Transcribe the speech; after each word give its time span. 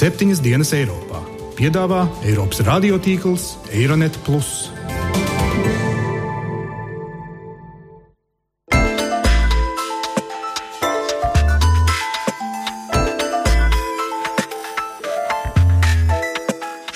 Septiņas 0.00 0.38
dienas 0.40 0.70
Eiropā 0.72 1.18
piedāvā 1.58 2.06
Eiropas 2.24 2.62
radiotīkls 2.64 3.50
Eironet. 3.76 4.14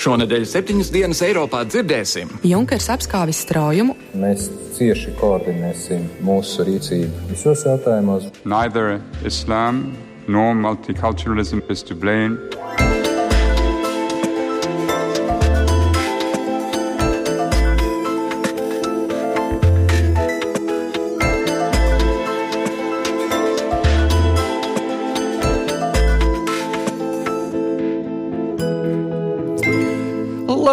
Šonadēļ 0.01 0.49
septiņas 0.49 0.89
dienas 0.89 1.21
Eiropā 1.29 1.61
dzirdēsim. 1.69 2.33
Junkers 2.41 2.89
apskāvis 2.89 3.45
straujumu. 3.45 3.93
Mēs 4.17 4.49
cieši 4.79 5.13
koordinēsim 5.21 6.09
mūsu 6.25 6.65
rīcību 6.65 7.29
visos 7.29 7.69
jautājumos. 7.69 8.31
Neither 8.49 8.97
Islam 9.21 9.91
nor 10.25 10.57
multiculturalism 10.57 11.61
is 11.69 11.83
to 11.83 11.93
blame. 11.93 12.64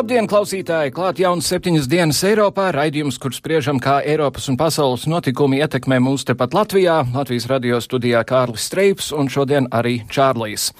Labdien, 0.02 0.26
klausītāji! 0.26 0.90
Klāt 0.90 1.20
jaunas 1.22 1.46
septiņas 1.46 1.84
dienas 1.86 2.18
Eiropā, 2.26 2.64
raidījums, 2.74 3.20
kur 3.22 3.30
spriežam, 3.36 3.78
kā 3.78 4.00
Eiropas 4.02 4.48
un 4.50 4.56
pasaules 4.58 5.04
notikumi 5.06 5.60
ietekmē 5.62 6.00
mūs 6.02 6.24
tepat 6.26 6.56
Latvijā. 6.58 6.96
Latvijas 7.14 7.46
radio 7.46 7.78
studijā 7.78 8.24
Kārlis 8.26 8.64
Streips 8.66 9.12
un 9.14 9.30
šodien 9.30 9.70
arī 9.70 10.00
Čārlijs. 10.10 10.72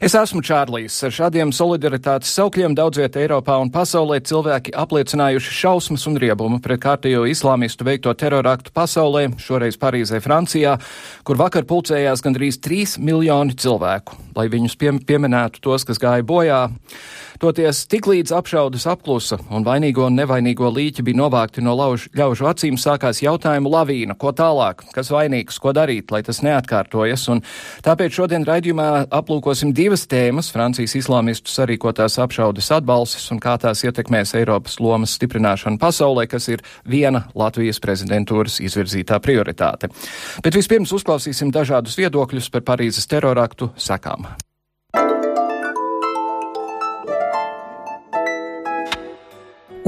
Es 0.00 0.16
esmu 0.16 0.40
Čārlijs. 0.40 0.96
Ar 1.04 1.12
šādiem 1.12 1.52
solidaritātes 1.52 2.32
saukļiem 2.40 2.72
daudziet 2.78 3.20
Eiropā 3.20 3.58
un 3.60 3.68
pasaulē 3.68 4.22
cilvēki 4.24 4.72
apliecinājuši 4.72 5.56
šausmas 5.60 6.08
un 6.08 6.16
riebumu 6.24 6.64
pret 6.64 6.80
kārtējo 6.80 7.28
islāmistu 7.28 7.84
veikto 7.84 8.16
teroraktu 8.16 8.72
pasaulē, 8.72 9.26
šoreiz 9.36 9.76
Parīzē, 9.76 10.24
Francijā, 10.24 10.78
kur 11.28 11.36
vakar 11.36 11.68
pulcējās 11.68 12.24
gandrīz 12.24 12.64
3 12.64 12.96
miljoni 12.96 13.60
cilvēku, 13.60 14.16
lai 14.40 14.48
viņus 14.48 14.80
pie, 14.80 14.96
pieminētu 15.04 15.68
tos, 15.68 15.84
kas 15.84 16.00
gāja 16.00 16.24
bojā. 16.24 16.70
Toties 17.40 17.86
tiklīdz 17.88 18.34
apšaudas 18.70 18.86
apklusa 18.86 19.38
un 19.50 19.64
vainīgo 19.66 20.06
un 20.06 20.14
nevainīgo 20.14 20.68
līķi 20.70 21.02
bija 21.02 21.18
novākti 21.18 21.62
no 21.62 21.74
lauž, 21.74 22.08
ļaužu 22.14 22.46
acīm, 22.46 22.76
sākās 22.78 23.22
jautājumu 23.22 23.70
lavīna, 23.70 24.14
ko 24.14 24.30
tālāk, 24.30 24.84
kas 24.94 25.10
vainīgs, 25.10 25.58
ko 25.58 25.72
darīt, 25.72 26.10
lai 26.10 26.22
tas 26.22 26.40
neatkārtojas. 26.42 27.26
Un 27.32 27.42
tāpēc 27.82 28.14
šodien 28.14 28.44
raidījumā 28.46 29.08
aplūkosim 29.10 29.72
divas 29.74 30.06
tēmas- 30.06 30.50
Francijas 30.54 30.94
islāmistu 30.94 31.50
sarīkotās 31.50 32.18
apšaudas 32.22 32.70
atbalsis 32.70 33.30
un 33.32 33.40
kā 33.40 33.58
tās 33.58 33.82
ietekmēs 33.82 34.34
Eiropas 34.38 34.78
lomas 34.80 35.16
stiprināšanu 35.18 35.78
pasaulē, 35.78 36.28
kas 36.28 36.48
ir 36.48 36.62
viena 36.86 37.26
Latvijas 37.34 37.80
prezidentūras 37.80 38.60
izvirzītā 38.60 39.18
prioritāte. 39.20 39.90
Bet 40.42 40.54
vispirms 40.54 40.92
uzklausīsim 40.92 41.50
dažādus 41.50 41.96
viedokļus 41.96 42.50
par 42.50 42.60
Parīzes 42.60 43.06
teroraktu 43.06 43.72
sekām. 43.76 44.26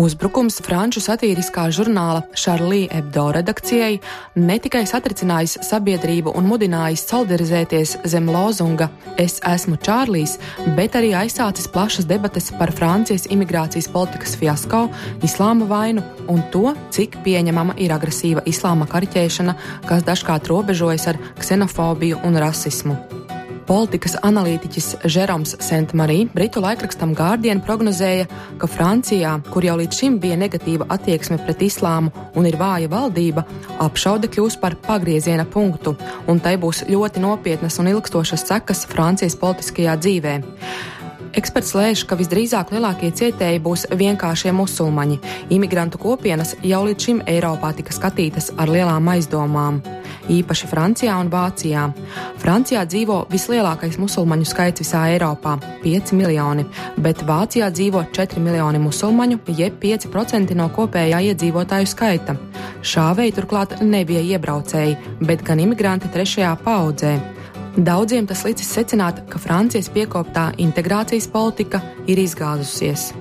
Uzbrukums 0.01 0.57
franču 0.65 1.03
satīriskā 1.05 1.67
žurnāla 1.75 2.23
Charlie 2.33 2.87
Hebdo 2.89 3.27
redakcijai 3.37 3.99
ne 4.41 4.57
tikai 4.63 4.87
satricinājis 4.89 5.59
sabiedrību 5.69 6.33
un 6.39 6.49
mudinājis 6.49 7.05
solidarizēties 7.11 7.99
zem 8.09 8.31
lozunga 8.33 8.89
Es 9.21 9.37
esmu 9.45 9.77
Čārlijs, 9.85 10.39
bet 10.77 10.97
arī 10.97 11.13
aizsācis 11.19 11.69
plašas 11.73 12.09
debates 12.09 12.49
par 12.57 12.73
Francijas 12.73 13.29
imigrācijas 13.29 13.91
politikas 13.93 14.37
fiasko, 14.41 14.87
islāma 15.27 15.69
vainu 15.69 16.05
un 16.33 16.41
to, 16.55 16.73
cik 16.95 17.21
pieņemama 17.27 17.77
ir 17.83 17.93
agresīva 17.93 18.47
islāma 18.49 18.89
kariķēšana, 18.89 19.57
kas 19.89 20.07
dažkārt 20.09 20.49
robežojas 20.49 21.11
ar 21.13 21.21
ksenofobiju 21.43 22.25
un 22.25 22.41
rasismu. 22.41 23.22
Politikas 23.67 24.17
analītiķis 24.27 24.89
Žeroms 25.15 25.55
Sentmarī 25.63 26.25
Britu 26.35 26.63
laikrakstam 26.65 27.13
Guardian 27.17 27.61
prognozēja, 27.63 28.27
ka 28.59 28.69
Francijā, 28.71 29.37
kur 29.53 29.67
jau 29.67 29.77
līdz 29.79 29.99
šim 30.01 30.19
bija 30.23 30.39
negatīva 30.41 30.89
attieksme 30.93 31.39
pret 31.45 31.63
islāmu 31.67 32.11
un 32.39 32.49
ir 32.49 32.59
vāja 32.61 32.91
valdība, 32.93 33.45
apšaude 33.85 34.31
kļūs 34.33 34.59
par 34.63 34.77
pagrieziena 34.87 35.47
punktu, 35.47 35.95
un 36.27 36.43
tai 36.43 36.57
būs 36.63 36.85
ļoti 36.91 37.23
nopietnas 37.23 37.79
un 37.79 37.93
ilgstošas 37.93 38.49
sekas 38.51 38.87
Francijas 38.91 39.39
politiskajā 39.39 39.97
dzīvē. 40.03 40.35
Eksperts 41.33 41.71
lēš, 41.73 42.03
ka 42.05 42.17
visdrīzāk 42.21 42.75
lielākie 42.75 43.09
cietēji 43.17 43.61
būs 43.65 43.87
vienkāršie 43.97 44.51
musulmaņi. 44.53 45.17
Imigrantu 45.57 45.97
kopienas 46.03 46.53
jau 46.61 46.83
līdz 46.85 47.07
šim 47.07 47.23
Eiropā 47.25 47.71
tika 47.79 47.95
skatītas 47.97 48.51
ar 48.61 48.69
lielām 48.69 49.09
aizdomām, 49.09 49.79
īpaši 50.29 50.69
Francijā 50.69 51.17
un 51.17 51.33
Vācijā. 51.33 51.87
Francijā 52.43 52.85
dzīvo 52.85 53.23
vislielākais 53.33 53.97
musulmaņu 54.03 54.51
skaits 54.53 54.85
visā 54.85 55.07
Eiropā- 55.15 55.57
5 55.85 56.13
miljoni, 56.13 56.67
bet 56.99 57.25
Vācijā 57.25 57.73
dzīvo 57.73 58.05
4 58.13 58.39
miljoni 58.39 58.79
musulmaņu, 58.79 59.41
jeb 59.57 59.81
5% 59.81 60.55
no 60.55 60.69
kopējā 60.69 61.33
iedzīvotāju 61.33 61.89
skaita. 61.89 62.37
Šāvēji 62.83 63.33
turklāt 63.33 63.81
nebija 63.81 64.21
iebraucēji, 64.21 64.97
bet 65.21 65.43
gan 65.43 65.59
imigranti 65.59 66.13
trešajā 66.13 66.59
paudzē. 66.61 67.42
Daudziem 67.73 68.27
tas 68.29 68.43
licis 68.45 68.69
secināt, 68.69 69.23
ka 69.33 69.39
Francijas 69.41 69.89
piekoptā 69.89 70.51
integrācijas 70.61 71.25
politika 71.33 71.81
ir 72.05 72.21
izgāzusies. 72.21 73.13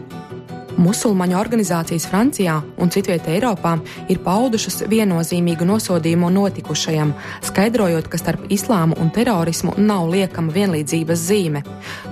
Musulmaņu 0.79 1.35
organizācijas 1.35 2.05
Francijā 2.07 2.55
un 2.79 2.91
citvietē 2.93 3.33
Eiropā 3.35 3.73
ir 4.11 4.21
paudušas 4.23 4.85
viennozīmīgu 4.91 5.65
nosodījumu 5.67 6.29
notikušajam, 6.31 7.11
skaidrojot, 7.43 8.07
ka 8.07 8.19
starp 8.21 8.45
islāmu 8.53 8.95
un 9.01 9.11
terorismu 9.11 9.75
nav 9.77 10.07
liekama 10.11 10.53
vienlīdzības 10.55 11.25
zīme. 11.27 11.63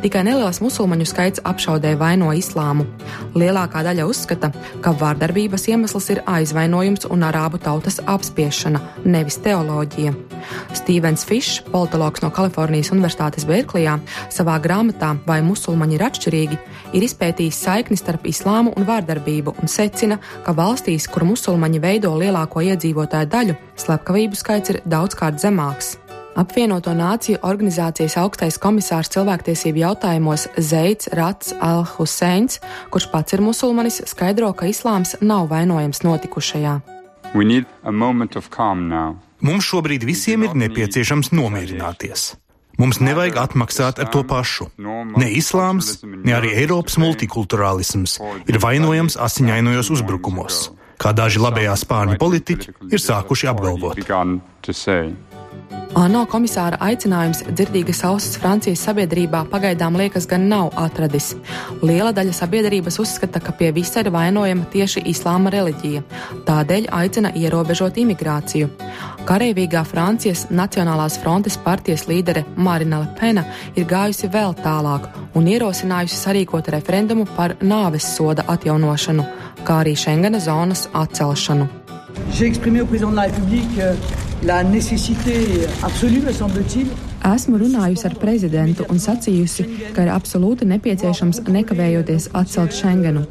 Tikai 0.04 0.26
neliels 0.28 0.60
musulmaņu 0.64 1.08
skaits 1.08 1.44
apšaudē 1.48 1.96
vaino 2.00 2.34
islāmu. 2.36 2.88
Lielākā 3.40 3.84
daļa 3.88 4.08
uzskata, 4.10 4.52
ka 4.84 4.94
vārdarbības 5.00 5.70
iemesls 5.72 6.10
ir 6.12 6.24
aizvainojums 6.28 7.08
un 7.08 7.24
arābu 7.30 7.62
tautas 7.64 8.02
apspiešana, 8.04 8.84
nevis 9.06 9.40
teoloģija. 9.46 10.16
Stevens 10.76 11.26
Fišs, 11.28 11.64
politologs 11.72 12.24
no 12.24 12.32
Kalifornijas 12.34 12.92
Universitātes 12.96 13.48
Berklijā, 13.48 14.00
savā 14.34 14.60
grāmatā 14.64 15.16
Vai 15.28 15.42
musulmaņi 15.46 15.98
ir 15.98 16.04
atšķirīgi, 16.08 16.58
ir 16.96 17.06
izpētījis 17.06 17.60
saikni 17.66 17.98
starp 18.00 18.26
islāmu 18.30 18.49
un 18.76 18.86
vārdarbību 18.88 19.56
un 19.62 19.72
secina, 19.72 20.20
ka 20.46 20.54
valstīs, 20.58 21.08
kur 21.12 21.26
musulmaņi 21.30 21.82
veido 21.84 22.12
lielāko 22.18 22.64
iedzīvotāju 22.66 23.30
daļu, 23.32 23.58
slepkavību 23.80 24.40
skaits 24.40 24.74
ir 24.74 24.82
daudzkārt 24.90 25.42
zemāks. 25.42 25.98
Apvienoto 26.40 26.94
Nāciju 26.96 27.42
organizācijas 27.44 28.16
augstais 28.22 28.60
komisārs 28.62 29.10
cilvēktiesību 29.12 29.82
jautājumos 29.82 30.48
Zeits 30.56 31.10
Rats 31.18 31.56
Al-Huseins, 31.60 32.62
kurš 32.94 33.10
pats 33.12 33.36
ir 33.36 33.44
musulmanis, 33.44 34.02
skaidro, 34.08 34.54
ka 34.54 34.70
islāms 34.70 35.18
nav 35.22 35.50
vainojams 35.52 36.04
notikušajā. 36.06 36.78
Mums 39.40 39.68
šobrīd 39.72 40.04
visiem 40.08 40.46
ir 40.48 40.56
nepieciešams 40.58 41.34
nomierināties. 41.36 42.34
Mums 42.80 43.02
nevajag 43.04 43.38
atmaksāt 43.44 44.00
ar 44.00 44.08
to 44.14 44.24
pašu. 44.24 44.70
Ne 44.80 45.30
islāms, 45.36 46.00
ne 46.04 46.36
arī 46.36 46.54
Eiropas 46.62 46.96
multikulturālisms 47.02 48.18
ir 48.48 48.60
vainojams 48.64 49.20
asiņainojos 49.20 49.92
uzbrukumos, 49.98 50.62
kā 51.00 51.12
daži 51.16 51.44
labējā 51.44 51.76
spārņu 51.84 52.20
politiķi 52.22 52.78
ir 52.90 53.04
sākuši 53.04 53.52
apgalvot. 53.52 54.00
ANO 55.98 56.22
komisāra 56.30 56.78
aicinājums 56.86 57.42
dzirdīgas 57.50 58.04
ausis 58.06 58.38
Francijas 58.38 58.84
sabiedrībā 58.86 59.42
pagaidām 59.50 59.98
liekas 59.98 60.28
gan 60.30 60.46
nav 60.52 60.70
atradis. 60.78 61.32
Liela 61.82 62.12
daļa 62.14 62.36
sabiedrības 62.38 63.00
uzskata, 63.02 63.42
ka 63.42 63.52
pie 63.58 63.72
visa 63.74 64.04
ir 64.04 64.12
vainojama 64.14 64.68
tieši 64.70 65.02
islāma 65.10 65.50
reliģija, 65.54 66.04
tādēļ 66.46 66.88
aicina 66.94 67.32
ierobežot 67.36 67.98
imigrāciju. 68.04 68.70
Karavīgā 69.26 69.82
Francijas 69.86 70.46
Nacionālās 70.54 71.18
frontes 71.22 71.58
partijas 71.58 72.06
līdere 72.10 72.46
Marina 72.56 73.02
Lepena 73.02 73.44
ir 73.76 73.90
gājusi 73.90 74.30
vēl 74.30 74.56
tālāk 74.62 75.10
un 75.36 75.50
ierosinājusi 75.50 76.22
sarīkot 76.22 76.70
referendumu 76.78 77.26
par 77.36 77.58
nāves 77.62 78.08
soda 78.16 78.46
atjaunošanu, 78.48 79.26
kā 79.66 79.82
arī 79.84 79.98
Schengena 79.98 80.40
zonas 80.40 80.88
atcelšanu. 80.94 81.68
J'ai 82.32 82.48
exprimé 82.48 82.82
au 82.82 82.86
président 82.86 83.12
de 83.12 83.16
la 83.16 83.28
République 83.28 83.80
la 84.44 84.64
nécessité 84.64 85.68
absolue, 85.84 86.22
me 86.22 86.32
semble-t-il. 86.32 86.88
Esmu 87.30 87.60
runājusi 87.62 88.08
ar 88.08 88.16
prezidentu 88.18 88.86
un 88.90 88.98
sacījusi, 89.02 89.66
ka 89.94 90.06
ir 90.06 90.10
absolūti 90.14 90.66
nepieciešams 90.70 91.44
nekavējoties 91.46 92.30
atcelt 92.40 92.74
Schengenu. 92.74 93.26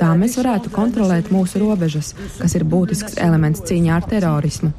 Tā 0.00 0.08
mēs 0.18 0.34
varētu 0.40 0.72
kontrolēt 0.74 1.30
mūsu 1.30 1.60
robežas, 1.62 2.12
kas 2.40 2.56
ir 2.58 2.64
būtisks 2.66 3.14
elements 3.22 3.62
cīņā 3.68 3.94
ar 3.94 4.08
terorismu. 4.10 4.72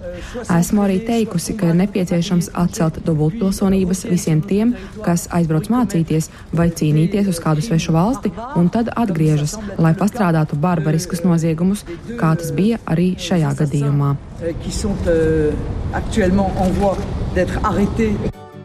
Esmu 0.58 0.84
arī 0.84 0.98
teikusi, 1.08 1.56
ka 1.56 1.72
ir 1.72 1.80
nepieciešams 1.86 2.52
atcelt 2.66 3.00
dubultpilsonības 3.08 4.04
visiem 4.10 4.44
tiem, 4.44 4.76
kas 5.06 5.30
aizbrauc 5.32 5.72
mācīties 5.72 6.30
vai 6.52 6.68
cīnīties 6.76 7.32
uz 7.32 7.40
kādu 7.44 7.64
svešu 7.64 7.96
valsti 7.96 8.34
un 8.60 8.68
tad 8.74 8.92
atgriežas, 8.92 9.56
lai 9.80 9.96
pastrādātu 9.96 10.60
barbariskus 10.60 11.24
noziegumus, 11.24 11.88
kā 12.20 12.36
tas 12.36 12.52
bija 12.56 12.82
arī 12.84 13.14
šajā 13.16 13.56
gadījumā. 13.64 14.16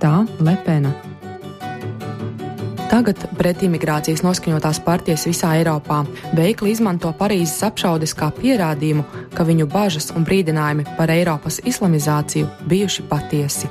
Tā 0.01 0.23
Lepena. 0.41 0.95
Tagad 2.89 3.21
pretimigrācijas 3.37 4.23
noskaņotās 4.25 4.81
partijas 4.83 5.27
visā 5.29 5.53
Eiropā 5.59 6.01
veikli 6.35 6.73
izmanto 6.73 7.13
Parīzes 7.19 7.61
apšaudes 7.69 8.17
kā 8.17 8.31
pierādījumu, 8.39 9.05
ka 9.37 9.45
viņu 9.45 9.69
bažas 9.71 10.09
un 10.17 10.25
brīdinājumi 10.25 10.87
par 10.97 11.13
Eiropas 11.13 11.61
islamizāciju 11.69 12.49
bijuši 12.73 13.05
patiesi. 13.13 13.69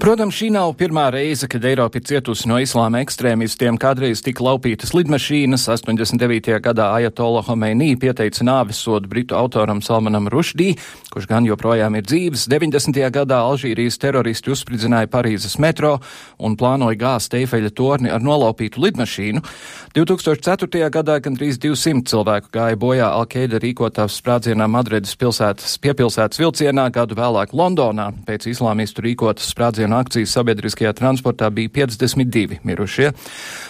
Protams, 0.00 0.32
šī 0.32 0.46
nav 0.48 0.70
pirmā 0.80 1.10
reize, 1.12 1.44
kad 1.44 1.60
Eiropa 1.68 1.98
ir 2.00 2.04
cietusi 2.08 2.48
no 2.48 2.56
islāma 2.56 3.02
ekstrēmistiem. 3.04 3.76
Kādreiz 3.76 4.22
tika 4.24 4.46
laupītas 4.46 4.94
lidmašīnas. 4.96 5.66
89. 5.68 6.54
gadā 6.64 6.86
Ajatola 6.96 7.42
Homeinī 7.44 7.90
pieteica 8.00 8.46
nāves 8.48 8.80
sodu 8.80 9.10
britu 9.12 9.36
autoram 9.36 9.82
Salmanam 9.84 10.30
Rušdī, 10.32 10.70
kurš 11.12 11.26
gan 11.28 11.44
joprojām 11.44 11.98
ir 12.00 12.06
dzīves. 12.08 12.46
90. 12.48 12.96
gadā 13.12 13.42
Alžīrijas 13.44 14.00
teroristi 14.00 14.54
uzspridzināja 14.54 15.10
Parīzes 15.12 15.58
metro 15.60 15.98
un 16.40 16.56
plānoja 16.56 16.96
gāzt 16.96 17.36
Eifeļa 17.36 17.74
torni 17.76 18.08
ar 18.08 18.24
nolaupītu 18.24 18.80
lidmašīnu. 18.80 19.44
2004. 19.92 20.88
gadā 20.96 21.18
gandrīz 21.20 21.60
200 21.60 22.08
cilvēku 22.08 22.48
gāja 22.56 22.80
bojā 22.80 23.12
Alkeida 23.18 23.60
rīkotā 23.60 24.08
sprādzienā 24.08 24.64
Madrides 24.64 25.12
pilsētas 25.20 25.76
piepilsētas 25.84 26.40
vilcienā, 26.40 26.88
gadu 26.88 27.20
vēlāk 27.20 27.52
Londonā 27.52 28.14
pēc 28.24 28.48
islāmistu 28.54 29.04
rīkotas 29.04 29.52
sprādzienā 29.52 29.89
un 29.90 29.98
akcijas 29.98 30.32
sabiedriskajā 30.38 30.92
transportā 30.96 31.50
bija 31.50 31.72
52 31.82 32.60
mirušie. 32.66 33.10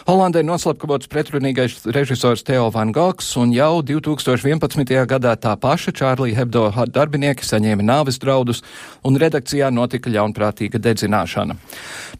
Holandē 0.08 0.43
noslapkavots 0.44 1.08
pretrunīgais 1.11 1.81
režisors 1.96 2.44
Teo 2.44 2.69
Van 2.75 2.93
Gogs, 2.93 3.32
un 3.40 3.55
jau 3.56 3.81
2011. 3.87 4.93
gadā 5.08 5.34
tā 5.40 5.56
paša 5.56 5.94
Čārlī 5.96 6.34
Hebdo 6.37 6.69
darbinieki 6.93 7.46
saņēma 7.46 7.87
nāves 7.87 8.20
draudus, 8.20 8.62
un 9.05 9.17
redakcijā 9.20 9.70
notika 9.72 10.12
ļaunprātīga 10.12 10.81
dedzināšana. 10.82 11.56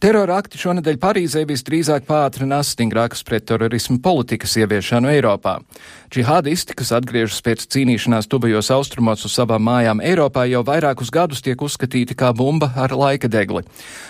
Terora 0.01 0.41
akti 0.41 0.61
šonadēļ 0.61 0.99
Parīzē 1.01 1.45
visdrīzāk 1.49 2.07
pātrinās 2.09 2.73
stingrākas 2.73 3.25
pretterorismu 3.27 4.01
politikas 4.01 4.57
ieviešanu 4.57 5.11
Eiropā. 5.13 5.59
Džihādisti, 6.11 6.75
kas 6.75 6.89
atgriežas 6.91 7.37
pēc 7.39 7.61
cīnīšanās 7.71 8.25
tuvajos 8.27 8.67
austrumos 8.75 9.21
uz 9.23 9.31
savām 9.31 9.63
mājām 9.63 10.01
Eiropā, 10.03 10.43
jau 10.51 10.59
vairākus 10.67 11.07
gadus 11.07 11.39
tiek 11.39 11.61
uzskatīti 11.63 12.17
kā 12.19 12.33
bumba 12.35 12.67
ar 12.75 12.91
laika 12.91 13.29
degli. 13.31 13.61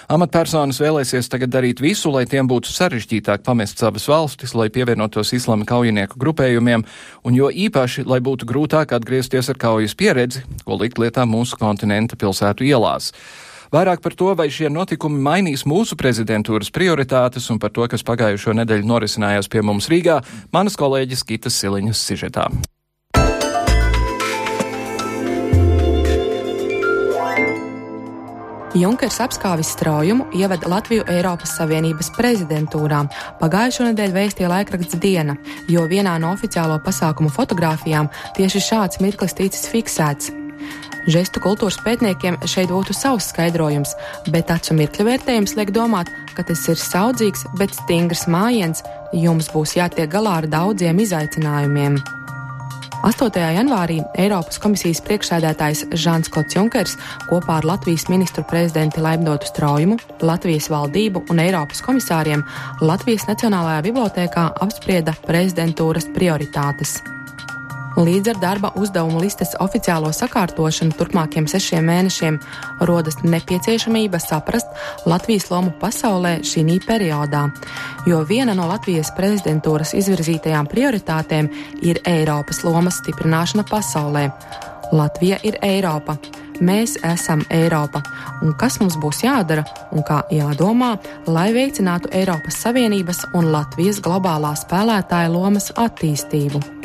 Amatpersonas 0.09 0.79
vēlēsies 0.81 1.29
tagad 1.29 1.53
darīt 1.53 1.83
visu, 1.83 2.09
lai 2.09 2.23
tiem 2.25 2.49
būtu 2.49 2.73
sarežģītāk 2.73 3.45
pamest 3.45 3.85
savas 3.85 4.09
valstis, 4.09 4.55
lai 4.57 4.71
pievienotos 4.73 5.35
islama 5.37 5.67
kaujinieku 5.69 6.17
grupējumiem, 6.25 6.87
un 7.21 7.37
jo 7.37 7.53
īpaši, 7.53 8.07
lai 8.09 8.17
būtu 8.17 8.49
grūtāk 8.49 8.97
atgriezties 8.97 9.53
ar 9.53 9.61
kaujas 9.61 9.93
pieredzi, 9.93 10.41
ko 10.65 10.81
likt 10.81 10.97
lietā 10.97 11.29
mūsu 11.29 11.61
kontinenta 11.61 12.17
pilsētu 12.17 12.65
ielās. 12.65 13.13
Vairāk 13.71 14.01
par 14.03 14.11
to, 14.19 14.33
vai 14.35 14.49
šie 14.51 14.67
notikumi 14.67 15.21
mainīs 15.23 15.63
mūsu 15.63 15.95
prezidentūras 15.95 16.73
prioritātes 16.75 17.47
un 17.53 17.59
par 17.59 17.71
to, 17.71 17.85
kas 17.87 18.03
pagājušo 18.03 18.51
nedēļu 18.59 18.89
norisinājās 18.89 19.47
pie 19.47 19.63
mums 19.63 19.87
Rīgā, 19.87 20.19
manas 20.51 20.75
kolēģis 20.75 21.23
Kitas 21.29 21.55
Siliņas 21.63 22.03
sižetā. 22.09 22.49
Junkers 28.75 29.17
apskāvis 29.23 29.71
straujumu 29.75 30.29
ievada 30.35 30.67
Latviju 30.71 31.03
Eiropas 31.11 31.55
Savienības 31.59 32.11
prezidentūrā. 32.15 33.01
Pagājušo 33.39 33.87
nedēļu 33.89 34.15
vēstīja 34.15 34.51
laikraksts 34.51 34.99
Diena, 34.99 35.35
jo 35.71 35.87
vienā 35.91 36.17
no 36.23 36.31
oficiālo 36.35 36.79
pasākumu 36.83 37.31
fotografijām 37.31 38.11
tieši 38.35 38.67
šāds 38.67 39.03
mirklis 39.03 39.35
ticis 39.39 39.67
fiksēts. 39.71 40.40
Žestu 41.09 41.41
kultūras 41.41 41.79
pētniekiem 41.81 42.37
šeit 42.45 42.69
būtu 42.69 42.93
savs 42.93 43.31
skaidrojums, 43.31 43.95
bet 44.29 44.51
acu 44.53 44.75
mirkļa 44.77 45.07
vērtējums 45.07 45.55
liek 45.57 45.73
domāt, 45.73 46.11
ka 46.37 46.45
tas 46.45 46.61
ir 46.69 46.77
saudzīgs, 46.77 47.47
bet 47.57 47.73
stingrs 47.73 48.27
mājiens, 48.29 48.83
jums 49.13 49.49
būs 49.53 49.77
jātiek 49.79 50.09
galā 50.11 50.41
ar 50.43 50.49
daudziem 50.51 51.01
izaicinājumiem. 51.01 51.97
8. 53.01 53.33
janvārī 53.33 53.95
Eiropas 54.21 54.59
komisijas 54.61 54.99
priekšsēdētājs 55.07 55.87
Žants 56.03 56.29
Klots 56.29 56.53
Junkers 56.53 56.93
kopā 57.31 57.57
ar 57.57 57.65
Latvijas 57.65 58.05
ministru 58.13 58.43
prezidentu 58.45 59.01
Laimdotu 59.01 59.49
Straujumu, 59.49 59.97
Latvijas 60.21 60.69
valdību 60.69 61.23
un 61.33 61.41
Eiropas 61.41 61.81
komisāriem 61.81 62.45
Latvijas 62.85 63.25
Nacionālajā 63.31 63.87
bibliotēkā 63.89 64.45
apsprieda 64.67 65.17
prezidentūras 65.25 66.11
prioritātes. 66.13 66.99
Līdz 67.91 68.29
ar 68.31 68.37
darba 68.39 68.69
uzdevumu 68.79 69.19
listes 69.19 69.51
oficiālo 69.59 70.13
sakārtošanu 70.15 70.95
turpmākiem 70.95 71.43
sešiem 71.51 71.83
mēnešiem 71.89 72.37
rodas 72.87 73.19
nepieciešamība 73.25 74.19
saprast 74.23 74.71
Latvijas 75.05 75.49
lomu 75.51 75.73
pasaulē 75.81 76.37
šī 76.39 76.79
periodā, 76.87 77.49
jo 78.07 78.21
viena 78.23 78.55
no 78.55 78.69
Latvijas 78.71 79.11
prezidentūras 79.17 79.91
izvirzītajām 79.99 80.71
prioritātēm 80.71 81.51
ir 81.83 81.99
Eiropas 82.07 82.63
lomas 82.63 83.01
stiprināšana 83.03 83.67
pasaulē. 83.67 84.29
Latvija 84.91 85.39
ir 85.43 85.59
Eiropa. 85.61 86.15
Mēs 86.61 86.95
esam 87.03 87.41
Eiropa, 87.49 88.03
un 88.45 88.53
kas 88.53 88.77
mums 88.79 88.95
būs 89.01 89.23
jādara 89.25 89.65
un 89.91 90.05
kā 90.05 90.21
jādomā, 90.31 90.93
lai 91.27 91.49
veicinātu 91.55 92.11
Eiropas 92.13 92.61
Savienības 92.61 93.25
un 93.33 93.49
Latvijas 93.51 93.99
globālā 94.05 94.53
spēlētāja 94.59 95.33
lomas 95.33 95.71
attīstību. 95.75 96.80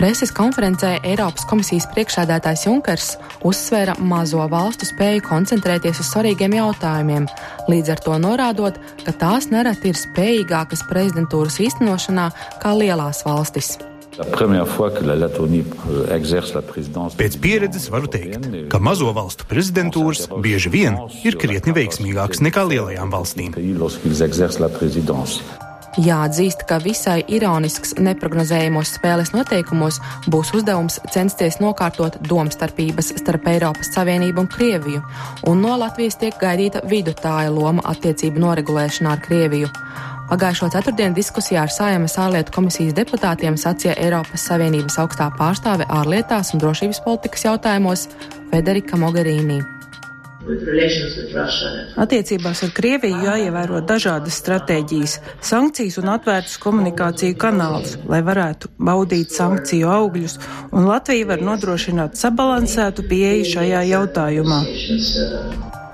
Preses 0.00 0.30
konferencē 0.32 0.94
Eiropas 1.04 1.44
komisijas 1.44 1.84
priekšsēdētājs 1.92 2.62
Junkers 2.64 3.08
uzsvēra 3.44 3.98
mazo 4.00 4.46
valstu 4.48 4.88
spēju 4.88 5.20
koncentrēties 5.26 6.00
uz 6.00 6.08
svarīgiem 6.14 6.56
jautājumiem, 6.56 7.26
līdz 7.68 7.92
ar 7.92 8.00
to 8.06 8.16
norādot, 8.22 8.78
ka 9.04 9.12
tās 9.20 9.50
nereti 9.52 9.92
ir 9.92 10.00
spējīgākas 10.00 10.86
prezidentūras 10.88 11.60
īstenošanā 11.66 12.30
kā 12.64 12.72
lielās 12.80 13.20
valstis. 13.28 13.74
Pēc 17.20 17.40
pieredzes 17.44 17.92
varu 17.92 18.08
teikt, 18.16 18.52
ka 18.72 18.80
mazo 18.80 19.12
valstu 19.20 19.52
prezidentūras 19.52 20.30
bieži 20.32 20.72
vien 20.72 20.96
ir 21.28 21.36
krietni 21.36 21.76
veiksmīgākas 21.76 22.40
nekā 22.48 22.64
lielajām 22.72 23.12
valstīm. 23.12 23.52
Jāatzīst, 26.00 26.62
ka 26.64 26.78
visai 26.80 27.18
ironisks 27.28 27.92
neprognozējamos 28.00 28.92
spēles 28.96 29.32
noteikumos 29.34 29.98
būs 30.32 30.52
uzdevums 30.56 31.00
censties 31.12 31.58
nokārtot 31.60 32.16
domstarpības 32.24 33.10
starp 33.18 33.48
Eiropas 33.50 33.90
Savienību 33.92 34.40
un 34.44 34.48
Krieviju, 34.48 35.00
un 35.50 35.60
no 35.60 35.74
Latvijas 35.82 36.16
tiek 36.22 36.38
gaidīta 36.40 36.80
vidutāja 36.88 37.50
loma 37.52 37.84
attiecību 37.92 38.40
noregulēšanā 38.46 39.12
ar 39.12 39.20
Krieviju. 39.26 39.68
Pagājušo 40.30 40.70
ceturtdienu 40.76 41.18
diskusijā 41.18 41.66
ar 41.66 41.74
Sājumas 41.74 42.14
ārlietu 42.22 42.54
komisijas 42.54 42.94
deputātiem 42.96 43.58
sacīja 43.60 43.98
Eiropas 43.98 44.46
Savienības 44.46 44.96
augstā 45.02 45.26
pārstāve 45.36 45.90
ārlietās 45.90 46.54
un 46.54 46.64
drošības 46.64 47.02
politikas 47.04 47.44
jautājumos 47.50 48.06
Federika 48.54 48.96
Mogherini. 48.96 49.60
Attiecībās 52.00 52.62
ar 52.64 52.70
Krieviju 52.72 53.18
jāievēro 53.26 53.82
dažādas 53.84 54.38
stratēģijas, 54.40 55.18
sankcijas 55.44 55.98
un 56.00 56.08
atvērtus 56.14 56.56
komunikāciju 56.62 57.36
kanālus, 57.40 57.98
lai 58.08 58.22
varētu 58.24 58.70
baudīt 58.80 59.36
sankciju 59.36 59.90
augļus, 59.92 60.38
un 60.72 60.88
Latvija 60.88 61.28
var 61.34 61.44
nodrošināt 61.44 62.16
sabalansētu 62.16 63.04
pieeju 63.10 63.50
šajā 63.52 63.84
jautājumā. 63.90 64.62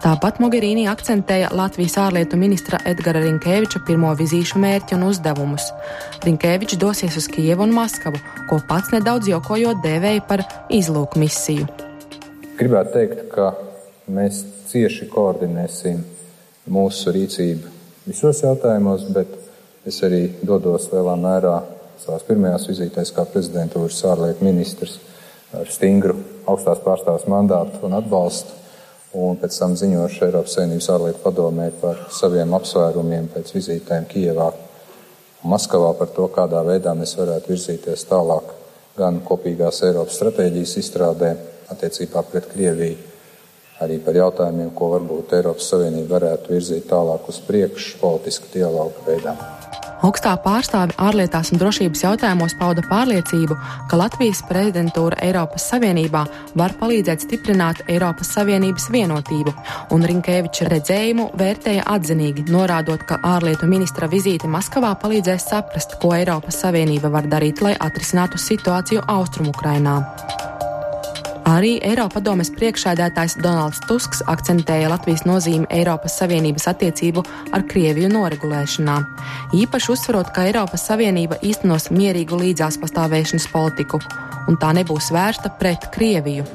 Tāpat 0.06 0.38
Mogherini 0.38 0.86
akcentēja 0.86 1.50
Latvijas 1.56 1.96
ārlietu 1.98 2.38
ministra 2.38 2.78
Edgara 2.86 3.24
Rinkēviča 3.26 3.82
pirmo 3.88 4.14
vizīšu 4.14 4.62
mērķi 4.62 4.94
un 4.94 5.08
uzdevumus. 5.08 5.72
Rinkēvičs 6.22 6.78
dosies 6.78 7.18
uz 7.18 7.26
Kievu 7.34 7.66
un 7.66 7.74
Maskavu, 7.74 8.22
ko 8.46 8.62
pats 8.68 8.94
nedaudz 8.94 9.26
jokojot 9.32 9.82
dēvēja 9.82 10.22
par 10.30 10.46
izlūku 10.70 11.18
misiju. 11.18 11.66
Gribētu 12.60 12.94
teikt, 12.94 13.24
ka 13.34 13.50
Mēs 14.06 14.44
cieši 14.70 15.08
koordinēsim 15.10 15.98
mūsu 16.70 17.10
rīcību 17.10 17.72
visos 18.06 18.42
jautājumos, 18.44 19.08
bet 19.10 19.32
es 19.86 19.98
arī 20.06 20.28
dodos 20.46 20.86
lielā 20.92 21.16
mērā 21.18 21.56
savās 21.98 22.22
pirmajās 22.28 22.68
vizītēs 22.70 23.10
kā 23.16 23.24
prezidentūras 23.26 23.98
ārlietu 24.06 24.46
ministrs 24.46 25.00
ar 25.56 25.66
stingru 25.72 26.14
augstās 26.46 26.82
pārstāvs 26.84 27.26
mandātu 27.30 27.82
un 27.88 27.96
atbalstu, 27.98 28.54
un 29.18 29.40
pēc 29.40 29.58
tam 29.58 29.74
ziņošu 29.80 30.22
Eiropas 30.28 30.54
Savienības 30.54 30.88
ārlietu 30.94 31.22
padomē 31.24 31.66
par 31.80 32.06
saviem 32.14 32.54
apsvērumiem 32.60 33.26
pēc 33.34 33.52
vizītēm 33.56 34.06
Kijevā 34.12 34.52
un 34.52 35.50
Maskavā 35.50 35.90
par 35.98 36.14
to, 36.14 36.28
kādā 36.30 36.62
veidā 36.66 36.94
mēs 36.94 37.16
varētu 37.18 37.56
virzīties 37.56 38.06
tālāk 38.06 38.54
gan 38.96 39.18
kopīgās 39.26 39.82
Eiropas 39.90 40.14
stratēģijas 40.20 40.78
izstrādē 40.84 41.34
attiecībā 41.74 42.22
pret 42.30 42.46
Krieviju, 42.54 43.15
arī 43.84 43.98
par 44.02 44.16
jautājumiem, 44.16 44.72
ko 44.76 44.92
varbūt 44.94 45.36
Eiropas 45.36 45.68
Savienība 45.72 46.16
varētu 46.16 46.54
virzīt 46.54 46.88
tālāk 46.90 47.28
uz 47.28 47.42
priekšu 47.44 48.00
politisku 48.00 48.50
dialogu 48.54 49.04
veidā. 49.08 49.36
Augstā 50.04 50.34
pārstāve 50.44 50.92
ārlietās 51.00 51.48
un 51.54 51.58
drošības 51.58 52.02
jautājumos 52.04 52.52
pauda 52.60 52.82
pārliecību, 52.84 53.56
ka 53.88 53.96
Latvijas 53.96 54.42
prezidentūra 54.46 55.16
Eiropas 55.24 55.64
Savienībā 55.70 56.22
var 56.60 56.74
palīdzēt 56.78 57.24
stiprināt 57.24 57.80
Eiropas 57.88 58.34
Savienības 58.36 58.90
vienotību, 58.92 59.54
un 59.96 60.04
Rinkēviča 60.10 60.68
redzējumu 60.68 61.30
vērtēja 61.40 61.88
atzinīgi, 61.96 62.44
norādot, 62.52 63.08
ka 63.08 63.22
ārlietu 63.24 63.68
ministra 63.72 64.10
vizīte 64.12 64.50
Maskavā 64.52 64.92
palīdzēs 65.00 65.48
saprast, 65.48 65.96
ko 66.02 66.12
Eiropas 66.14 66.60
Savienība 66.60 67.10
var 67.16 67.32
darīt, 67.32 67.64
lai 67.64 67.72
atrisinātu 67.80 68.38
situāciju 68.38 69.08
Austrumukrainā. 69.16 70.02
Arī 71.46 71.76
Eiropadomes 71.86 72.48
priekšēdētājs 72.56 73.36
Donalds 73.38 73.78
Tusks 73.86 74.18
akcentēja 74.26 74.88
Latvijas 74.90 75.22
nozīmi 75.28 75.68
Eiropas 75.70 76.16
Savienības 76.18 76.64
attiecību 76.72 77.22
ar 77.54 77.62
Krieviju 77.70 78.08
noregulēšanā. 78.10 78.96
Īpaši 79.54 79.92
uzsverot, 79.94 80.32
ka 80.34 80.48
Eiropas 80.48 80.88
Savienība 80.88 81.38
īstenos 81.46 81.86
mierīgu 81.94 82.40
līdzās 82.40 82.80
pastāvēšanas 82.82 83.46
politiku, 83.52 84.00
un 84.50 84.58
tā 84.58 84.72
nebūs 84.74 85.12
vērsta 85.14 85.52
pret 85.60 85.86
Krieviju. 85.94 86.48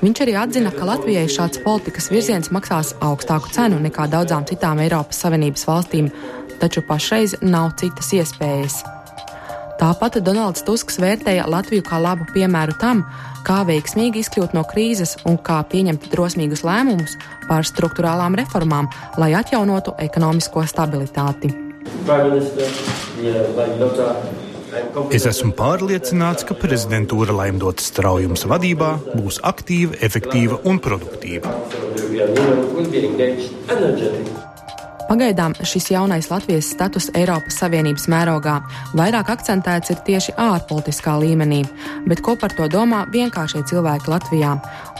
Viņš 0.00 0.22
arī 0.24 0.38
atzina, 0.44 0.70
ka 0.70 0.86
Latvijai 0.92 1.26
šāds 1.26 1.64
politikas 1.66 2.06
virziens 2.14 2.54
maksās 2.54 2.94
augstāku 3.02 3.50
cenu 3.58 3.82
nekā 3.82 4.06
daudzām 4.14 4.46
citām 4.46 4.78
Eiropas 4.86 5.26
Savienības 5.26 5.66
valstīm, 5.66 6.14
taču 6.62 6.86
pašreiz 6.86 7.40
nav 7.42 7.74
citas 7.82 8.14
iespējas. 8.14 8.80
Tāpat 9.80 10.18
Donalds 10.20 10.60
Tusks 10.60 10.98
vērtēja 11.00 11.46
Latviju 11.48 11.80
kā 11.86 11.96
labu 12.04 12.26
piemēru 12.34 12.74
tam, 12.82 12.98
kā 13.48 13.62
veiksmīgi 13.64 14.20
izkļūt 14.20 14.52
no 14.52 14.60
krīzes 14.68 15.14
un 15.24 15.38
kā 15.40 15.56
pieņemt 15.72 16.04
drosmīgus 16.12 16.60
lēmumus 16.68 17.14
par 17.46 17.64
struktūrālām 17.64 18.36
reformām, 18.36 18.90
lai 19.16 19.30
atjaunotu 19.40 19.94
ekonomisko 20.04 20.66
stabilitāti. 20.68 21.54
Es 25.16 25.24
esmu 25.32 25.56
pārliecināts, 25.56 26.44
ka 26.44 26.58
prezidentūra 26.60 27.32
Laimdotas 27.40 27.88
straujums 27.88 28.44
vadībā 28.52 28.92
būs 29.16 29.40
aktīva, 29.48 29.96
efektīva 30.04 30.60
un 30.68 30.76
produktīva. 30.84 31.56
Pagaidām 35.10 35.56
šis 35.66 35.88
jaunais 35.90 36.28
Latvijas 36.30 36.68
status 36.70 37.08
Eiropas 37.18 37.56
Savienības 37.58 38.04
mērogā 38.12 38.52
vairāk 38.94 39.32
akcentēts 39.32 39.90
ir 39.90 39.98
tieši 40.06 40.36
ārpolitiskā 40.38 41.16
līmenī, 41.18 41.64
bet 42.06 42.22
ko 42.22 42.36
par 42.38 42.54
to 42.54 42.68
domā 42.70 43.00
vienkāršie 43.10 43.64
cilvēki 43.66 44.06
Latvijā? 44.12 44.52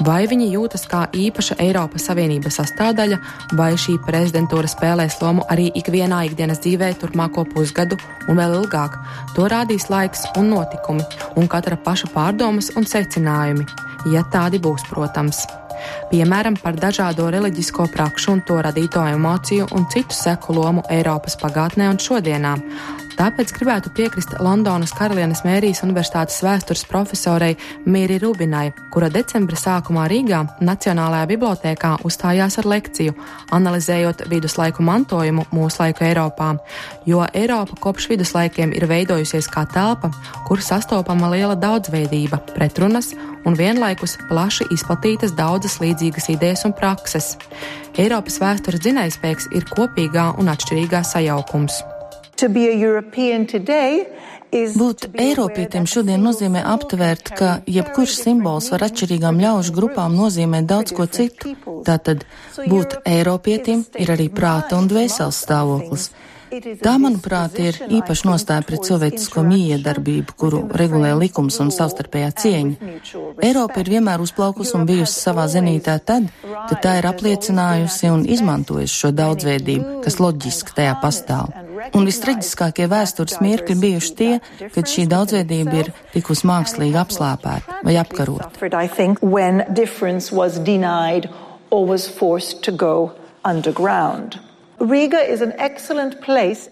Vai 0.08 0.24
viņi 0.26 0.48
jūtas 0.56 0.88
kā 0.90 1.04
īpaša 1.14 1.60
Eiropas 1.62 2.08
Savienības 2.10 2.58
sastāvdaļa, 2.58 3.20
vai 3.54 3.70
šī 3.78 4.00
prezidentūra 4.08 4.72
spēlēs 4.74 5.20
lomu 5.22 5.46
arī 5.46 5.68
ikvienā 5.78 6.24
ikdienas 6.32 6.64
dzīvē 6.66 6.90
turpmāko 6.98 7.46
pusgadu 7.54 8.00
un 8.26 8.42
vēl 8.42 8.58
ilgāk? 8.64 8.98
To 9.38 9.46
rādīs 9.46 9.86
laiks 9.94 10.26
un 10.34 10.50
notikumi, 10.56 11.06
un 11.38 11.46
katra 11.46 11.78
paša 11.78 12.10
pārdomas 12.10 12.74
un 12.74 12.82
secinājumi, 12.82 13.70
ja 14.10 14.26
tādi 14.34 14.58
būs, 14.58 14.90
protams 14.90 15.46
piemēram 16.12 16.56
par 16.62 16.78
dažādo 16.80 17.28
reliģisko 17.32 17.90
prakšu 17.94 18.36
un 18.36 18.42
to 18.46 18.60
radīto 18.62 19.04
emociju 19.12 19.68
un 19.76 19.86
citu 19.92 20.16
seku 20.16 20.56
lomu 20.56 20.86
Eiropas 20.90 21.38
pagātnē 21.40 21.90
un 21.92 22.00
šodienā. 22.00 22.56
Tāpēc 23.20 23.50
gribētu 23.52 23.90
piekrist 23.92 24.30
Londonas 24.40 24.94
Karalienes 24.96 25.42
Mērijas 25.44 25.82
Universitātes 25.84 26.38
vēstures 26.40 26.86
profesorei 26.88 27.52
Mīri 27.84 28.16
Rubinai, 28.22 28.70
kura 28.94 29.10
decembra 29.12 29.58
sākumā 29.60 30.06
Rīgā 30.08 30.38
Nacionālajā 30.64 31.26
bibliotēkā 31.28 31.90
uzstājās 32.08 32.56
ar 32.62 32.68
lekciju, 32.72 33.12
analizējot 33.52 34.24
viduslaiku 34.30 34.86
mantojumu 34.88 35.44
mūsdienu 35.52 36.06
Eiropā, 36.06 36.54
jo 37.04 37.20
Eiropa 37.36 37.76
kopš 37.84 38.08
viduslaikiem 38.14 38.72
ir 38.72 38.88
veidojusies 38.88 39.50
kā 39.52 39.66
telpa, 39.68 40.08
kur 40.48 40.64
sastopama 40.64 41.28
liela 41.34 41.58
daudzveidība, 41.60 42.40
pretrunas 42.54 43.12
un 43.46 43.56
vienlaikus 43.58 44.16
plaši 44.28 44.66
izplatītas 44.74 45.34
daudzas 45.36 45.78
līdzīgas 45.82 46.30
idejas 46.34 46.66
un 46.68 46.74
prakses. 46.76 47.34
Eiropas 47.98 48.40
vēstures 48.42 48.82
dzinējspēks 48.84 49.50
ir 49.56 49.66
kopīgā 49.70 50.30
un 50.40 50.52
atšķirīgā 50.52 51.02
sajaukums. 51.06 51.82
Būt 54.50 55.04
Eiropietim 55.22 55.84
šodien 55.86 56.24
nozīmē 56.26 56.62
aptvērt, 56.72 57.28
ka 57.38 57.50
jebkurš 57.70 58.16
simbols 58.24 58.70
var 58.72 58.82
atšķirīgām 58.88 59.38
ļaužu 59.38 59.74
grupām 59.76 60.16
nozīmēt 60.18 60.66
daudz 60.70 60.94
ko 60.96 61.06
citu. 61.06 61.54
Tātad 61.86 62.24
būt 62.58 62.96
Eiropietim 63.06 63.84
ir 63.94 64.10
arī 64.16 64.26
prāta 64.32 64.80
un 64.80 64.90
dvēseles 64.90 65.38
stāvoklis. 65.44 66.10
Tā, 66.50 66.96
manuprāt, 66.98 67.54
ir 67.62 67.76
īpaši 67.86 68.26
nostāja 68.26 68.64
pret 68.66 68.82
cilvēcisko 68.88 69.44
miedarbību, 69.46 70.34
kuru 70.40 70.64
regulē 70.80 71.12
likums 71.18 71.60
un 71.62 71.70
savstarpējā 71.74 72.30
cieņa. 72.42 72.90
Eiropa 73.46 73.82
ir 73.82 73.92
vienmēr 73.94 74.22
uzplaukusi 74.24 74.74
un 74.78 74.86
bijusi 74.88 75.14
savā 75.14 75.46
zenītā 75.52 75.96
tad, 76.02 76.26
kad 76.42 76.82
tā 76.82 76.96
ir 76.98 77.06
apliecinājusi 77.10 78.10
un 78.10 78.26
izmantojusi 78.26 78.98
šo 79.04 79.12
daudzveidību, 79.14 80.00
kas 80.04 80.18
loģiski 80.22 80.76
tajā 80.80 80.98
pastāv. 81.04 81.54
Un 81.94 82.06
vistraģiskākie 82.08 82.90
vēstures 82.90 83.38
mirkļi 83.44 83.78
bijuši 83.86 84.14
tie, 84.18 84.32
kad 84.74 84.90
šī 84.90 85.06
daudzveidība 85.10 85.74
ir 85.84 85.94
tikusi 86.16 86.50
mākslīgi 86.50 86.98
apslāpēta 87.06 87.80
vai 87.86 87.98
apkarota. 88.02 88.50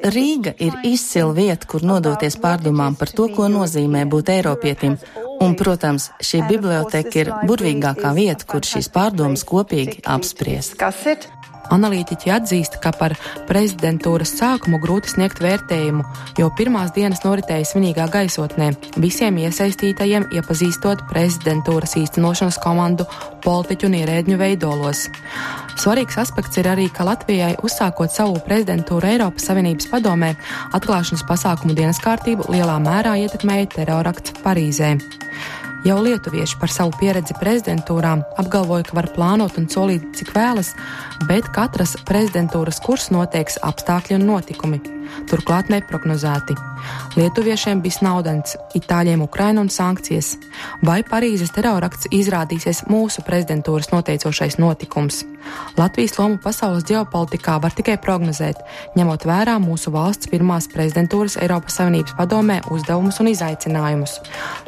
Rīga 0.00 0.54
ir 0.64 0.78
izcila 0.88 1.34
vieta, 1.36 1.68
kur 1.68 1.84
nodoties 1.84 2.38
pārdomām 2.40 2.96
par 2.96 3.12
to, 3.12 3.28
ko 3.36 3.50
nozīmē 3.52 4.06
būt 4.08 4.32
Eiropietim. 4.32 4.96
Un, 5.44 5.52
protams, 5.60 6.08
šī 6.24 6.40
biblioteka 6.48 7.12
ir 7.20 7.32
burvīgākā 7.46 8.14
vieta, 8.16 8.48
kur 8.48 8.64
šīs 8.64 8.88
pārdomas 8.94 9.44
kopīgi 9.46 10.00
apspriest. 10.08 10.78
Analītiķi 11.74 12.32
atzīst, 12.32 12.78
ka 12.82 12.92
par 12.96 13.14
prezidentūras 13.48 14.32
sākumu 14.38 14.80
grūti 14.82 15.12
sniegt 15.14 15.42
vērtējumu, 15.44 16.04
jo 16.40 16.48
pirmās 16.58 16.94
dienas 16.96 17.24
noritēja 17.26 17.68
svinīgā 17.68 18.08
gaisotnē, 18.12 18.70
visiem 18.96 19.40
iesaistītajiem 19.44 20.30
iepazīstot 20.38 21.04
prezidentūras 21.10 21.96
īstenošanas 22.00 22.60
komandu 22.62 23.08
politiķu 23.44 23.90
un 23.90 23.98
ierēdņu 24.00 24.40
veidolos. 24.40 25.06
Svarīgs 25.78 26.18
aspekts 26.18 26.58
ir 26.58 26.66
arī, 26.72 26.88
ka 26.90 27.06
Latvijai 27.06 27.52
uzsākot 27.62 28.10
savu 28.10 28.40
prezidentūru 28.46 29.12
Eiropas 29.12 29.46
Savienības 29.46 29.86
padomē, 29.92 30.32
atklāšanas 30.74 31.22
pasākumu 31.28 31.76
dienas 31.78 32.02
kārtību 32.02 32.48
lielā 32.50 32.80
mērā 32.82 33.14
ietekmēja 33.22 33.70
terorakts 33.76 34.34
Parīzē. 34.42 34.96
Jau 35.88 36.02
lietuvieši 36.04 36.58
par 36.60 36.68
savu 36.68 36.92
pieredzi 37.00 37.32
prezidentūrām 37.40 38.20
apgalvoja, 38.42 38.84
ka 38.90 38.96
var 38.98 39.08
plānot 39.14 39.56
un 39.56 39.70
solīt, 39.72 40.04
cik 40.18 40.34
vēlas, 40.36 40.74
bet 41.30 41.48
katras 41.56 41.96
prezidentūras 42.10 42.82
kurs 42.84 43.08
noteiks 43.14 43.56
apstākļi 43.64 44.18
un 44.18 44.28
notikumi 44.34 44.97
turklāt 45.30 45.70
neprognozēti. 45.72 46.56
Lietuviešiem 47.18 47.82
bija 47.82 47.98
snaudens, 47.98 48.56
itāļiem 48.78 49.22
Ukraina 49.24 49.62
un 49.64 49.70
sankcijas. 49.72 50.36
Vai 50.86 51.00
Parīzes 51.06 51.52
terorakts 51.54 52.10
izrādīsies 52.14 52.84
mūsu 52.90 53.24
prezidentūras 53.26 53.90
noteicošais 53.94 54.58
notikums? 54.62 55.24
Latvijas 55.78 56.16
lomu 56.18 56.38
pasaules 56.42 56.84
ģeopolitikā 56.88 57.56
var 57.62 57.72
tikai 57.74 57.96
prognozēt, 58.02 58.58
ņemot 58.98 59.24
vērā 59.28 59.56
mūsu 59.62 59.92
valsts 59.94 60.28
pirmās 60.30 60.66
prezidentūras 60.72 61.38
Eiropas 61.40 61.78
Savienības 61.78 62.16
padomē 62.18 62.58
uzdevumus 62.74 63.20
un 63.22 63.30
izaicinājumus. 63.32 64.18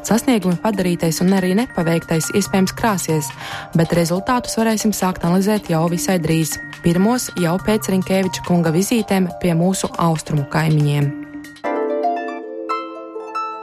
Sasniegumi 0.06 0.60
padarītais 0.62 1.20
un 1.24 1.34
arī 1.36 1.52
nepaveiktais 1.58 2.30
iespējams 2.38 2.76
krāsies, 2.78 3.30
bet 3.76 3.94
rezultātus 3.98 4.56
varēsim 4.60 4.94
sākt 4.96 5.26
analizēt 5.26 5.72
jau 5.74 5.84
visai 5.90 6.20
drīz. 6.22 6.56
Pirmos 6.80 7.26
jau 7.36 7.58
pēc 7.60 7.90
Rinkēviča 7.92 8.46
kunga 8.46 8.70
vizītēm 8.72 9.26
pie 9.42 9.50
mūsu 9.58 9.90
austrumu 10.00 10.29
острому 10.30 10.46
камені. 10.50 11.12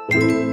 thank 0.09 0.31
you 0.31 0.46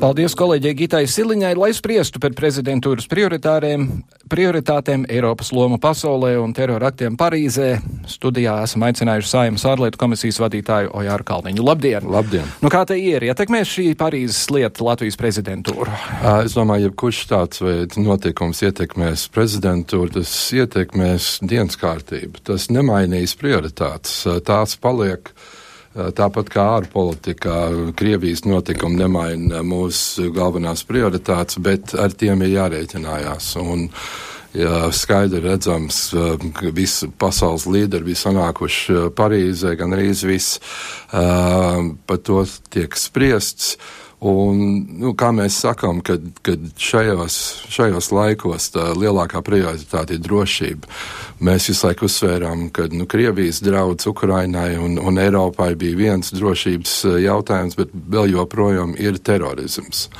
Paldies 0.00 0.32
kolēģei 0.32 0.70
Gitai 0.78 1.02
Siliņai, 1.12 1.50
lai 1.60 1.74
spriestu 1.76 2.22
par 2.22 2.32
prezidentūras 2.32 3.04
prioritātēm, 3.10 5.02
Eiropas 5.12 5.50
lomu 5.52 5.76
pasaulē 5.82 6.30
un 6.40 6.54
terora 6.56 6.88
aktiem 6.88 7.18
Parīzē. 7.20 7.74
Studijā 8.08 8.54
esam 8.64 8.86
aicinājuši 8.88 9.28
Saimas 9.28 9.66
ārlietu 9.68 10.00
komisijas 10.00 10.40
vadītāju 10.40 10.94
Ojāru 10.96 11.28
Kalniņu. 11.28 11.66
Labdien! 11.68 12.08
Labdien! 12.08 12.48
Nu, 12.64 12.72
kā 12.72 12.86
te 12.88 12.96
ir? 12.96 13.28
Ietekmēs 13.28 13.74
šī 13.74 13.86
Parīzes 14.00 14.48
lieta 14.56 14.88
Latvijas 14.88 15.20
prezidentūru? 15.20 15.92
Es 16.46 16.56
domāju, 16.56 16.88
ja 16.88 16.96
kurš 17.04 17.22
tāds 17.34 17.60
veids 17.60 18.00
notikums 18.00 18.64
ietekmēs 18.64 19.28
prezidentūru, 19.36 20.14
tas 20.16 20.32
ietekmēs 20.56 21.34
dienas 21.44 21.76
kārtību. 21.76 22.40
Tas 22.48 22.70
nemainīs 22.72 23.36
prioritātes. 23.36 24.22
Tās 24.48 24.80
paliek 24.80 25.34
Tāpat 25.90 26.50
kā 26.54 26.64
ārpolitikā, 26.76 27.54
Krievijas 27.98 28.44
notikumi 28.46 29.00
nemaina 29.00 29.64
mūsu 29.66 30.28
galvenās 30.30 30.84
prioritātes, 30.86 31.58
bet 31.58 31.96
ar 31.98 32.14
tiem 32.14 32.44
ir 32.46 32.52
jārēķinājās. 32.52 33.48
Un, 33.58 33.88
ja 34.54 34.92
skaidri 34.94 35.42
redzams, 35.48 35.98
ka 36.54 36.70
visi 36.76 37.10
pasaules 37.10 37.66
līderi 37.66 38.06
bija 38.06 38.20
sanākuši 38.22 39.10
Parīzē, 39.18 39.74
gan 39.80 39.96
arī 39.98 40.12
viss 40.30 40.60
par 41.10 42.22
to 42.22 42.44
tiek 42.70 42.94
spriests. 42.94 43.74
Un, 44.20 44.58
nu, 45.00 45.14
kā 45.16 45.30
mēs 45.32 45.56
sakām, 45.62 46.02
kad, 46.04 46.20
kad 46.44 46.60
šajos, 46.76 47.36
šajos 47.72 48.10
laikos 48.12 48.66
tā 48.74 48.90
lielākā 48.92 49.40
prioritāte 49.44 50.18
ir 50.18 50.20
drošība. 50.26 50.90
Mēs 51.40 51.70
visu 51.70 51.86
laiku 51.86 52.04
uzsvērām, 52.04 52.66
ka 52.76 52.90
nu, 52.92 53.06
Krievijas 53.08 53.62
draudz 53.64 54.10
Ukrainai 54.10 54.74
un, 54.76 54.98
un 55.00 55.20
Eiropai 55.22 55.72
bija 55.80 55.96
viens 55.96 56.34
drošības 56.36 56.98
jautājums, 57.24 57.78
bet 57.80 57.96
vēl 58.12 58.34
joprojām 58.34 58.92
ir 59.00 59.16
terorisms. 59.24 60.10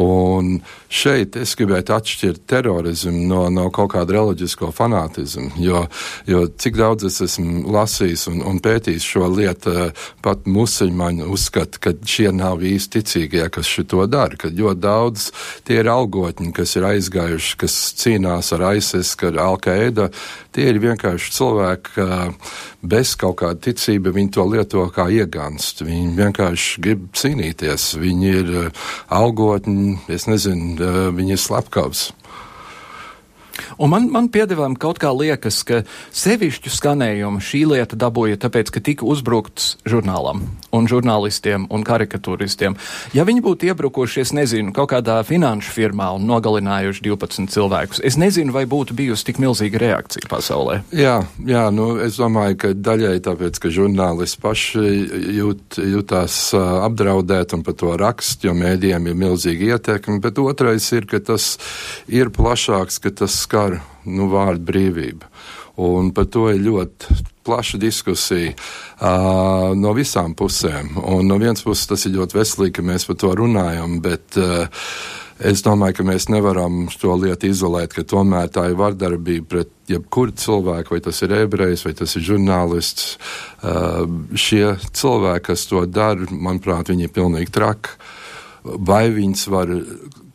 Un 0.00 0.54
šeit 0.88 1.36
es 1.36 1.52
gribētu 1.58 1.92
atšķirt 1.92 2.46
terorismu 2.48 3.26
no, 3.28 3.42
no 3.52 3.66
kaut 3.74 3.90
kāda 3.92 4.16
reliģisko 4.16 4.70
fanātismu, 4.72 5.50
jo, 5.60 5.82
jo 6.28 6.46
cik 6.48 6.78
daudz 6.80 7.04
es 7.10 7.20
esmu 7.26 7.66
lasījis 7.74 8.24
un, 8.30 8.40
un 8.48 8.60
pētījis 8.64 9.08
šo 9.12 9.28
lietu, 9.28 9.90
pat 10.24 10.48
musulmaņi 10.48 11.28
uzskata, 11.28 11.82
ka 11.82 11.92
šie 12.08 12.30
nav 12.32 12.64
īsti 12.64 13.02
ticīgie, 13.02 13.44
kas 13.52 13.68
šo 13.68 14.06
dara, 14.08 14.38
ka 14.40 14.48
ļoti 14.48 14.80
daudz 14.80 15.28
tie 15.68 15.82
ir 15.82 15.92
algotņi, 15.92 16.54
kas 16.56 16.72
ir 16.80 16.88
aizgājuši, 16.88 17.58
kas 17.60 17.76
cīnās 18.00 18.52
ar 18.56 18.64
ISIS, 18.72 19.12
ar 19.28 19.40
Al-Qaeda, 19.44 20.08
tie 20.52 20.68
ir 20.70 20.80
vienkārši 20.82 21.32
cilvēki 21.36 22.06
bez 22.92 23.14
kaut 23.20 23.40
kāda 23.42 23.60
ticība, 23.68 24.12
viņi 24.14 24.32
to 24.36 24.46
lieto 24.48 24.86
kā 24.94 25.08
ieganst, 25.12 25.84
viņi 25.86 26.16
vienkārši 26.18 26.82
grib 26.84 27.06
cīnīties, 27.18 27.92
viņi 28.02 28.32
ir 28.40 28.52
algotņi, 29.12 29.98
es 30.12 30.28
nezinu, 30.30 31.12
viņi 31.16 31.36
ir 31.36 31.42
slepkavs. 31.42 32.10
Un 33.78 33.92
man, 33.92 34.08
man 34.12 34.28
piedevām 34.32 34.76
kaut 34.80 35.00
kā 35.02 35.12
liekas, 35.14 35.62
ka 35.66 35.82
sevišķu 36.14 36.72
skanējumu 36.72 37.42
šī 37.42 37.64
lieta 37.74 37.98
dabūja 37.98 38.40
tāpēc, 38.42 38.72
ka 38.72 38.82
tika 38.84 39.06
uzbrukts 39.08 39.76
žurnālam 39.88 40.44
un 40.72 40.88
žurnālistiem 40.88 41.66
un 41.72 41.84
karikatūristiem. 41.84 42.76
Ja 43.16 43.26
viņi 43.28 43.44
būtu 43.44 43.68
iebrukuši, 43.68 44.22
es 44.24 44.32
nezinu, 44.36 44.72
kaut 44.76 44.92
kādā 44.94 45.18
finanšu 45.26 45.72
firmā 45.74 46.08
un 46.16 46.24
nogalinājuši 46.30 47.04
12 47.04 47.52
cilvēkus, 47.52 48.00
es 48.04 48.16
nezinu, 48.20 48.54
vai 48.54 48.64
būtu 48.68 48.96
bijusi 48.96 49.28
tik 49.28 49.40
milzīga 49.42 49.82
reakcija 49.82 50.30
pasaulē. 50.32 50.80
Jā, 50.96 51.18
jā 51.48 51.66
nu, 51.74 51.92
es 52.02 52.16
domāju, 52.20 52.58
ka 52.64 52.72
daļai 52.76 53.18
tāpēc, 53.24 53.60
ka 53.62 53.72
žurnālisti 53.72 54.40
paši 54.42 54.86
jūt, 55.38 55.78
jutās 55.92 56.38
uh, 56.56 56.84
apdraudēt 56.86 57.56
un 57.56 57.66
par 57.66 57.76
to 57.78 57.92
rakst, 58.00 58.46
jo 58.46 58.56
mēdījiem 58.56 59.10
ir 59.10 59.18
milzīga 59.26 59.76
ietekme, 59.76 60.20
bet 60.24 60.40
otrais 60.40 60.88
ir, 60.96 61.08
ka 61.10 61.20
tas 61.20 61.56
ir 62.08 62.32
plašāks, 62.32 63.00
ka 63.02 63.12
tas 63.22 63.41
skar 63.42 63.80
nu, 64.06 64.30
vārdu 64.32 64.66
brīvību. 64.70 65.30
Un 65.82 66.10
par 66.12 66.28
to 66.28 66.50
ir 66.52 66.60
ļoti 66.60 67.22
plaša 67.42 67.78
diskusija 67.80 68.52
uh, 68.52 69.72
no 69.78 69.94
visām 69.96 70.36
pusēm. 70.38 70.94
Un 71.00 71.26
no 71.30 71.38
vienas 71.40 71.64
puses 71.64 71.88
tas 71.90 72.06
ir 72.06 72.16
ļoti 72.18 72.38
veselīgi, 72.38 72.76
ka 72.78 72.86
mēs 72.86 73.08
par 73.08 73.18
to 73.22 73.32
runājam, 73.38 73.98
bet 74.04 74.38
uh, 74.40 74.84
es 75.42 75.64
domāju, 75.64 75.98
ka 75.98 76.06
mēs 76.06 76.28
nevaram 76.30 76.84
to 77.00 77.16
lietu 77.18 77.50
izolēt, 77.50 77.96
ka 77.96 78.06
tomēr 78.06 78.52
tā 78.52 78.68
ir 78.70 78.78
vardarbība 78.78 79.48
pret 79.48 79.72
jebkuru 79.90 80.36
cilvēku, 80.38 80.94
vai 80.94 81.02
tas 81.04 81.22
ir 81.24 81.34
ebrejs, 81.40 81.86
vai 81.88 81.94
tas 81.98 82.16
ir 82.16 82.26
žurnālists. 82.30 83.16
Uh, 83.62 84.04
šie 84.38 84.76
cilvēki, 84.92 85.46
kas 85.50 85.66
to 85.70 85.86
dara, 85.90 86.28
manuprāt, 86.30 86.92
viņi 86.92 87.08
ir 87.08 87.16
pilnīgi 87.16 87.54
traki. 87.54 87.96
Vai 88.62 89.08
viņas 89.10 89.48
var 89.50 89.72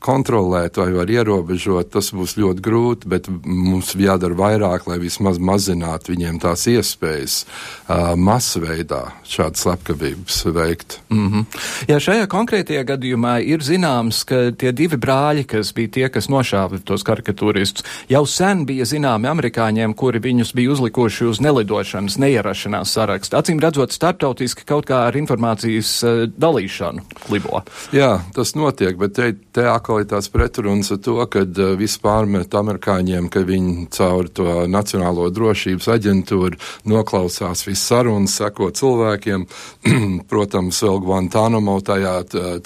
kontrolēt 0.04 0.78
vai 0.78 0.92
var 0.94 1.10
ierobežot, 1.10 1.90
tas 1.94 2.12
būs 2.16 2.38
ļoti 2.38 2.64
grūti, 2.64 3.10
bet 3.10 3.28
mums 3.46 3.94
jādara 3.98 4.38
vairāk, 4.38 4.88
lai 4.90 5.00
vismaz 5.02 5.40
mazinātu 5.42 6.14
viņiem 6.14 6.40
tās 6.44 6.68
iespējas 6.70 7.38
uh, 7.44 8.14
masveidā 8.14 9.02
šādas 9.28 9.66
slepkavības 9.66 10.40
veikt. 10.54 11.00
Mm 11.10 11.28
-hmm. 11.32 11.46
Jā, 11.90 12.00
šajā 12.00 12.28
konkrētajā 12.32 12.84
gadījumā 12.94 13.38
ir 13.44 13.66
zināms, 13.66 14.24
ka 14.26 14.52
tie 14.52 14.72
divi 14.72 14.98
brāļi, 14.98 15.46
kas 15.46 15.74
bija 15.74 15.90
tie, 15.90 16.10
kas 16.10 16.30
nošāva 16.30 16.80
tos 16.84 17.04
karikatūristus, 17.04 17.86
jau 18.10 18.26
sen 18.26 18.66
bija 18.66 18.86
zināmi 18.86 19.28
amerikāņiem, 19.28 19.94
kuri 19.94 20.20
viņus 20.20 20.54
bija 20.54 20.72
uzlikuši 20.72 21.26
uz 21.26 21.40
nelidošanas, 21.40 22.18
neierašanās 22.18 22.94
sarakstu. 22.94 23.38
Acīm 23.38 23.60
redzot, 23.60 23.92
starptautiski 23.92 24.66
kaut 24.66 24.86
kā 24.86 25.08
ar 25.08 25.18
informācijas 25.18 26.04
uh, 26.04 26.30
dalīšanu 26.38 27.02
klibo. 27.28 27.64
Jā, 27.92 28.22
tas 28.34 28.56
notiek, 28.56 28.98
bet 28.98 29.14
te, 29.14 29.34
te 29.52 29.66
tās 30.10 30.30
pretrunas 30.34 30.92
ar 30.94 31.02
to, 31.04 31.16
ka 31.32 31.46
uh, 31.46 31.72
viss 31.80 32.02
pārmet 32.04 32.54
amerikāņiem, 32.60 33.32
ka 33.34 33.46
viņi 33.48 33.88
caur 33.96 34.30
to 34.30 34.68
Nacionālo 34.72 35.30
drošības 35.34 35.90
aģentūru 35.96 36.60
noklausās 36.92 37.66
visu 37.68 37.84
sarunu, 37.84 38.30
seko 38.32 38.70
cilvēkiem. 38.76 39.48
Protams, 40.32 40.84
vēl 40.84 41.02
Guantanamo 41.08 41.80
tajā 41.82 42.16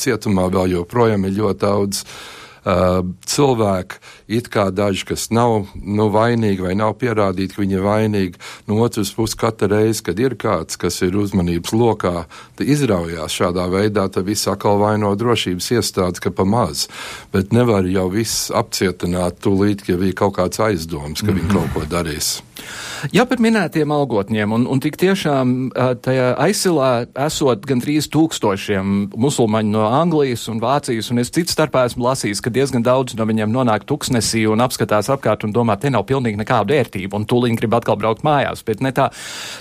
cietumā 0.01 0.49
vēl 0.51 0.77
joprojām 0.79 1.29
ir 1.29 1.37
ļoti 1.39 1.65
daudz 1.65 2.05
uh, 2.05 2.40
cilvēku, 2.63 3.97
it 4.29 4.49
kā 4.53 4.69
daži, 4.69 5.05
kas 5.09 5.29
nav 5.33 5.71
nu, 5.75 6.09
vainīgi 6.13 6.61
vai 6.61 6.75
nav 6.77 6.93
pierādīti, 7.01 7.55
ka 7.55 7.61
viņi 7.63 7.77
ir 7.77 7.85
vainīgi. 7.85 8.41
No 8.67 8.77
otras 8.85 9.13
puses, 9.15 9.37
katru 9.39 9.71
reizi, 9.73 10.03
kad 10.05 10.19
ir 10.19 10.37
kāds, 10.37 10.77
kas 10.77 11.01
ir 11.01 11.17
uzmanības 11.17 11.73
lokā, 11.73 12.25
izraujās 12.61 13.33
šādā 13.33 13.65
veidā, 13.71 14.05
tad 14.13 14.29
viss 14.29 14.49
atkal 14.51 14.77
vaino 14.81 15.13
drošības 15.17 15.71
iestādes, 15.77 16.21
ka 16.21 16.29
pa 16.29 16.45
maz. 16.45 16.87
Bet 17.33 17.53
nevar 17.55 17.87
jau 17.89 18.07
viss 18.13 18.51
apcietināt 18.53 19.41
tūlīt, 19.41 19.87
ja 19.89 19.97
bija 19.97 20.21
kaut 20.21 20.37
kāds 20.37 20.61
aizdoms, 20.61 21.21
ka 21.21 21.31
mm 21.31 21.37
-hmm. 21.37 21.41
viņi 21.41 21.53
kaut 21.53 21.73
ko 21.73 21.85
darīs. 21.89 22.41
Jā, 23.09 23.23
par 23.25 23.41
minētiem 23.41 23.89
algotņiem, 23.91 24.51
un, 24.53 24.67
un 24.69 24.81
tik 24.83 24.97
tiešām 25.01 25.71
tajā 26.05 26.27
aizsilā 26.37 27.07
esot 27.25 27.65
gandrīz 27.65 28.07
tūkstošiem 28.13 28.91
musulmaņu 29.17 29.73
no 29.73 29.87
Anglijas 29.87 30.45
un 30.51 30.61
Vācijas, 30.61 31.09
un 31.11 31.23
es 31.23 31.33
cits 31.33 31.55
starpā 31.55 31.87
esmu 31.89 32.05
lasījis, 32.05 32.43
ka 32.45 32.50
diezgan 32.53 32.83
daudz 32.85 33.15
no 33.17 33.27
viņiem 33.27 33.51
nonāk 33.53 33.85
tuksnesī 33.89 34.43
un 34.49 34.63
apskatās 34.63 35.09
apkārt 35.13 35.45
un 35.47 35.53
domā, 35.55 35.77
te 35.79 35.91
nav 35.93 36.05
pilnīgi 36.09 36.39
nekāda 36.41 36.75
vērtība, 36.75 37.17
un 37.17 37.27
tūlīt 37.29 37.59
grib 37.59 37.77
atkal 37.77 37.99
braukt 37.99 38.25
mājās, 38.27 38.65
bet 38.67 38.83
ne 38.83 38.93
tā. 38.95 39.09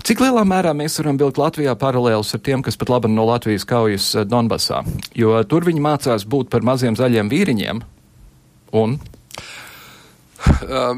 Cik 0.07 0.25
lielā 0.25 0.45
mērā 0.49 0.75
mēs 0.77 0.99
varam 1.01 1.21
vilkt 1.21 1.41
Latvijā 1.41 1.77
paralēlus 1.79 2.35
ar 2.37 2.45
tiem, 2.47 2.65
kas 2.67 2.79
pat 2.81 2.93
labi 2.93 3.13
no 3.13 3.29
Latvijas 3.29 3.67
kaujas 3.69 4.13
Donbasā, 4.29 4.83
jo 5.17 5.39
tur 5.49 5.67
viņi 5.69 5.87
mācās 5.87 6.27
būt 6.29 6.53
par 6.53 6.67
maziem 6.67 6.99
zaļiem 6.99 7.33
vīriņiem, 7.33 7.83
un 8.83 9.01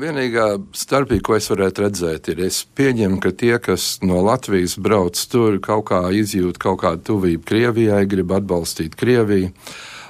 Vienīgā 0.02 0.44
starpība, 0.76 1.22
ko 1.26 1.34
es 1.34 1.48
varētu 1.50 1.82
redzēt, 1.82 2.28
ir, 2.30 2.42
es 2.46 2.60
pieņemu, 2.78 3.18
ka 3.22 3.32
tie, 3.34 3.56
kas 3.62 3.96
no 4.06 4.20
Latvijas 4.22 4.76
brauc 4.78 5.18
tur, 5.32 5.58
kaut 5.62 5.88
kā 5.90 6.02
izjūt 6.14 6.60
kaut 6.62 6.82
kādu 6.84 7.02
tuvību 7.10 7.42
Krievijai, 7.48 8.04
grib 8.10 8.34
atbalstīt 8.36 8.94
Krieviju. 8.98 9.50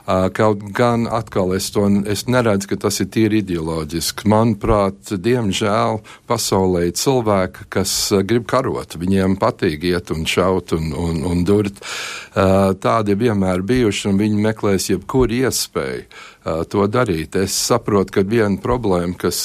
Kaut 0.06 0.64
gan 0.74 1.06
atkal 1.06 1.54
es 1.54 1.68
to 1.70 1.84
es 2.10 2.24
neredzu, 2.26 2.72
ka 2.72 2.78
tas 2.86 2.98
ir 3.04 3.08
tīri 3.14 3.42
ideoloģiski. 3.42 4.26
Manuprāt, 4.32 5.14
diemžēl 5.14 6.00
pasaulē 6.30 6.88
ir 6.88 6.96
cilvēki, 6.98 7.68
kas 7.72 7.94
grib 8.26 8.48
karot. 8.50 8.98
Viņiem 8.98 9.38
patīk 9.38 9.86
iet 9.92 10.10
un 10.14 10.26
šaut 10.26 10.74
un, 10.74 10.90
un, 10.90 11.22
un 11.30 11.46
durt. 11.46 11.78
Tādi 12.34 13.18
vienmēr 13.18 13.62
bijuši, 13.62 14.08
un 14.10 14.20
viņi 14.22 14.44
meklēs 14.50 14.90
jebkuru 14.90 15.42
iespēju 15.46 16.06
to 16.42 16.86
darīt. 16.90 17.36
Es 17.38 17.54
saprotu, 17.54 18.16
ka 18.16 18.24
viena 18.26 18.58
problēma, 18.62 19.14
kas 19.18 19.44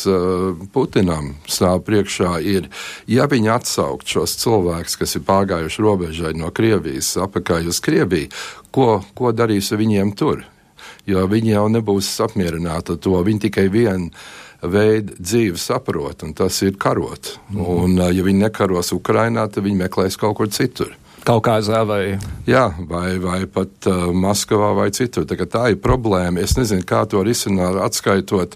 Putinam 0.73 1.35
stāv 1.45 1.83
priekšā, 1.87 2.37
ir, 2.41 2.69
ja 3.07 3.27
viņi 3.29 3.51
atsaukt 3.53 4.09
šos 4.09 4.37
cilvēkus, 4.41 4.97
kas 4.97 5.15
ir 5.19 5.25
pārgājuši 5.27 5.85
robežai 5.85 6.33
no 6.37 6.51
Krievijas 6.51 7.13
apakaļ 7.21 7.69
uz 7.69 7.81
Krieviju, 7.85 8.31
ko, 8.71 9.01
ko 9.13 9.31
darīs 9.31 9.71
ar 9.71 9.81
viņiem 9.83 10.13
tur? 10.17 10.45
Jo 11.07 11.23
viņi 11.29 11.53
jau 11.53 11.67
nebūs 11.71 12.09
apmierināti 12.23 12.95
ar 12.95 13.01
to. 13.03 13.15
Viņi 13.23 13.47
tikai 13.47 13.67
vienu 13.71 14.11
veidu 14.61 15.15
dzīvi 15.19 15.59
saprot, 15.61 16.23
un 16.25 16.33
tas 16.37 16.61
ir 16.65 16.77
karot. 16.77 17.37
Mm 17.49 17.57
-hmm. 17.57 17.83
Un, 17.83 17.97
ja 18.15 18.23
viņi 18.23 18.43
nekaros 18.43 18.91
Ukrainā, 18.91 19.47
tad 19.47 19.63
viņi 19.63 19.83
meklēs 19.83 20.17
kaut 20.17 20.37
kur 20.37 20.49
citur. 20.49 20.97
Kaukazā 21.27 21.81
vai? 21.83 22.03
Jā, 22.47 22.69
vai, 22.87 23.17
vai 23.19 23.41
pat 23.51 23.87
uh, 23.89 24.07
Maskavā 24.15 24.69
vai 24.77 24.87
citur. 24.95 25.25
Tā, 25.27 25.35
tā 25.43 25.65
ir 25.73 25.81
problēma. 25.83 26.39
Es 26.39 26.55
nezinu, 26.55 26.85
kā 26.87 27.01
to 27.09 27.19
risināt, 27.27 27.75
atskaitot, 27.83 28.55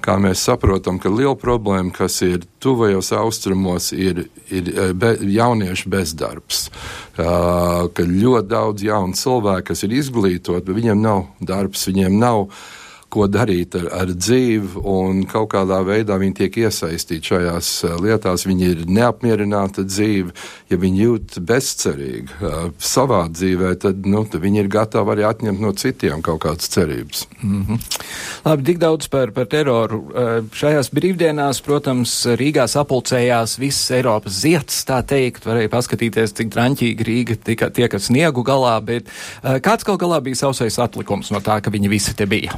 kā 0.00 0.14
mēs 0.22 0.46
saprotam, 0.48 0.96
ka 1.02 1.12
liela 1.12 1.36
problēma, 1.36 1.92
kas 1.92 2.16
ir 2.24 2.46
tuvajos 2.64 3.12
austrumos, 3.18 3.90
ir, 3.92 4.30
ir 4.48 4.72
uh, 4.72 4.94
be, 4.96 5.12
jauniešu 5.36 5.92
bezdarbs. 5.92 6.70
Uh, 7.18 7.84
ka 7.92 8.08
ļoti 8.08 8.48
daudz 8.48 8.88
jaunu 8.88 9.20
cilvēku, 9.20 9.68
kas 9.74 9.84
ir 9.84 9.98
izglītoti, 10.00 10.64
bet 10.64 10.80
viņiem 10.80 11.04
nav 11.04 11.26
darbs, 11.44 11.84
viņiem 11.90 12.16
nav 12.16 12.46
ko 13.12 13.26
darīt 13.30 13.76
ar, 13.78 13.86
ar 14.02 14.10
dzīvi, 14.10 14.80
un 14.90 15.22
kaut 15.30 15.52
kādā 15.54 15.78
veidā 15.86 16.16
viņi 16.20 16.34
tiek 16.40 16.58
iesaistīti 16.66 17.32
šajās 17.32 17.70
eh, 17.86 17.94
lietās. 18.02 18.46
Viņi 18.48 18.70
ir 18.72 18.82
neapmierināti 18.90 19.86
dzīvi, 19.86 20.34
ja 20.72 20.78
viņi 20.82 21.02
jūt 21.02 21.36
bezcerīgi 21.46 22.38
uh, 22.40 22.56
savā 22.82 23.22
dzīvē, 23.30 23.72
tad, 23.82 24.06
nu, 24.08 24.24
tad 24.26 24.42
viņi 24.42 24.62
ir 24.62 24.70
gatavi 24.72 25.14
arī 25.14 25.26
atņemt 25.28 25.62
no 25.62 25.72
citiem 25.78 26.22
kaut 26.26 26.42
kādas 26.44 26.70
cerības. 26.72 27.26
Mm 27.42 27.62
-hmm. 27.68 28.00
Labi, 28.44 28.66
tik 28.70 28.78
daudz 28.82 29.08
par, 29.12 29.30
par 29.32 29.46
teroru. 29.46 29.98
Uh, 30.10 30.50
šajās 30.52 30.90
brīvdienās, 30.90 31.62
protams, 31.62 32.14
Rīgā 32.26 32.66
sapulcējās 32.70 33.58
viss 33.58 33.90
Eiropas 33.90 34.40
ziets, 34.42 34.82
tā 34.84 35.02
teikt, 35.06 35.46
varēja 35.46 35.70
paskatīties, 35.70 36.34
cik 36.34 36.50
draņķīgi 36.54 37.06
Rīga 37.06 37.38
tika, 37.44 37.70
tiek 37.70 37.94
ar 37.94 38.00
sniegu 38.00 38.42
galā, 38.42 38.80
bet 38.84 39.06
kāds 39.42 39.84
kaut 39.84 40.00
galā 40.00 40.20
bija 40.20 40.36
sausais 40.36 40.78
atlikums 40.78 41.30
no 41.30 41.40
tā, 41.40 41.60
ka 41.60 41.70
viņi 41.70 41.88
visi 41.88 42.14
te 42.16 42.26
bija? 42.26 42.52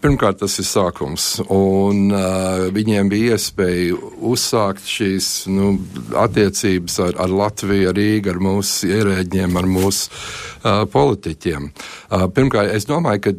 Pirmkārt, 0.00 0.40
tas 0.42 0.58
ir 0.62 0.68
sākums, 0.68 1.26
un 1.50 2.12
viņiem 2.74 3.10
bija 3.10 3.36
iespēja 3.36 3.98
uzsākt 4.30 4.86
šīs 4.86 5.30
nu, 5.50 5.74
attiecības 6.18 7.00
ar, 7.06 7.18
ar 7.26 7.34
Latviju, 7.42 7.90
ar 7.90 7.98
Rīgu, 7.98 8.34
ar 8.34 8.40
mūsu 8.42 8.90
ierēģiem, 8.90 9.58
ar 9.58 9.68
mūsu 9.70 10.10
politiķiem. 10.92 11.70
Pirmkārt, 12.34 12.72
es 12.76 12.84
domāju, 12.88 13.22
ka 13.24 13.32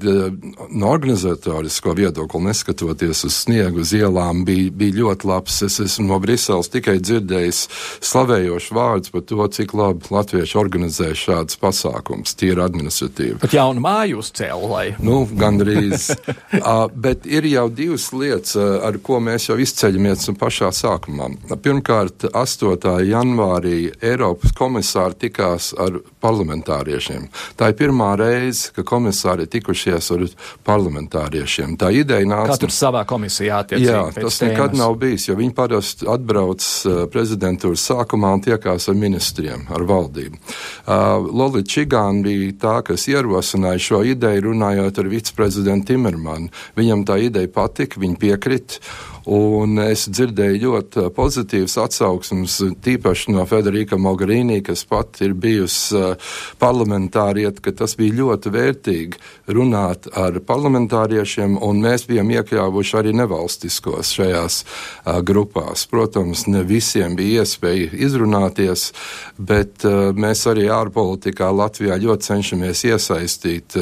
no 0.73 0.89
organizatorisko 0.89 1.93
viedokļa, 1.97 2.41
neskatoties 2.47 3.25
uz 3.27 3.35
sniegu, 3.43 3.83
uz 3.83 3.91
ielām, 3.93 4.45
bija, 4.47 4.71
bija 4.73 4.97
ļoti 5.01 5.29
labs. 5.29 5.59
Es 5.67 5.79
esmu 5.83 6.07
no 6.09 6.19
Briseles 6.23 6.71
tikai 6.73 6.97
dzirdējis 7.01 7.61
slavējošu 8.09 8.77
vārdus 8.77 9.13
par 9.13 9.25
to, 9.29 9.45
cik 9.53 9.75
labi 9.77 10.09
latvieši 10.13 10.57
organizē 10.57 11.11
šādus 11.17 11.59
pasākumus, 11.61 12.33
tīri 12.39 12.63
administratīvi. 12.63 13.37
Pat 13.43 13.53
jaunu 13.53 13.83
māju 13.83 14.21
uzcēla, 14.23 14.71
lai. 14.71 14.85
Nu, 15.03 15.21
gandrīz. 15.81 16.09
uh, 16.61 16.87
bet 16.93 17.25
ir 17.25 17.45
jau 17.45 17.69
divas 17.69 18.11
lietas, 18.13 18.55
ar 18.57 18.97
ko 19.03 19.19
mēs 19.23 19.49
jau 19.49 19.57
izceļamies 19.61 20.29
pašā 20.39 20.71
sākumā. 20.75 21.29
Pirmkārt, 21.61 22.27
8. 22.33 23.01
janvārī 23.07 23.91
Eiropas 24.01 24.53
komisāri 24.57 25.27
tikās 25.27 25.71
ar 25.79 25.99
parlamentāriešiem. 26.21 27.27
Tā 27.57 27.71
ir 27.71 27.77
pirmā 27.79 28.13
reize, 28.19 28.71
ka 28.75 28.85
komisāri 28.87 29.47
tikušies 29.51 30.11
ar 30.15 30.25
parlamentāriešiem. 30.67 31.77
Tā 31.81 31.91
ideja 31.95 32.27
nāca. 32.27 32.55
Katrs 32.55 32.79
savā 32.81 33.03
komisijā 33.09 33.61
attiecīgi. 33.65 33.89
Jā, 33.89 34.03
tas 34.15 34.39
tēmas. 34.39 34.41
nekad 34.45 34.77
nav 34.79 34.97
bijis, 35.01 35.27
jo 35.29 35.37
viņi 35.39 35.55
parasti 35.57 36.09
atbrauc 36.09 36.67
prezidentūras 37.13 37.85
sākumā 37.91 38.35
un 38.37 38.45
tiekās 38.45 38.89
ar 38.91 38.97
ministriem, 38.97 39.67
ar 39.73 39.85
valdību. 39.87 40.39
Uh, 40.41 41.29
Lolita 41.31 41.69
Čigāna 41.71 42.23
bija 42.25 42.53
tā, 42.61 42.75
kas 42.85 43.07
ierosināja 43.09 43.81
šo 43.81 44.01
ideju 44.07 44.49
runājot 44.49 44.99
ar 45.01 45.09
viceprezidentu 45.11 45.70
Timermanu. 45.87 46.51
Viņam 46.77 47.05
tā 47.07 47.21
ideja 47.29 47.51
patika, 47.51 48.01
viņa 48.01 48.21
piekrita. 48.21 48.81
Un 49.29 49.77
es 49.83 50.07
dzirdēju 50.09 50.59
ļoti 50.63 51.03
pozitīvas 51.13 51.75
atsauksmes, 51.83 52.55
tīpaši 52.81 53.35
no 53.35 53.43
Federika 53.45 53.99
Mogherini, 54.01 54.63
kas 54.65 54.81
pat 54.89 55.19
ir 55.21 55.35
bijusi 55.37 55.93
uh, 55.99 56.31
parlamentārieta, 56.61 57.61
ka 57.61 57.73
tas 57.83 57.93
bija 57.99 58.17
ļoti 58.17 58.53
vērtīgi 58.55 59.21
runāt 59.53 60.07
ar 60.17 60.39
parlamentāriešiem, 60.41 61.59
un 61.61 61.83
mēs 61.83 62.07
bijām 62.09 62.31
iekļāvuši 62.33 62.97
arī 62.97 63.13
nevalstiskos 63.19 64.15
šajās 64.17 64.63
uh, 64.65 65.21
grupās. 65.21 65.85
Protams, 65.91 66.47
ne 66.49 66.65
visiem 66.65 67.13
bija 67.19 67.45
iespēja 67.45 67.91
izrunāties, 67.93 68.87
bet 69.37 69.85
uh, 69.85 70.09
mēs 70.17 70.47
arī 70.49 70.65
ārpolitikā 70.73 71.51
Latvijā 71.53 71.99
ļoti 72.01 72.31
cenšamies 72.31 72.83
iesaistīt 72.89 73.75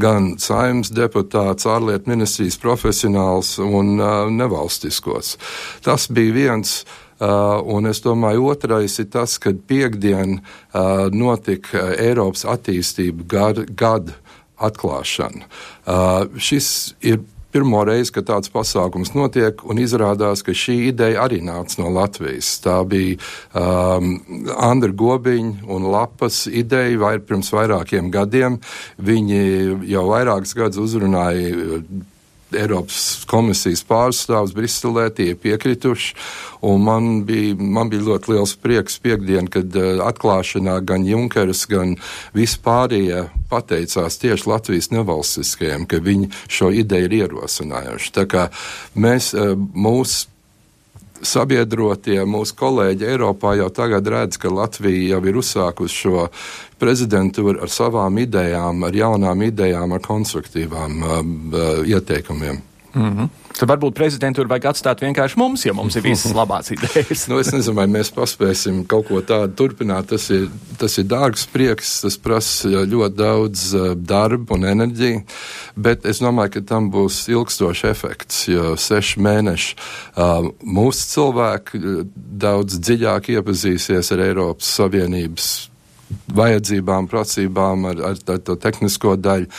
gan 0.00 0.34
saimnes 0.38 0.92
deputāts, 1.10 1.66
ārlietu 1.66 2.14
ministrijas 2.14 2.56
profesionāls 2.62 3.58
un 3.58 3.98
nevalstiskos 3.98 4.60
nevalstiskos. 4.70 5.38
Tas 5.82 6.08
bija 6.10 6.32
viens. 6.34 6.84
Uh, 7.20 7.60
un 7.68 7.84
es 7.84 7.98
domāju, 8.00 8.46
otrais 8.48 8.94
ir 8.96 9.10
tas, 9.12 9.34
ka 9.36 9.50
piekdien 9.52 10.38
uh, 10.40 11.10
notika 11.12 11.90
Eiropas 12.00 12.46
attīstība 12.48 13.26
gada 13.76 14.14
atklāšana. 14.56 15.44
Uh, 15.84 16.32
šis 16.40 16.94
ir 17.04 17.20
pirmo 17.52 17.82
reizi, 17.86 18.12
kad 18.14 18.28
tāds 18.30 18.52
pasākums 18.52 19.14
notiek, 19.16 19.64
un 19.66 19.80
izrādās, 19.82 20.44
ka 20.46 20.54
šī 20.56 20.76
ideja 20.90 21.24
arī 21.24 21.40
nāca 21.44 21.82
no 21.82 21.90
Latvijas. 21.94 22.52
Tā 22.64 22.80
bija 22.88 23.18
um, 23.54 24.14
Andra 24.56 24.92
Gobiņa 24.92 25.66
un 25.70 25.90
Lapas 25.92 26.44
ideja 26.46 26.98
vai 27.00 27.16
pirms 27.18 27.52
vairākiem 27.54 28.12
gadiem. 28.14 28.60
Viņi 29.00 29.42
jau 29.90 30.06
vairākus 30.12 30.56
gadus 30.58 30.82
uzrunāja 30.84 31.82
Eiropas 32.56 33.24
komisijas 33.30 33.82
pārstāvs 33.86 34.54
Briselē, 34.56 35.08
tie 35.14 35.34
piekrituši. 35.38 36.14
Man 36.60 37.22
bija, 37.28 37.54
man 37.56 37.90
bija 37.92 38.04
ļoti 38.08 38.34
liels 38.34 38.56
prieks 38.60 38.98
piekdien, 39.02 39.48
kad 39.52 39.76
uh, 39.78 40.02
atklāšanā 40.04 40.78
gan 40.86 41.06
Junkers, 41.08 41.64
gan 41.70 41.94
vispārējie 42.36 43.28
pateicās 43.52 44.18
tieši 44.20 44.50
Latvijas 44.50 44.90
nevalstiskajiem, 44.92 45.86
ka 45.88 46.02
viņi 46.04 46.32
šo 46.50 46.72
ideju 46.82 47.08
ir 47.08 47.16
ierosinājuši. 47.22 48.12
Tā 48.18 48.26
kā 48.30 48.48
mēs, 48.98 49.32
uh, 49.36 49.56
mūsu 49.56 50.28
sabiedrotie, 51.22 52.18
mūsu 52.28 52.56
kolēģi 52.58 53.08
Eiropā 53.12 53.54
jau 53.58 53.68
tagad 53.74 54.08
redz, 54.08 54.38
ka 54.40 54.52
Latvija 54.52 55.16
jau 55.16 55.20
ir 55.28 55.38
uzsākusi 55.40 56.02
šo 56.04 56.26
prezidentūru 56.80 57.60
ar 57.62 57.72
savām 57.72 58.18
idejām, 58.22 58.84
ar 58.86 58.96
jaunām 58.96 59.44
idejām, 59.48 59.92
ar 59.92 60.04
konstruktīvām 60.04 60.98
uh, 61.02 61.20
uh, 61.20 61.70
ieteikumiem. 61.88 62.62
Mm 62.94 63.10
-hmm. 63.10 63.28
Tad 63.50 63.66
varbūt 63.66 63.96
prezidentūru 63.98 64.48
vajag 64.50 64.68
atstāt 64.70 65.02
vienkārši 65.02 65.38
mums, 65.40 65.64
ja 65.66 65.74
mums 65.74 65.96
ir 65.98 66.04
visas 66.04 66.32
labās 66.36 66.70
idejas. 66.74 67.26
nu, 67.30 67.40
es 67.42 67.50
nezinu, 67.52 67.74
vai 67.76 67.86
mēs 67.90 68.12
paspēsim 68.14 68.84
kaut 68.90 69.08
ko 69.08 69.22
tādu 69.26 69.56
turpināt. 69.58 70.10
Tas 70.12 70.28
ir, 70.34 70.46
tas 70.78 70.96
ir 71.02 71.08
dārgs 71.10 71.46
prieks, 71.50 71.96
tas 72.04 72.18
prasa 72.20 72.84
ļoti 72.88 73.18
daudz 73.18 73.66
uh, 73.74 73.90
darba 73.94 74.56
un 74.56 74.68
enerģiju, 74.70 75.24
bet 75.74 76.06
es 76.08 76.22
domāju, 76.22 76.54
ka 76.56 76.64
tam 76.70 76.88
būs 76.94 77.24
ilgstošs 77.32 77.84
efekts, 77.90 78.44
jo 78.50 78.74
seši 78.80 79.22
mēneši 79.26 79.76
uh, 79.76 80.50
mūsu 80.62 81.10
cilvēki 81.16 81.82
daudz 82.46 82.78
dziļāk 82.78 83.32
iepazīsies 83.34 84.14
ar 84.14 84.26
Eiropas 84.30 84.74
Savienības 84.78 85.52
vajadzībām, 86.34 87.10
prasībām, 87.10 87.86
ar, 87.90 88.04
ar, 88.12 88.26
ar 88.34 88.44
to 88.46 88.56
tehnisko 88.62 89.18
daļu. 89.18 89.50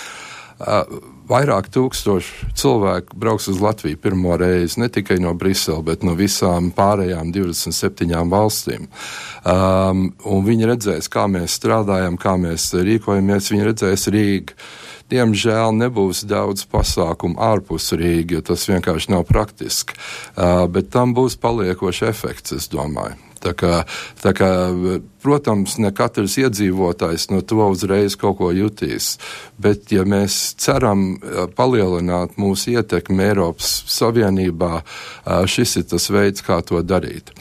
Uh, 0.62 1.11
vairāk 1.32 1.70
tūkstoši 1.72 2.52
cilvēku 2.60 3.18
brauks 3.20 3.48
uz 3.52 3.62
Latviju 3.64 4.00
pirmo 4.02 4.36
reizi, 4.40 4.80
ne 4.82 4.90
tikai 4.92 5.20
no 5.24 5.34
Briseles, 5.38 5.84
bet 5.88 6.06
no 6.08 6.16
visām 6.20 6.72
pārējām 6.76 7.32
27 7.36 8.12
valstīm. 8.32 8.88
Um, 9.48 10.10
viņi 10.48 10.70
redzēs, 10.74 11.10
kā 11.12 11.28
mēs 11.32 11.58
strādājam, 11.60 12.20
kā 12.22 12.36
mēs 12.42 12.72
rīkojamies, 12.76 13.52
viņi 13.54 13.68
redzēs 13.72 14.08
Rīgu. 14.14 14.58
Diemžēl 15.12 15.74
nebūs 15.76 16.24
daudz 16.24 16.64
pasākumu 16.72 17.36
ārpus 17.44 17.90
Rīgas, 18.00 18.38
jo 18.38 18.46
tas 18.54 18.64
vienkārši 18.70 19.12
nav 19.12 19.26
praktiski. 19.28 19.98
Uh, 20.36 20.70
bet 20.72 20.94
tam 20.94 21.16
būs 21.18 21.36
paliekošs 21.42 22.08
efekts, 22.08 22.56
es 22.56 22.72
domāju. 22.72 23.31
Tā 23.42 23.54
kā, 23.58 23.82
tā 24.22 24.34
kā, 24.38 24.50
protams, 25.24 25.78
ne 25.82 25.90
katrs 25.96 26.38
iedzīvotājs 26.42 27.30
no 27.32 27.42
to 27.46 27.66
uzreiz 27.72 28.16
kaut 28.20 28.38
ko 28.38 28.52
jutīs, 28.54 29.16
bet 29.62 29.92
ja 29.94 30.06
mēs 30.06 30.38
ceram 30.62 31.16
palielināt 31.58 32.38
mūsu 32.42 32.76
ietekmi 32.76 33.26
Eiropas 33.32 33.74
Savienībā, 33.90 34.82
šis 35.50 35.80
ir 35.82 35.88
tas 35.94 36.10
veids, 36.14 36.46
kā 36.46 36.62
to 36.66 36.82
darīt. 36.86 37.34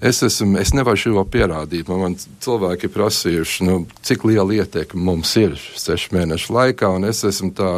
Es, 0.00 0.22
esmu, 0.22 0.58
es 0.62 0.74
nevaru 0.74 0.98
šo 0.98 1.26
pierādīt. 1.30 1.90
Man, 1.90 2.04
man 2.06 2.18
cilvēki 2.44 2.90
prasījuši, 2.94 3.68
nu, 3.68 3.80
cik 4.06 4.26
liela 4.30 4.62
ietekme 4.62 5.02
mums 5.10 5.34
ir 5.40 5.58
sešu 5.58 6.14
mēnešu 6.16 6.54
laikā, 6.54 6.90
un 6.98 7.10
es 7.10 7.24
esmu 7.26 7.54
tā 7.58 7.72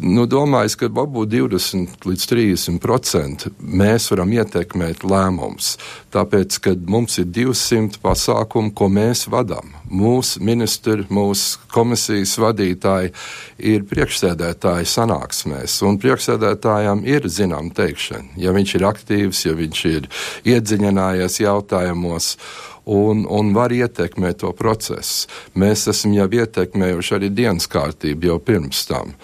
nu, 0.00 0.24
domājis, 0.30 0.76
ka 0.80 0.88
varbūt 0.92 1.30
20 1.32 2.06
līdz 2.08 2.26
30 2.30 2.80
procenti 2.82 3.50
mēs 3.60 4.08
varam 4.12 4.32
ietekmēt 4.34 5.04
lēmumus. 5.06 5.74
Tāpēc, 6.14 6.58
kad 6.64 6.84
mums 6.90 7.18
ir 7.20 7.28
200 7.34 8.00
pasākumu, 8.02 8.72
ko 8.76 8.88
mēs 8.92 9.26
vadām, 9.32 9.72
mūsu 9.90 10.42
ministri, 10.44 11.06
mūsu 11.12 11.62
komisijas 11.74 12.36
vadītāji 12.42 13.14
ir 13.72 13.86
priekšsēdētāji 13.90 14.90
sanāksmēs, 14.90 15.80
un 15.86 15.98
priekšsēdētājām 16.02 17.02
ir 17.08 17.26
zinām 17.30 17.72
teikšana, 17.74 18.36
ja 18.40 18.54
viņš 18.54 18.76
ir 18.78 18.86
aktīvs, 18.90 19.46
ja 19.48 19.56
viņš 19.58 19.82
ir 19.94 20.08
iedziļinājies 20.54 21.42
jautājumos. 21.44 22.36
un, 22.84 23.24
un 23.28 23.52
var 23.56 23.72
ietekmēt 23.72 24.42
to 24.42 24.52
procesu. 24.56 25.28
Mēs 25.56 25.86
esam 25.88 26.12
jau 26.16 26.28
ietekmējuši 26.28 27.16
arī 27.16 27.30
dienas 27.32 27.68
kārtību 27.70 28.28
jau 28.28 28.38
pirms 28.44 28.84
tam. 28.90 29.14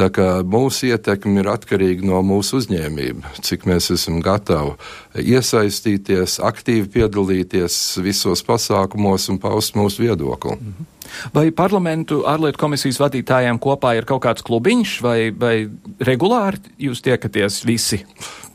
Tā 0.00 0.06
kā 0.08 0.28
mūsu 0.46 0.88
ietekme 0.88 1.42
ir 1.42 1.50
atkarīga 1.52 2.06
no 2.08 2.22
mūsu 2.24 2.56
uzņēmība, 2.62 3.34
cik 3.44 3.66
mēs 3.68 3.90
esam 3.92 4.22
gatavi 4.24 4.72
iesaistīties, 5.20 6.38
aktīvi 6.40 6.88
piedalīties 6.94 7.76
visos 8.00 8.40
pasākumos 8.46 9.28
un 9.28 9.40
paust 9.42 9.76
mūsu 9.76 10.06
viedokli. 10.06 10.56
-hmm. 10.56 10.88
Vai 11.34 11.50
parlamentu 11.50 12.22
ārlietu 12.28 12.60
komisijas 12.60 13.00
vadītājiem 13.02 13.58
kopā 13.58 13.96
ir 13.98 14.06
kaut 14.08 14.22
kāds 14.24 14.44
klubiņš, 14.46 15.02
vai, 15.02 15.18
vai 15.36 15.68
regulāri 16.06 16.62
jūs 16.78 17.02
tiekaties 17.02 17.64
visi? 17.66 18.04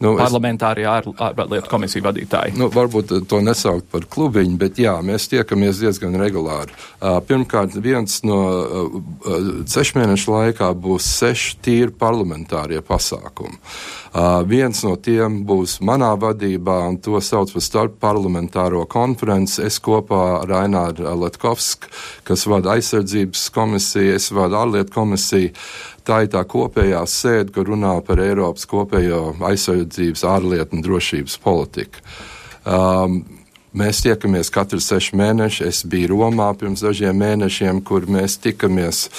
Nu, 0.06 0.14
parlamentārie 0.20 0.86
ār, 0.90 1.10
ārlietu 1.18 1.72
komisiju 1.72 2.06
vadītāji. 2.06 2.56
Nu, 2.60 2.70
varbūt 2.74 3.14
to 3.30 3.42
nesaukt 3.44 3.90
par 3.92 4.08
klubiņu, 4.16 4.56
bet 4.62 4.80
jā, 4.82 4.96
mēs 5.06 5.28
tiekamies 5.32 5.82
diezgan 5.84 6.16
regulāri. 6.22 6.76
Pirmkārt, 7.28 7.76
viens 7.84 8.22
no 8.28 8.40
uh, 8.46 8.98
sešu 9.70 10.00
mēnešu 10.00 10.34
laikā 10.38 10.72
būs 10.78 11.10
seši 11.20 11.60
tīri 11.66 11.94
parlamentārie 11.96 12.82
pasākumi. 12.86 13.60
Viens 14.48 14.80
no 14.86 14.94
tiem 14.96 15.42
būs 15.48 15.82
manā 15.84 16.14
vadībā, 16.16 16.78
un 16.88 17.00
to 17.04 17.20
sauc 17.20 17.52
par 17.52 17.64
starpparlamentāro 17.66 18.86
konferenci. 18.88 19.66
Es 19.68 19.82
kopā 19.84 20.22
ar 20.38 20.48
Raināru 20.54 21.12
Latkovsku, 21.20 21.92
kas 22.28 22.46
vada 22.48 22.78
aizsardzības 22.78 23.50
komisiju, 23.56 24.16
es 24.16 24.30
vadu 24.32 24.56
ārlietu 24.62 24.96
komisiju. 24.96 25.52
Tā 26.06 26.22
ir 26.26 26.30
tā 26.34 26.44
kopējā 26.46 27.02
sēde, 27.10 27.50
kur 27.56 27.72
runā 27.72 27.96
par 28.06 28.22
Eiropas 28.22 28.68
kopējo 28.70 29.36
aizsardzības, 29.46 30.26
ārlietu 30.30 30.78
un 30.78 30.86
drošības 30.86 31.40
politiku. 31.42 32.06
Um, 32.66 33.24
Mēs 33.76 34.00
tiekamies 34.06 34.48
katru 34.56 34.80
sešu 34.80 35.18
mēnešu. 35.20 35.66
Es 35.68 35.82
biju 35.84 36.14
Romā 36.14 36.48
pirms 36.56 36.80
dažiem 36.86 37.18
mēnešiem, 37.20 37.82
kur 37.84 38.06
mēs 38.08 38.38
tikamies. 38.40 39.10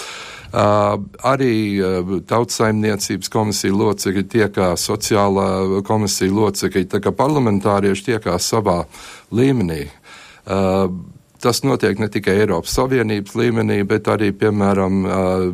Uh, 0.47 0.97
arī 1.27 1.77
uh, 1.77 2.15
Tautsaimniecības 2.25 3.29
komisija 3.35 3.75
locekļi 3.77 4.23
tiekās, 4.33 4.87
sociālā 4.89 5.83
komisija 5.85 6.33
locekļi, 6.33 6.87
tā 6.89 7.03
kā 7.05 7.13
parlamentārieši 7.13 8.07
tiekās 8.15 8.49
savā 8.55 8.79
līmenī. 9.37 9.83
Uh, 10.47 10.87
tas 11.43 11.61
notiek 11.67 12.01
ne 12.01 12.09
tikai 12.09 12.39
Eiropas 12.47 12.79
Savienības 12.79 13.37
līmenī, 13.37 13.83
bet 13.85 14.09
arī, 14.09 14.31
piemēram, 14.33 15.03
uh, 15.05 15.51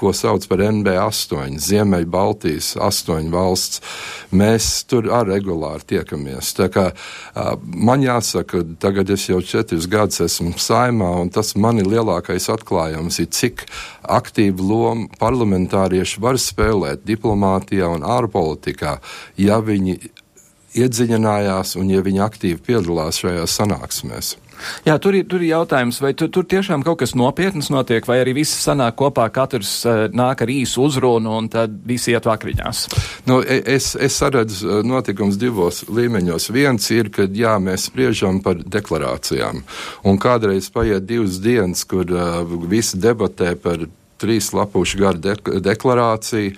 ko 0.00 0.12
sauc 0.16 0.46
par 0.50 0.62
NB8, 0.64 1.58
Ziemeļbaltijas 1.60 2.72
astoņu 2.80 3.32
valsts. 3.34 3.82
Mēs 4.36 4.70
tur 4.90 5.10
arī 5.12 5.36
regulāri 5.36 5.86
tiekamies. 5.94 6.54
Tā 6.58 6.70
kā 6.72 6.86
man 7.60 8.04
jāsaka, 8.04 8.62
tagad 8.82 9.12
es 9.14 9.28
jau 9.28 9.40
četrus 9.44 9.88
gadus 9.90 10.22
esmu 10.26 10.54
saimā, 10.60 11.10
un 11.22 11.32
tas 11.32 11.54
man 11.56 11.80
ir 11.82 11.90
lielākais 11.90 12.48
atklājums, 12.52 13.20
ir 13.22 13.30
cik 13.34 13.66
aktīvu 14.10 14.66
lomu 14.66 15.08
parlamentārieši 15.20 16.22
var 16.22 16.40
spēlēt 16.40 17.04
diplomātijā 17.08 17.90
un 17.94 18.06
ārpolitikā, 18.06 18.98
ja 19.38 19.60
viņi 19.64 19.98
iedziļinājās 20.80 21.76
un 21.80 21.90
ja 21.90 22.02
viņi 22.06 22.22
aktīvi 22.26 22.62
piedalās 22.70 23.20
šajās 23.22 23.58
sanāksmēs. 23.60 24.36
Jā, 24.86 24.96
tur 25.02 25.16
ir, 25.18 25.26
tur 25.30 25.42
ir 25.42 25.52
jautājums, 25.52 26.00
vai 26.02 26.12
tu, 26.18 26.28
tur 26.32 26.46
tiešām 26.48 26.84
kaut 26.86 27.00
kas 27.02 27.14
nopietns 27.18 27.70
notiek, 27.72 28.06
vai 28.08 28.20
arī 28.22 28.34
viss 28.40 28.62
sanāk 28.64 28.98
kopā, 29.00 29.26
katrs 29.34 29.72
uh, 29.88 30.06
nāk 30.12 30.44
ar 30.44 30.52
īsu 30.52 30.84
uzrunu 30.88 31.36
un 31.38 31.50
tad 31.52 31.74
visi 31.86 32.14
iet 32.14 32.28
vakriņās? 32.28 32.82
Nu, 33.28 33.40
e, 33.42 33.60
es, 33.76 33.92
es 33.96 34.18
saredzu 34.20 34.80
e, 34.80 34.82
notikums 34.86 35.38
divos 35.40 35.82
līmeņos. 35.88 36.50
Viens 36.54 36.90
ir, 36.94 37.12
kad 37.14 37.34
jā, 37.36 37.56
mēs 37.62 37.88
spriežam 37.90 38.42
par 38.44 38.60
deklarācijām, 38.60 39.64
un 40.06 40.20
kādreiz 40.20 40.70
paiet 40.72 41.08
divas 41.08 41.40
dienas, 41.42 41.84
kur 41.88 42.08
uh, 42.12 42.44
visi 42.70 43.00
debatē 43.00 43.54
par 43.60 43.88
trīs 44.20 44.52
lapušu 44.56 45.00
garu 45.00 45.22
de 45.24 45.60
deklarāciju. 45.64 46.54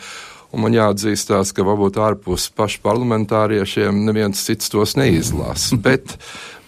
Un 0.53 0.67
man 0.67 0.75
jāatzīstās, 0.77 1.55
ka 1.57 1.65
varbūt 1.65 1.97
ārpus 1.97 2.51
pašu 2.53 2.83
parlamentāriešiem 2.85 4.03
neviens 4.05 4.43
cits 4.45 4.69
tos 4.73 4.99
neizlasa. 5.01 5.79
Bet 5.87 6.19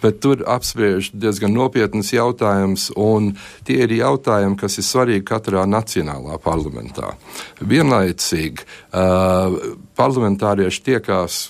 bet 0.05 0.21
tur 0.21 0.45
apspriež 0.55 1.09
diezgan 1.17 1.55
nopietnas 1.57 2.13
jautājumus, 2.13 2.91
un 2.93 3.33
tie 3.65 3.81
ir 3.87 3.97
jautājumi, 3.97 4.59
kas 4.61 4.77
ir 4.77 4.85
svarīgi 4.85 5.25
katrā 5.25 5.65
nacionālā 5.69 6.37
parlamentā. 6.45 7.15
Vienlaicīgi 7.59 8.63
uh, 8.63 9.59
parlamentārieši 9.97 10.87
tiekās 10.91 11.41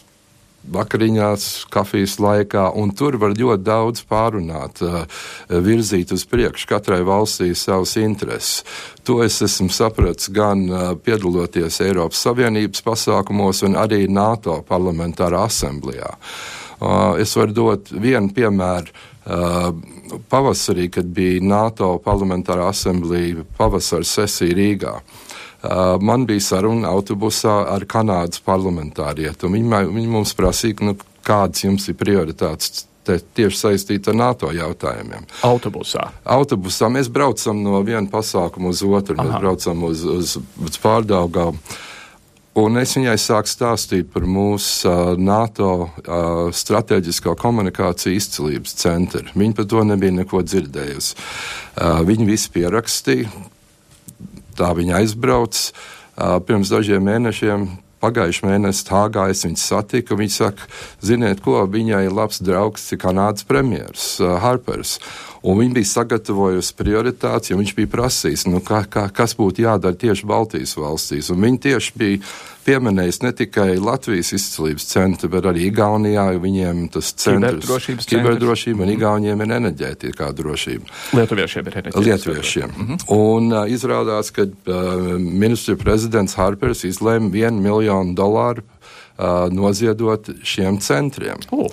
vakariņās, 0.71 1.45
kafijas 1.73 2.17
laikā, 2.21 2.67
un 2.79 2.91
tur 2.97 3.17
var 3.21 3.35
ļoti 3.37 3.63
daudz 3.65 4.03
pārunāt, 4.09 4.81
virzīt 5.49 6.13
uz 6.15 6.25
priekšu 6.29 6.69
katrai 6.69 7.01
valstī 7.05 7.51
savas 7.57 7.95
intereses. 8.01 8.63
To 9.05 9.21
es 9.25 9.37
esmu 9.45 9.69
sapratis 9.73 10.31
gan 10.33 10.65
piedaloties 11.05 11.81
Eiropas 11.85 12.23
Savienības 12.25 12.85
pasākumos, 12.85 13.61
gan 13.65 13.79
arī 13.85 14.05
NATO 14.09 14.61
parlamentārā 14.67 15.45
asamblējā. 15.45 16.15
Es 17.21 17.35
varu 17.37 17.55
dot 17.55 17.91
vienu 17.91 18.31
piemēru. 18.35 18.93
Pavasarī, 20.29 20.89
kad 20.93 21.07
bija 21.09 21.41
NATO 21.41 21.95
parlamentārā 22.05 22.67
asamblēja 22.69 23.45
pavasara 23.57 24.05
sesija 24.05 24.53
Rīgā, 24.53 24.91
man 26.05 26.27
bija 26.29 26.43
saruna 26.45 26.91
autobusā 26.93 27.55
ar 27.73 27.87
Kanādas 27.89 28.43
parlamentārietu. 28.45 29.49
Viņi, 29.49 29.81
viņi 29.95 30.11
mums 30.13 30.35
prasīja, 30.37 30.85
nu, 30.85 30.93
kādas 31.25 31.65
jums 31.65 31.89
ir 31.89 31.97
prioritātes 31.97 32.85
tieši 33.05 33.57
saistīta 33.57 34.13
ar 34.13 34.19
NATO 34.19 34.51
jautājumiem. 34.53 35.25
Autobusā. 35.45 36.07
Autobusā 36.25 36.89
mēs 36.93 37.09
braucam 37.13 37.61
no 37.65 37.81
viena 37.85 38.07
pasākuma 38.11 38.71
uz 38.73 38.81
otru, 38.85 39.17
mēs 39.19 39.35
braucam 39.41 39.83
uz, 39.89 40.05
uz, 40.05 40.37
uz 40.61 40.79
pārdaugām. 40.81 41.59
Un 42.55 42.79
es 42.79 42.93
viņai 42.95 43.17
sāku 43.19 43.51
stāstīt 43.51 44.13
par 44.13 44.23
mūsu 44.31 44.87
uh, 44.87 45.17
NATO 45.19 45.71
uh, 45.83 46.53
strateģisko 46.55 47.33
komunikāciju 47.35 48.15
izcilības 48.15 48.77
centru. 48.79 49.25
Viņa 49.35 49.57
par 49.57 49.67
to 49.73 49.83
nebija 49.83 50.15
neko 50.15 50.39
dzirdējusi. 50.47 51.17
Uh, 51.17 51.99
viņa 52.07 52.29
visi 52.29 52.53
pierakstīja, 52.55 53.27
tā 54.55 54.71
viņa 54.77 55.01
aizbrauc. 55.01 55.59
Uh, 56.15 56.37
pirms 56.47 56.71
dažiem 56.71 57.03
mēnešiem 57.03 57.67
pagājušajā 58.05 58.47
mēnesī 58.47 58.87
Hāgā 58.87 59.27
es 59.33 59.43
viņu 59.43 59.59
satiku. 59.59 60.15
Viņa 60.19 60.35
saka, 60.37 60.71
ziniet, 61.03 61.43
ko 61.43 61.59
viņai 61.67 62.05
ir 62.07 62.15
labs 62.15 62.39
draugs, 62.39 62.87
Kanādas 63.01 63.43
premjerministrs 63.47 64.21
uh, 64.23 64.37
Harpers. 64.43 64.99
Un 65.45 65.59
viņi 65.61 65.75
bija 65.77 65.91
sagatavojusi 65.91 66.73
prioritātes, 66.79 67.51
jo 67.51 67.59
viņš 67.59 67.75
bija 67.77 67.89
prasījis, 67.91 68.47
nu, 68.49 68.63
kā, 68.65 68.81
kā, 68.89 69.05
kas 69.13 69.35
būtu 69.37 69.61
jādara 69.61 69.93
tieši 70.01 70.25
Baltijas 70.25 70.73
valstīs. 70.79 71.29
Un 71.29 71.43
viņi 71.45 71.59
tieši 71.67 71.93
bija 72.01 72.31
pieminējis 72.65 73.21
ne 73.21 73.31
tikai 73.37 73.67
Latvijas 73.77 74.33
izcelsmes 74.33 74.87
centru, 74.89 75.29
bet 75.29 75.45
arī 75.45 75.67
Igaunijā, 75.69 76.25
jo 76.33 76.41
viņiem 76.41 76.81
tas 76.95 77.11
centrs 77.21 77.69
kiberdrošība, 78.09 78.87
un 78.87 78.93
Igauniem 78.95 79.45
ir 79.45 79.55
enerģētiskā 79.59 80.31
drošība. 80.33 80.89
Lietuviešiem 81.19 81.69
ir 81.69 81.79
enerģētiskā 81.83 82.05
Lietuviešiem. 82.09 82.73
Mm 82.73 82.87
-hmm. 82.87 83.07
Un 83.13 83.53
uh, 83.53 83.69
izrādās, 83.69 84.33
ka 84.33 84.49
uh, 84.49 85.17
ministra 85.19 85.75
prezidents 85.75 86.33
Harpers 86.33 86.83
izlēma 86.89 87.29
vienu 87.31 87.61
miljonu 87.61 88.17
dolāru 88.17 88.65
uh, 88.65 89.53
noziedot 89.53 90.29
šiem 90.41 90.81
centriem. 90.81 91.37
Uh. 91.51 91.69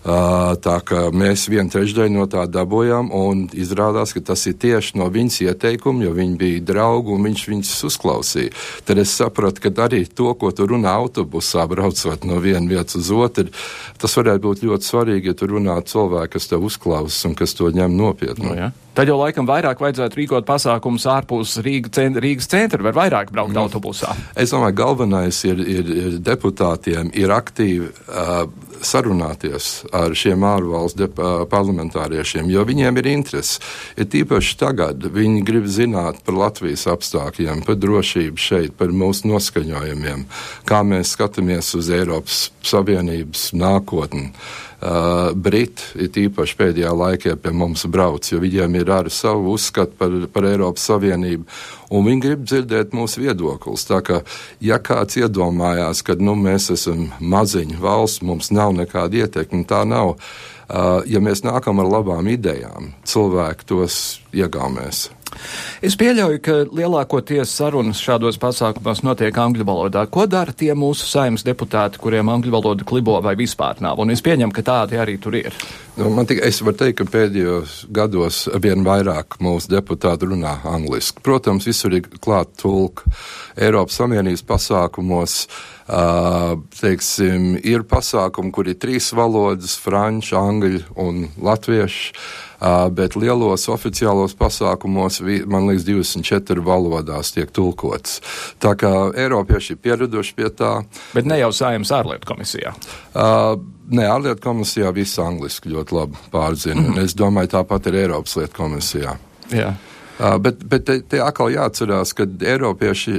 Tā 0.00 0.76
kā 0.88 1.00
mēs 1.12 1.44
vienu 1.52 1.68
trešdaļu 1.72 2.14
no 2.14 2.24
tā 2.30 2.46
dabūjām, 2.48 3.10
un 3.12 3.42
izrādās, 3.52 4.14
ka 4.16 4.22
tas 4.32 4.46
ir 4.48 4.56
tieši 4.60 4.96
no 4.96 5.10
viņas 5.12 5.40
ieteikuma, 5.44 6.06
jo 6.06 6.14
viņi 6.16 6.38
bija 6.40 6.62
draugi 6.72 7.12
un 7.12 7.26
viņš 7.28 7.42
viņus 7.50 7.74
uzklausīja. 7.90 8.54
Tad 8.88 9.02
es 9.02 9.12
sapratu, 9.12 9.60
ka 9.66 9.74
arī 9.84 10.06
to, 10.08 10.32
ko 10.40 10.52
tu 10.56 10.64
runā 10.70 10.94
autobusā, 11.02 11.66
braucot 11.68 12.24
no 12.24 12.40
vienas 12.40 12.70
vietas 12.70 12.96
uz 12.96 13.12
otru, 13.12 13.52
tas 14.00 14.16
varētu 14.16 14.44
būt 14.46 14.64
ļoti 14.64 14.88
svarīgi, 14.88 15.34
ja 15.34 15.36
tu 15.36 15.50
runā 15.52 15.76
cilvēku, 15.84 16.32
kas 16.38 16.48
tev 16.48 16.64
uzklausās 16.64 17.28
un 17.28 17.36
kas 17.36 17.52
to 17.58 17.68
ņem 17.68 17.96
nopietni. 18.00 18.48
No, 18.48 18.56
ja. 18.56 18.72
Tad 18.94 19.06
jau 19.06 19.20
laikam 19.20 19.46
vairāk 19.46 19.78
vajadzētu 19.78 20.18
rīkot 20.18 20.46
pasākumus 20.48 21.06
ārpus 21.10 21.54
Rīga 21.62 21.92
centra, 21.94 22.22
Rīgas 22.24 22.48
centra, 22.50 22.82
var 22.82 22.96
vairāk 22.96 23.30
braukt 23.30 23.54
no. 23.54 23.62
autobusā. 23.68 24.16
Es 24.34 24.50
domāju, 24.50 24.74
galvenais 24.80 25.38
ir, 25.46 25.60
ir, 25.62 25.92
ir 25.94 26.16
deputātiem 26.26 27.12
ir 27.14 27.30
aktīvi 27.30 27.86
uh, 27.86 28.42
sarunāties 28.82 29.68
ar 29.94 30.14
šiem 30.16 30.42
ārvalstu 30.46 31.06
parlamentāriešiem, 31.52 32.48
jo 32.50 32.64
viņiem 32.66 32.98
ir 32.98 33.10
interesi. 33.12 33.60
Ir 34.00 34.08
tīpaši 34.10 34.56
tagad 34.58 35.06
viņi 35.14 35.44
grib 35.46 35.68
zināt 35.70 36.22
par 36.26 36.40
Latvijas 36.40 36.88
apstākļiem, 36.90 37.62
par 37.68 37.78
drošību 37.78 38.42
šeit, 38.42 38.74
par 38.80 38.90
mūsu 38.90 39.30
noskaņojumiem, 39.30 40.26
kā 40.66 40.82
mēs 40.86 41.14
skatāmies 41.14 41.70
uz 41.78 41.92
Eiropas 41.94 42.48
Savienības 42.66 43.52
nākotni. 43.54 44.32
uh, 44.32 44.69
Briti, 44.80 45.84
it 46.00 46.16
īpaši 46.16 46.56
pēdējā 46.56 46.92
laikā 46.96 47.34
pie 47.36 47.50
mums 47.52 47.82
brauc, 47.92 48.24
jo 48.24 48.38
viņiem 48.40 48.78
ir 48.80 48.92
arī 48.96 49.12
savu 49.12 49.52
uzskatu 49.52 49.92
par, 49.98 50.14
par 50.32 50.46
Eiropas 50.48 50.86
Savienību, 50.88 51.44
un 51.92 52.06
viņi 52.06 52.24
grib 52.24 52.46
dzirdēt 52.48 52.96
mūsu 52.96 53.20
viedoklis. 53.26 53.84
Tā 53.90 54.00
kā, 54.06 54.22
ja 54.64 54.80
kāds 54.80 55.20
iedomājās, 55.20 56.00
ka 56.06 56.16
nu, 56.16 56.32
mēs 56.32 56.70
esam 56.72 57.10
maziņa 57.20 57.76
valsts, 57.82 58.24
mums 58.24 58.48
nav 58.56 58.72
nekāda 58.78 59.26
ietekme, 59.26 59.66
tā 59.68 59.84
nav. 59.84 60.16
Uh, 60.70 61.02
ja 61.10 61.20
mēs 61.20 61.42
nākam 61.44 61.82
ar 61.82 61.88
labām 61.90 62.28
idejām, 62.30 62.92
cilvēki 63.04 63.66
tos 63.68 64.20
iegaumēs. 64.32 65.08
Es 65.84 65.96
pieļauju, 66.00 66.40
ka 66.44 66.56
lielākoties 66.68 67.52
sarunas 67.56 68.00
šādos 68.02 68.38
pasākumos 68.40 69.02
notiek 69.06 69.36
angļu 69.36 69.64
valodā. 69.68 70.04
Ko 70.12 70.26
dara 70.30 70.52
tie 70.52 70.74
mūsu 70.76 71.06
saimnes 71.08 71.44
deputāti, 71.46 72.00
kuriem 72.02 72.28
angļu 72.32 72.52
valoda 72.52 72.86
klibo 72.86 73.16
vai 73.24 73.36
vispār 73.38 73.80
nav? 73.84 74.00
Un 74.02 74.12
es 74.14 74.22
pieņemu, 74.24 74.52
ka 74.56 74.66
tādi 74.66 75.00
arī 75.00 75.16
tur 75.22 75.38
ir. 75.38 75.56
Nu, 75.96 76.10
man 76.14 76.28
tikai 76.28 76.48
es 76.48 76.60
varu 76.64 76.78
teikt, 76.80 77.00
ka 77.00 77.08
pēdējos 77.12 77.74
gados 77.92 78.44
vien 78.62 78.84
vairāk 78.86 79.40
mūsu 79.44 79.72
deputāti 79.72 80.28
runā 80.30 80.58
angliski. 80.68 81.22
Protams, 81.24 81.66
visur 81.68 81.96
ir 81.96 82.06
klāt 82.20 82.54
tulka 82.60 83.08
Eiropas 83.60 84.00
Savienības 84.00 84.46
pasākumos. 84.48 85.42
Uh, 85.90 86.60
teiksim, 86.78 87.56
ir 87.66 87.82
pasākumi, 87.90 88.52
kur 88.54 88.68
ir 88.70 88.76
trīs 88.78 89.08
valodas- 89.10 89.74
franču, 89.84 90.36
angļu 90.38 90.84
un 91.02 91.24
latviešu. 91.34 92.14
Bet 92.92 93.16
lielos 93.16 93.64
oficiālos 93.72 94.34
pasākumos, 94.36 95.20
man 95.48 95.68
liekas, 95.70 95.86
24 95.88 96.64
valodās 96.64 97.32
tiek 97.32 97.52
tulkots. 97.56 98.20
Tā 98.60 98.74
kā 98.76 98.90
Eiropieši 99.16 99.76
ir 99.76 99.82
pieraduši 99.84 100.34
pie 100.36 100.50
tā. 100.52 100.72
Bet 101.16 101.28
ne 101.28 101.40
jau 101.40 101.52
Sājums 101.56 101.92
ārlietu 101.96 102.28
komisijā. 102.28 102.74
Uh, 103.14 103.56
Nē, 103.90 104.04
ārlietu 104.06 104.44
komisijā 104.44 104.92
viss 104.94 105.18
angliski 105.18 105.72
ļoti 105.72 105.94
labi 105.96 106.20
pārzina. 106.30 106.78
Mm 106.78 106.92
-hmm. 106.92 107.04
Es 107.04 107.16
domāju, 107.18 107.48
tāpat 107.56 107.88
ir 107.90 107.94
Eiropas 108.04 108.36
lietu 108.36 108.54
komisijā. 108.62 109.16
Jā. 109.50 109.72
Uh, 109.72 109.99
bet, 110.42 110.64
bet 110.68 110.84
te, 110.88 110.98
te 111.00 111.20
atkal 111.24 111.52
jāatcerās, 111.54 112.12
ka 112.16 112.26
Eiropieši 112.26 113.14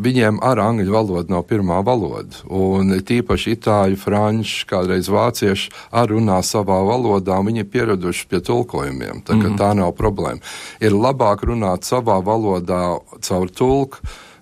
viņiem 0.00 0.40
ar 0.46 0.62
angļu 0.62 0.94
valodu 0.94 1.34
nav 1.34 1.44
pirmā 1.50 1.80
valoda. 1.86 2.42
Un 2.48 2.94
tīpaši 2.94 3.56
itāļu, 3.56 3.98
franču, 4.00 4.64
kādreiz 4.70 5.10
vācieši 5.12 5.74
arī 5.90 6.16
runā 6.16 6.40
savā 6.46 6.80
valodā, 6.86 7.36
un 7.40 7.50
viņi 7.50 7.64
ir 7.64 7.70
pieraduši 7.74 8.26
pie 8.30 8.40
tulkojumiem. 8.46 9.22
Tā, 9.26 9.36
mm 9.36 9.42
-hmm. 9.42 9.60
tā 9.60 9.74
nav 9.76 9.92
problēma. 9.98 10.40
Ir 10.80 10.96
labāk 10.96 11.44
runāt 11.44 11.84
savā 11.84 12.20
valodā 12.24 12.98
caur 13.20 13.50
tulku 13.50 13.98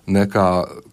nekā 0.09 0.49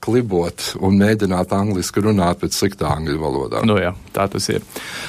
klibot 0.06 0.72
un 0.84 0.98
mēģināt 1.00 1.52
angliski 1.56 2.02
runāt 2.04 2.40
pēc 2.42 2.56
sliktā 2.56 2.90
angļu 2.94 3.18
valodā. 3.20 3.62
Nu 3.66 3.78
jā, 3.80 3.92
tā 4.14 4.26
tas 4.30 4.46
ir. 4.52 4.64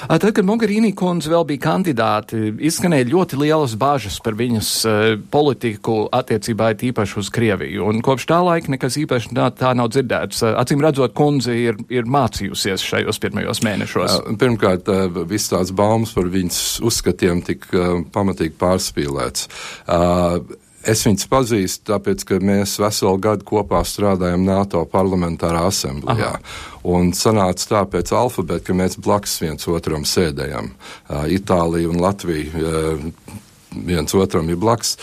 Tad, 0.08 0.26
kad 0.34 0.48
Mogherini 0.48 0.94
kundze 0.98 1.32
vēl 1.32 1.46
bija 1.52 1.66
kandidāti, 1.68 2.54
izskanēja 2.70 3.10
ļoti 3.12 3.40
lielas 3.42 3.76
bažas 3.80 4.20
par 4.24 4.38
viņas 4.40 4.72
uh, 4.88 5.08
politiku 5.32 6.00
attiecībā 6.16 6.72
īpaši 6.90 7.20
uz 7.22 7.32
Krieviju, 7.34 7.88
un 7.92 8.02
kopš 8.06 8.28
tā 8.32 8.40
laika 8.46 8.74
nekas 8.74 8.98
īpaši 9.04 9.34
tā, 9.38 9.50
tā 9.58 9.74
nav 9.78 9.92
dzirdēts. 9.94 10.44
Uh, 10.46 10.58
acīm 10.64 10.84
redzot, 10.84 11.14
kundze 11.18 11.56
ir, 11.58 11.80
ir 11.94 12.10
mācījusies 12.10 12.86
šajos 12.88 13.22
pirmajos 13.24 13.64
mēnešos. 13.68 14.20
Uh, 14.22 14.38
pirmkārt, 14.40 14.90
viss 15.30 15.54
tāds 15.54 15.74
baumas 15.76 16.16
par 16.18 16.32
viņas 16.32 16.62
uzskatiem 16.88 17.44
tik 17.46 17.68
pamatīgi 18.14 18.58
pārspīlēts. 18.60 19.48
Uh, 20.88 20.88
Es 20.88 21.02
viņus 21.04 21.28
pazīstu, 21.28 21.84
tāpēc, 21.90 22.24
ka 22.24 22.38
mēs 22.40 22.78
veselu 22.80 23.20
gadu 23.20 23.44
kopā 23.48 23.82
strādājam 23.84 24.46
NATO 24.48 24.86
parlamentārā 24.88 25.66
asamblējā. 25.68 26.38
Un 26.88 27.12
sanāca 27.18 27.68
tā 27.74 27.82
pēc 27.92 28.14
alfabēta, 28.16 28.70
ka 28.70 28.76
mēs 28.78 28.96
blakus 29.04 29.36
viens 29.44 29.68
otram 29.68 30.06
sēdējam. 30.08 30.72
Itālija 31.36 31.92
un 31.92 32.00
Latvija 32.00 32.78
viens 33.76 34.16
otram 34.16 34.48
ir 34.48 34.62
blakus. 34.62 34.96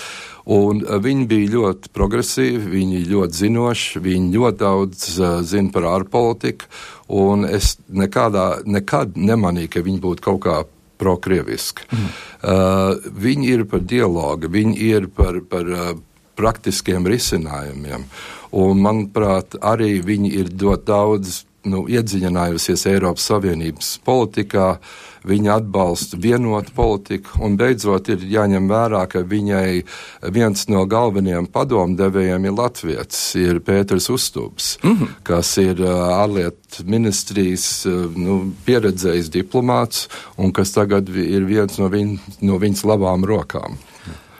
Un 0.45 0.81
viņi 1.05 1.29
bija 1.29 1.53
ļoti 1.55 1.93
progresīvi, 1.97 2.65
viņi 2.73 3.05
ļoti 3.09 3.41
zinoši, 3.45 4.01
viņi 4.05 4.35
ļoti 4.35 4.61
daudz 4.61 5.05
uh, 5.17 5.39
zina 5.41 5.73
par 5.73 5.87
ārpolitiku. 5.89 6.69
Un 7.17 7.47
es 7.49 7.79
nekādā, 7.89 8.65
nekad 8.69 9.17
nemanīju, 9.17 9.73
ka 9.73 9.85
viņi 9.85 10.03
būtu 10.05 10.25
kaut 10.25 10.43
kā 10.45 10.59
prokrieviski. 11.01 11.87
Mm. 11.91 12.11
Uh, 12.45 13.11
viņi 13.25 13.51
ir 13.57 13.65
par 13.71 13.85
dialogu, 13.85 14.51
viņi 14.53 14.77
ir 14.91 15.09
par, 15.15 15.41
par 15.51 15.71
uh, 15.71 15.95
praktiskiem 16.39 17.07
risinājumiem. 17.09 18.07
Un, 18.55 18.79
manuprāt, 18.83 19.57
arī 19.63 19.99
viņi 20.05 20.31
ir 20.39 20.53
ļoti 20.61 20.87
daudz 20.91 21.43
nu, 21.65 21.87
iedziļinājusies 21.89 22.87
Eiropas 22.93 23.29
Savienības 23.33 23.99
politikā. 24.05 24.71
Uh, 24.75 25.15
viņa 25.25 25.59
atbalsta 25.59 26.19
vienotu 26.21 26.73
politiku, 26.77 27.39
un 27.45 27.57
beidzot 27.61 28.09
ir 28.13 28.25
jāņem 28.29 28.69
vērā, 28.71 29.05
ka 29.11 29.25
viņai 29.29 29.83
viens 30.35 30.67
no 30.73 30.85
galvenajiem 30.91 31.49
padomdevējiem 31.53 32.49
ir 32.49 32.57
Latvijas, 32.59 33.23
ir 33.41 33.63
Pēters 33.65 34.11
Uztūps, 34.13 34.75
mm 34.83 34.97
-hmm. 34.97 35.15
kas 35.23 35.57
ir 35.63 35.81
ārlietu 35.85 36.85
ministrijas 36.85 37.87
nu, 38.17 38.53
pieredzējis 38.67 39.31
diplomāts 39.31 40.09
un 40.37 40.53
kas 40.53 40.73
tagad 40.73 41.09
ir 41.09 41.45
viens 41.49 41.79
no, 41.79 41.89
viņ, 41.89 42.19
no 42.41 42.59
viņas 42.59 42.85
labām 42.85 43.25
rokām. 43.25 43.79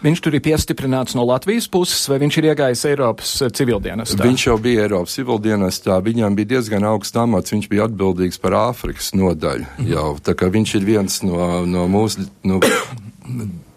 Viņš 0.05 0.21
tur 0.21 0.35
ir 0.37 0.43
piestiprināts 0.45 1.15
no 1.17 1.25
Latvijas 1.25 1.65
puses, 1.73 2.03
vai 2.11 2.19
viņš 2.21 2.37
ir 2.37 2.49
iegājis 2.51 2.85
Eiropas 2.91 3.31
eh, 3.41 3.53
civildienestā? 3.57 4.21
Viņš 4.27 4.47
jau 4.51 4.57
bija 4.61 4.85
Eiropas 4.85 5.17
civildienestā, 5.17 5.97
viņam 6.05 6.37
bija 6.37 6.51
diezgan 6.57 6.85
augsts 6.85 7.17
amats, 7.17 7.55
viņš 7.55 7.71
bija 7.73 7.87
atbildīgs 7.89 8.41
par 8.43 8.59
Āfrikas 8.67 9.15
nodaļu 9.17 9.65
mm. 9.65 9.89
jau, 9.95 10.11
tā 10.21 10.37
kā 10.37 10.51
viņš 10.53 10.75
ir 10.77 10.89
viens 10.91 11.23
no, 11.25 11.39
no 11.65 11.87
mūsu. 11.89 12.29
No, 12.45 12.61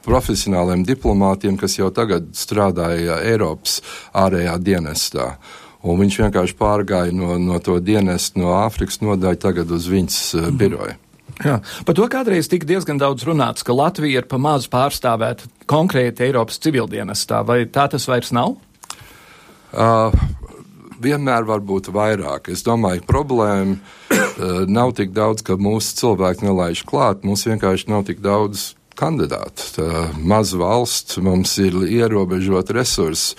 profesionāliem 0.08 0.86
diplomātiem, 0.88 1.58
kas 1.60 1.74
jau 1.76 1.90
tagad 1.92 2.30
strādāja 2.38 3.20
Eiropas 3.28 3.82
ārējā 4.16 4.54
dienestā. 4.64 5.34
Un 5.88 6.00
viņš 6.00 6.22
vienkārši 6.24 6.56
pārgāja 6.58 7.16
no, 7.16 7.36
no 7.40 7.60
to 7.64 7.76
dienestu, 7.84 8.42
no 8.42 8.56
Āfrikas 8.62 9.02
nodaļu 9.04 9.42
tagad 9.44 9.72
uz 9.76 9.90
viņas 9.92 10.22
uh, 10.40 10.48
biroju. 10.56 10.96
Jā. 11.46 11.60
Par 11.86 11.98
to 11.98 12.08
kādreiz 12.10 12.50
tika 12.50 12.66
diezgan 12.66 12.98
daudz 13.02 13.26
runāts, 13.28 13.66
ka 13.66 13.76
Latvija 13.76 14.24
ir 14.24 14.30
pa 14.30 14.40
maz 14.42 14.66
pārstāvēta 14.72 15.50
konkrēti 15.70 16.26
Eiropas 16.26 16.58
civildienestā. 16.64 17.44
Vai 17.46 17.66
tā 17.70 17.86
tas 17.92 18.08
vairs 18.10 18.34
nav? 18.34 18.56
Uh, 19.70 20.16
vienmēr 21.04 21.46
var 21.46 21.62
būt 21.62 21.92
vairāk. 21.94 22.50
Es 22.54 22.66
domāju, 22.66 23.06
problēma 23.10 23.78
uh, 23.78 24.66
nav 24.66 24.96
tik 24.98 25.14
daudz, 25.14 25.46
ka 25.46 25.60
mūsu 25.62 25.94
cilvēki 26.02 26.48
nelaiž 26.48 26.84
klāt. 26.90 27.26
Mums 27.28 27.46
vienkārši 27.50 27.92
nav 27.94 28.08
tik 28.10 28.24
daudz 28.26 28.72
kandidātu. 28.98 29.72
Tā 29.78 30.04
maza 30.18 30.58
valsts, 30.58 31.20
mums 31.22 31.54
ir 31.62 31.78
ierobežot 31.86 32.74
resursi. 32.74 33.38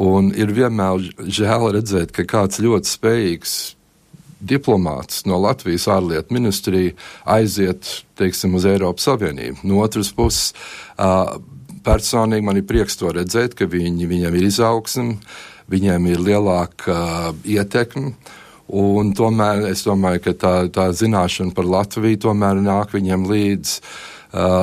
Un 0.00 0.32
ir 0.34 0.50
vienmēr 0.50 1.12
žēl 1.30 1.68
redzēt, 1.76 2.10
ka 2.16 2.24
kāds 2.26 2.58
ļoti 2.62 2.90
spējīgs 2.96 3.58
diplomāts 4.44 5.24
no 5.28 5.38
Latvijas 5.42 5.86
ārlietu 5.92 6.34
ministrija 6.36 6.94
aiziet, 7.36 7.88
teiksim, 8.18 8.54
uz 8.58 8.66
Eiropas 8.68 9.08
Savienību. 9.08 9.64
No 9.68 9.82
otras 9.84 10.12
puses, 10.14 10.52
personīgi 11.84 12.46
man 12.46 12.60
ir 12.60 12.68
prieks 12.68 12.98
to 13.00 13.12
redzēt, 13.14 13.56
ka 13.58 13.68
viņi, 13.70 14.08
viņiem 14.10 14.38
ir 14.38 14.48
izaugsme, 14.48 15.18
viņiem 15.72 16.08
ir 16.12 16.24
lielāka 16.24 17.34
ietekme. 17.44 18.14
Un 18.74 19.10
tomēr 19.12 19.66
es 19.68 19.82
domāju, 19.84 20.22
ka 20.24 20.32
tā, 20.40 20.54
tā 20.72 20.88
zināšana 20.96 21.52
par 21.54 21.68
Latviju 21.68 22.22
tomēr 22.30 22.62
nāk 22.64 22.94
viņiem 22.96 23.26
līdzi. 23.28 23.80
Uh, 23.80 24.13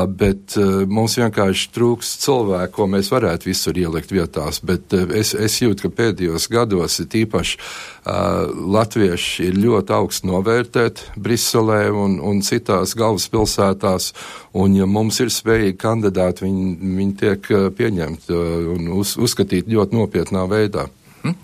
bet 0.07 0.57
uh, 0.59 0.83
mums 0.89 1.15
vienkārši 1.19 1.69
trūks 1.71 2.09
cilvēku, 2.25 2.73
ko 2.75 2.87
mēs 2.91 3.11
varētu 3.13 3.47
visur 3.47 3.77
ielikt 3.79 4.11
vietās. 4.11 4.59
Bet 4.67 4.91
uh, 4.97 5.05
es, 5.15 5.31
es 5.31 5.55
jūtu, 5.61 5.87
ka 5.87 5.93
pēdējos 6.01 6.49
gados 6.51 6.99
ir 6.99 7.15
īpaši 7.21 7.57
uh, 7.57 8.51
latvieši 8.75 9.47
ir 9.47 9.59
ļoti 9.63 9.95
augstu 9.95 10.27
novērtēti 10.31 11.15
Briselē 11.15 11.85
un, 11.95 12.19
un 12.19 12.43
citās 12.43 12.97
galvaspilsētās. 12.99 14.11
Un, 14.51 14.75
ja 14.75 14.89
mums 14.89 15.21
ir 15.23 15.31
spējīgi 15.31 15.79
kandidāti, 15.79 16.49
viņi, 16.49 16.71
viņi 16.99 17.19
tiek 17.23 17.51
uh, 17.55 17.69
pieņemti 17.75 18.35
uh, 18.35 18.71
un 18.75 18.91
uz, 18.99 19.15
uzskatīti 19.15 19.71
ļoti 19.71 20.01
nopietnā 20.01 20.47
veidā. 20.51 20.89
Hm? 21.23 21.37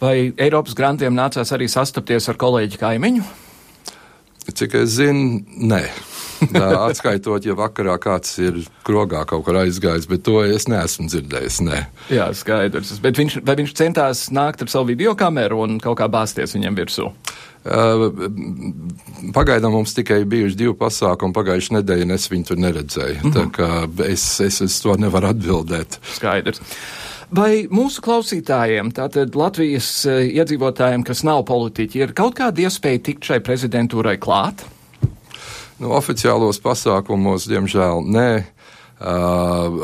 Vai 0.00 0.16
Eiropas 0.40 0.76
grantiem 0.76 1.16
nācās 1.16 1.52
arī 1.52 1.68
sastapties 1.72 2.28
ar 2.32 2.40
kolēģi 2.40 2.80
kaimiņu? 2.80 3.45
Cik 4.54 4.74
es 4.82 4.96
zinu, 4.98 5.40
nē. 5.58 5.82
Atskaitot, 6.88 7.46
ja 7.48 7.56
vakarā 7.56 7.96
kāds 8.02 8.36
ir 8.42 8.60
krogā 8.86 9.22
kaut 9.28 9.46
kur 9.46 9.58
aizgājis, 9.62 10.08
bet 10.10 10.24
to 10.26 10.42
es 10.44 10.68
neesmu 10.70 11.08
dzirdējis. 11.10 11.60
Nē. 11.66 11.80
Jā, 12.12 12.28
skaidrs. 12.36 12.96
Bet 13.02 13.18
viņš, 13.20 13.40
vai 13.46 13.56
viņš 13.62 13.74
centās 13.78 14.26
nākt 14.34 14.62
ar 14.64 14.72
savu 14.72 14.92
video 14.92 15.16
kameru 15.18 15.62
un 15.64 15.80
kaut 15.82 15.98
kā 16.00 16.10
bāzties 16.12 16.54
viņam 16.56 16.78
virsū? 16.78 17.08
Uh, 17.66 18.12
pagaidām 19.34 19.72
mums 19.74 19.96
tikai 19.96 20.20
bijuši 20.28 20.58
divi 20.60 20.74
pasākumi 20.78 21.34
pagājušajā 21.34 21.80
nedēļā, 21.80 22.06
un 22.06 22.14
es 22.14 22.28
viņu 22.30 22.52
tur 22.52 22.60
neredzēju. 22.62 23.16
Mm 23.22 23.32
-hmm. 23.32 23.34
Tā 23.34 23.46
kā 23.56 24.06
es, 24.06 24.28
es, 24.40 24.60
es 24.62 24.78
to 24.80 24.94
nevaru 25.00 25.32
atbildēt. 25.32 25.98
Skaidrs. 26.14 26.62
Vai 27.34 27.66
mūsu 27.66 28.02
klausītājiem, 28.06 28.92
tātad 28.94 29.34
Latvijas 29.34 29.88
iedzīvotājiem, 30.06 31.02
kas 31.06 31.24
nav 31.26 31.42
politiķi, 31.48 32.04
ir 32.04 32.14
kaut 32.14 32.36
kāda 32.38 32.62
iespēja 32.68 33.02
tikt 33.08 33.26
šai 33.26 33.40
prezidentūrai 33.42 34.14
klāt? 34.22 34.62
Nu, 35.82 35.90
oficiālos 35.98 36.60
pasākumos, 36.62 37.48
diemžēl, 37.50 38.04
nē. 38.14 38.28
Uh, 38.96 39.74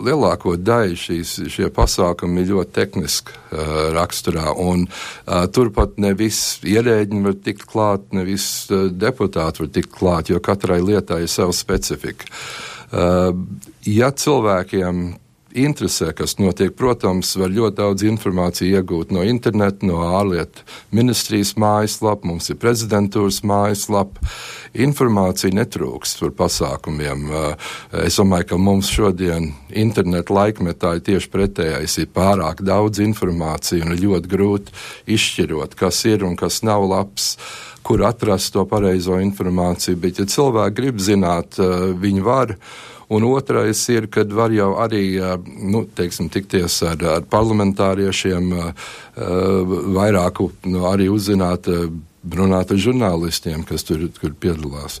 lielāko 0.00 0.54
daļu 0.56 0.94
šīs, 0.96 1.32
šie 1.52 1.66
pasākumi 1.76 2.40
ir 2.40 2.54
ļoti 2.54 2.72
tehniski 2.78 3.34
uh, 3.34 3.90
raksturā, 3.92 4.54
un 4.56 4.86
uh, 4.86 5.42
turpat 5.52 5.98
ne 6.00 6.14
visi 6.16 6.72
ierēģi 6.72 7.20
var 7.26 7.36
tikt 7.44 7.66
klāt, 7.68 8.06
ne 8.16 8.24
visi 8.24 8.72
uh, 8.72 8.86
deputāti 8.88 9.60
var 9.60 9.68
tikt 9.74 9.92
klāt, 9.92 10.32
jo 10.32 10.40
katrai 10.40 10.80
lietai 10.80 11.26
ir 11.26 11.28
sava 11.34 11.52
specifika. 11.52 12.32
Uh, 12.88 13.36
ja 13.84 14.08
cilvēkiem 14.08 15.04
interesē, 15.56 16.12
kas 16.16 16.36
notiek. 16.38 16.74
Protams, 16.76 17.32
var 17.40 17.52
ļoti 17.52 17.76
daudz 17.80 18.04
informāciju 18.06 18.78
iegūt 18.78 19.12
no 19.14 19.24
interneta, 19.26 19.86
no 19.88 20.02
ārlietu 20.04 20.64
ministrijas 20.94 21.54
mājaslapa, 21.60 22.28
mums 22.28 22.50
ir 22.52 22.60
prezidentūras 22.62 23.42
mājaslapa. 23.46 24.22
Informācija 24.86 25.54
netrūkst 25.56 26.20
par 26.24 26.34
pasākumiem. 26.44 27.28
Eh, 27.30 27.70
es 28.06 28.18
domāju, 28.20 28.50
ka 28.52 28.60
mums 28.60 28.90
šodien 28.92 29.52
interneta 29.70 30.34
laikmetā 30.36 30.96
ir 30.96 31.06
tieši 31.06 31.32
pretējais. 31.32 31.98
Ir 32.02 32.12
pārāk 32.14 32.60
daudz 32.66 33.00
informācijas 33.04 33.86
un 33.86 33.96
ir 33.96 34.04
ļoti 34.04 34.32
grūti 34.32 34.76
izšķirot, 35.16 35.78
kas 35.78 36.04
ir 36.04 36.26
un 36.26 36.36
kas 36.36 36.62
nav 36.66 36.84
labs 36.90 37.34
kur 37.86 38.02
atrast 38.02 38.52
to 38.52 38.64
pareizo 38.66 39.20
informāciju. 39.22 39.94
Bet, 40.02 40.18
ja 40.18 40.26
cilvēki 40.26 40.74
grib 40.74 40.98
zināt, 40.98 41.58
eh, 41.62 41.92
viņi 41.94 42.22
var. 42.26 42.56
Un 43.08 43.22
otrais 43.28 43.84
ir, 43.94 44.08
kad 44.10 44.32
var 44.34 44.50
jau 44.50 44.72
arī 44.82 45.04
nu, 45.46 45.84
teiksim, 45.94 46.26
tikties 46.32 46.80
ar, 46.88 47.02
ar 47.06 47.26
parlamentāriešiem, 47.30 48.48
vairāku 49.94 50.48
nu, 50.66 50.82
arī 50.90 51.06
uzzināt, 51.12 51.70
runāt 52.34 52.72
ar 52.74 52.80
žurnālistiem, 52.82 53.62
kas 53.68 53.86
tur, 53.86 54.02
tur 54.18 54.34
piedalās. 54.34 54.98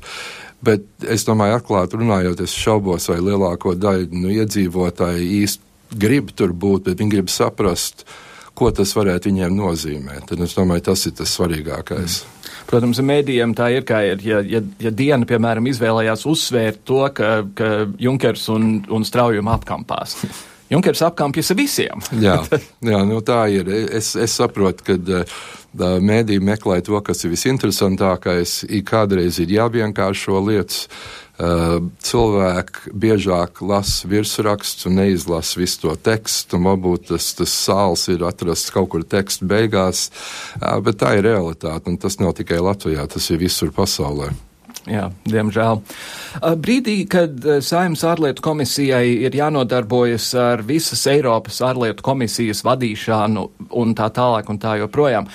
Bet 0.62 0.86
es 1.02 1.26
domāju, 1.26 1.58
atklāti 1.58 1.98
runājot, 1.98 2.44
es 2.46 2.54
šaubos, 2.54 3.10
vai 3.10 3.18
lielāko 3.20 3.74
daļu 3.74 4.08
nu, 4.14 4.30
iedzīvotāju 4.38 5.26
īsti 5.42 5.98
grib 5.98 6.30
tur 6.36 6.54
būt, 6.54 6.86
bet 6.86 7.02
viņi 7.02 7.12
grib 7.12 7.32
saprast, 7.32 8.06
ko 8.56 8.70
tas 8.74 8.94
varētu 8.96 9.30
viņiem 9.30 9.54
nozīmēt. 9.56 10.24
Tad 10.30 10.42
es 10.46 10.56
domāju, 10.56 10.88
tas 10.90 11.06
ir 11.08 11.14
tas 11.18 11.36
svarīgākais. 11.36 12.18
Mm. 12.24 12.32
Protams, 12.66 12.98
mēdījiem 13.06 13.54
tā 13.54 13.68
ir, 13.76 13.86
ka 13.86 14.00
ir, 14.02 14.22
ja, 14.26 14.40
ja, 14.42 14.62
ja 14.82 14.90
diena, 14.90 15.26
piemēram, 15.28 15.68
izvēlējās 15.70 16.26
uzsvērt 16.26 16.82
to, 16.88 17.04
ka, 17.14 17.30
ka 17.54 17.72
Junkers 18.02 18.48
un, 18.54 18.80
un 18.90 19.06
Straujuma 19.06 19.54
apkampās. 19.60 20.18
Junkers 20.70 21.02
apkampjas 21.06 21.52
visiem. 21.56 22.02
jā, 22.26 22.40
jā 22.84 23.02
nu 23.06 23.20
tā 23.24 23.44
ir. 23.54 23.70
Es, 23.70 24.14
es 24.18 24.34
saprotu, 24.38 24.86
ka 24.86 24.96
uh, 24.98 25.36
mēdī 26.02 26.40
meklē 26.42 26.80
to, 26.86 26.98
kas 27.06 27.22
ir 27.24 27.34
visinteresantākais. 27.34 28.64
Kādreiz 28.86 29.38
ir 29.42 29.54
jāvienkāršo 29.58 30.42
lietas. 30.48 30.88
Uh, 31.36 31.90
cilvēki 32.00 32.94
biežāk 32.96 33.60
lasa 33.60 34.08
virsrakstus 34.08 34.86
un 34.88 34.96
neizlasa 35.02 35.60
visu 35.60 35.82
to 35.82 35.92
tekstu. 36.08 36.56
Varbūt 36.64 37.10
tas, 37.10 37.28
tas 37.36 37.52
sāls 37.52 38.06
ir 38.08 38.24
atrasts 38.24 38.72
kaut 38.72 38.88
kur 38.94 39.04
teksta 39.04 39.44
beigās, 39.46 40.08
uh, 40.62 40.78
bet 40.80 41.02
tā 41.04 41.18
ir 41.18 41.28
realitāte. 41.28 41.92
Tas 42.00 42.18
nav 42.24 42.34
tikai 42.40 42.62
Latvijā, 42.64 43.04
tas 43.12 43.30
ir 43.30 43.44
visur 43.44 43.74
pasaulē. 43.76 44.32
Jā, 44.86 45.08
diemžēl. 45.26 45.80
Brīdī, 46.62 47.00
kad 47.10 47.42
Saimnes 47.64 48.04
ārlietu 48.06 48.44
komisijai 48.44 49.16
ir 49.26 49.34
jānodarbojas 49.34 50.28
ar 50.38 50.62
visas 50.66 51.00
Eiropas 51.10 51.58
ārlietu 51.66 52.04
komisijas 52.06 52.62
vadīšanu 52.66 53.42
un 53.82 53.94
tā 53.98 54.06
tālāk 54.14 54.46
un 54.52 54.60
tā 54.62 54.76
joprojām, 54.78 55.26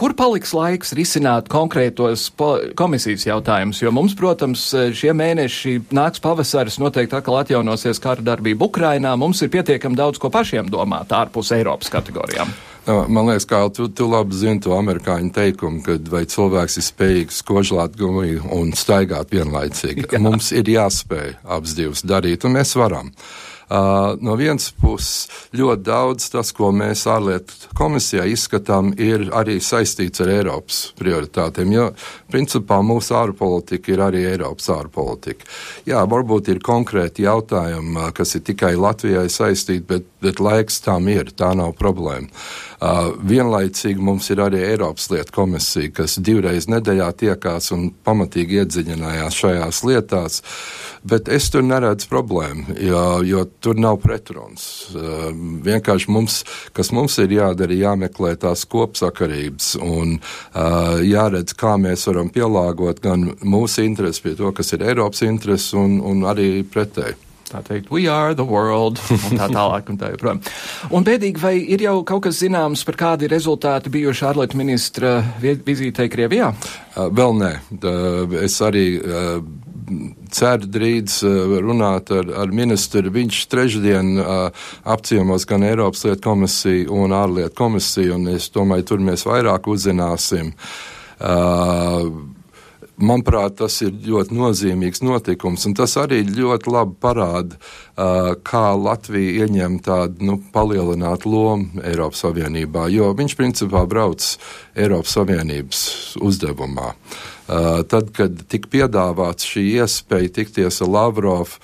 kur 0.00 0.14
paliks 0.16 0.54
laiks 0.56 0.94
risināt 0.96 1.50
konkrētos 1.52 2.30
komisijas 2.78 3.26
jautājumus? 3.28 3.82
Jo 3.84 3.92
mums, 3.92 4.16
protams, 4.16 4.64
šie 4.96 5.12
mēneši 5.16 5.76
nāks 5.96 6.24
pavasaris, 6.24 6.80
noteikti 6.80 7.18
atkal 7.20 7.42
atjaunosies 7.42 8.00
kara 8.00 8.24
darbība 8.24 8.70
Ukrainā. 8.70 9.12
Mums 9.20 9.44
ir 9.44 9.52
pietiekami 9.52 9.98
daudz 9.98 10.22
ko 10.22 10.32
pašiem 10.32 10.72
domāt 10.72 11.12
ārpus 11.12 11.52
Eiropas 11.58 11.92
kategorijām. 11.92 12.54
Man 12.86 13.26
liekas, 13.26 13.48
ka 13.50 13.64
tu, 13.74 13.88
tu 13.90 14.06
labi 14.06 14.36
zini 14.38 14.62
to 14.62 14.76
amerikāņu 14.76 15.32
teikumu, 15.34 15.82
ka 15.82 15.96
vai 16.12 16.22
cilvēks 16.30 16.78
ir 16.78 16.86
spējīgs 16.86 17.42
kožlāt 17.46 17.98
gumiju 17.98 18.46
un 18.54 18.70
staigāt 18.78 19.34
vienlaicīgi. 19.34 20.06
Jā. 20.12 20.22
Mums 20.22 20.52
ir 20.54 20.70
jāspēj 20.70 21.34
abas 21.42 21.74
divas 21.78 22.06
darīt, 22.06 22.46
un 22.46 22.54
mēs 22.60 22.76
varam. 22.78 23.10
Uh, 23.10 23.55
no 23.68 24.36
vienas 24.38 24.68
puses, 24.78 25.26
ļoti 25.56 25.82
daudz 25.86 26.28
tas, 26.30 26.52
ko 26.54 26.70
mēs 26.74 27.06
ārlietu 27.10 27.72
komisijā 27.76 28.26
izskatām, 28.30 28.92
ir 28.98 29.28
arī 29.34 29.58
saistīts 29.62 30.22
ar 30.22 30.30
Eiropas 30.36 30.80
prioritātēm. 30.98 31.72
Jo, 31.74 31.88
principā, 32.30 32.78
mūsu 32.86 33.16
ārpolitika 33.18 33.92
ir 33.92 34.04
arī 34.06 34.22
Eiropas 34.30 34.70
ārpolitika. 34.76 35.48
Jā, 35.88 36.04
varbūt 36.06 36.52
ir 36.54 36.62
konkrēti 36.64 37.26
jautājumi, 37.26 38.10
kas 38.16 38.36
ir 38.38 38.46
tikai 38.46 38.76
Latvijai 38.78 39.26
saistīti, 39.32 39.84
bet, 39.88 40.08
bet 40.22 40.42
laiks 40.42 40.80
tam 40.86 41.10
ir, 41.10 41.32
tā 41.34 41.52
nav 41.58 41.74
problēma. 41.78 42.30
Uh, 42.76 43.14
vienlaicīgi 43.24 44.02
mums 44.04 44.28
ir 44.30 44.42
arī 44.44 44.60
Eiropas 44.66 45.08
lietu 45.10 45.32
komisija, 45.32 45.90
kas 45.96 46.18
divreiz 46.20 46.66
nedēļā 46.68 47.08
tiekās 47.22 47.70
un 47.72 47.88
pamatīgi 48.04 48.60
iedziļinājās 48.60 49.38
šajās 49.40 49.82
lietās, 49.88 50.42
bet 51.06 51.30
es 51.32 51.48
tur 51.50 51.64
neredzu 51.64 52.10
problēmu, 52.12 52.76
jo, 52.84 53.04
jo 53.24 53.46
tur 53.60 53.78
nav 53.80 54.00
pretruns. 54.02 54.66
Uh, 54.94 55.28
vienkārši 55.66 56.10
mums, 56.12 56.40
kas 56.76 56.92
mums 56.96 57.18
ir 57.22 57.34
jādara, 57.36 57.76
jāmeklē 57.76 58.34
tās 58.42 58.64
kopsakarības 58.70 59.74
un 59.82 60.16
uh, 60.18 60.96
jāredz, 61.04 61.56
kā 61.58 61.76
mēs 61.80 62.06
varam 62.10 62.32
pielāgot 62.32 63.02
gan 63.04 63.30
mūsu 63.42 63.86
interesi 63.86 64.24
pie 64.24 64.34
to, 64.38 64.52
kas 64.56 64.74
ir 64.76 64.86
Eiropas 64.86 65.24
interesi 65.26 65.76
un, 65.80 66.00
un 66.04 66.26
arī 66.28 66.50
pretēji 66.66 67.22
tā 67.46 67.62
teikt, 67.62 67.90
we 67.94 68.06
are 68.10 68.34
the 68.34 68.44
world, 68.44 69.00
un 69.30 69.38
tā 69.38 69.48
tālāk, 69.52 69.90
un 69.92 70.00
tā 70.00 70.10
joprojām. 70.14 70.40
Un 70.94 71.06
bēdīgi, 71.06 71.42
vai 71.42 71.54
ir 71.62 71.84
jau 71.86 72.00
kaut 72.08 72.26
kas 72.26 72.40
zināms 72.42 72.82
par 72.86 72.98
kādi 73.00 73.30
rezultāti 73.30 73.92
bijuši 73.94 74.26
ārlietu 74.30 74.58
ministra 74.58 75.16
vizītei 75.40 76.10
Krievijā? 76.12 76.52
Uh, 76.96 77.06
vēl 77.14 77.38
nē. 77.38 77.52
Es 78.42 78.58
arī 78.64 78.86
ceru 80.34 80.70
drīz 80.76 81.20
uh, 81.26 81.56
runāt 81.64 82.12
ar, 82.14 82.30
ar 82.44 82.54
ministru. 82.54 83.12
Viņš 83.14 83.42
trešdien 83.52 84.14
apciemos 84.84 85.46
gan 85.48 85.64
Eiropas 85.66 86.04
lietu 86.06 86.24
komisiju 86.28 87.02
un 87.04 87.14
ārlietu 87.16 87.54
komisiju, 87.58 88.16
un 88.18 88.34
es 88.34 88.50
domāju, 88.54 88.90
tur 88.92 89.04
mēs 89.06 89.26
vairāk 89.28 89.68
uzzināsim. 89.72 90.52
Uh, 91.16 92.35
Manuprāt, 92.96 93.58
tas 93.60 93.74
ir 93.84 93.92
ļoti 94.06 94.32
nozīmīgs 94.32 95.02
notikums, 95.04 95.66
un 95.68 95.74
tas 95.76 95.98
arī 96.00 96.22
ļoti 96.24 96.70
labi 96.72 96.94
parāda, 97.04 97.58
kā 98.46 98.62
Latvija 98.72 99.44
ieņem 99.44 99.78
tādu 99.84 100.24
nu, 100.24 100.36
palielinātu 100.54 101.28
lomu 101.28 101.82
Eiropas 101.84 102.24
Savienībā, 102.24 102.86
jo 102.88 103.10
viņš 103.18 103.36
principā 103.36 103.82
brauc 103.90 104.24
Eiropas 104.72 105.12
Savienības 105.18 105.82
uzdevumā. 106.24 106.94
Tad, 107.46 108.08
kad 108.16 108.40
tika 108.48 108.72
piedāvāts 108.72 109.44
šī 109.44 109.66
iespēja 109.76 110.32
tikties 110.40 110.80
ar 110.80 110.92
Lavrovu, 110.96 111.60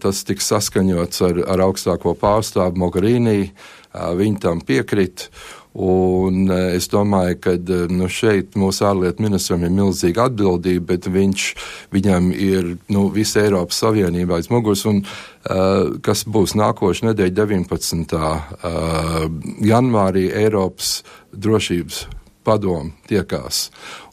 tas 0.00 0.24
tika 0.24 0.42
saskaņots 0.42 1.20
ar, 1.28 1.44
ar 1.52 1.66
augstāko 1.68 2.16
pārstāvu 2.16 2.80
Mogherini, 2.80 3.52
viņi 3.92 4.40
tam 4.40 4.64
piekrita. 4.64 5.28
Un 5.76 6.46
eh, 6.48 6.76
es 6.78 6.88
domāju, 6.88 7.36
ka 7.44 7.52
eh, 7.52 7.86
nu, 7.92 8.08
šeit 8.08 8.54
mūsu 8.56 8.86
ārlietu 8.88 9.26
ministram 9.26 9.64
ir 9.66 9.74
milzīga 9.76 10.30
atbildība, 10.30 10.94
bet 10.94 11.08
viņš, 11.12 11.48
viņam 11.92 12.30
ir 12.32 12.70
nu, 12.92 13.06
visa 13.12 13.42
Eiropas 13.42 13.82
Savienība 13.84 14.38
aiz 14.38 14.48
muguras. 14.48 14.86
Un, 14.88 15.02
uh, 15.04 15.98
kas 16.04 16.24
būs 16.24 16.54
nākošais 16.56 17.04
nedēļa, 17.10 17.34
19. 17.42 18.14
Uh, 18.16 19.26
janvārī 19.68 20.30
Eiropas 20.32 21.02
drošības 21.36 22.06
padomu 22.46 22.94
tiekās. 23.10 23.66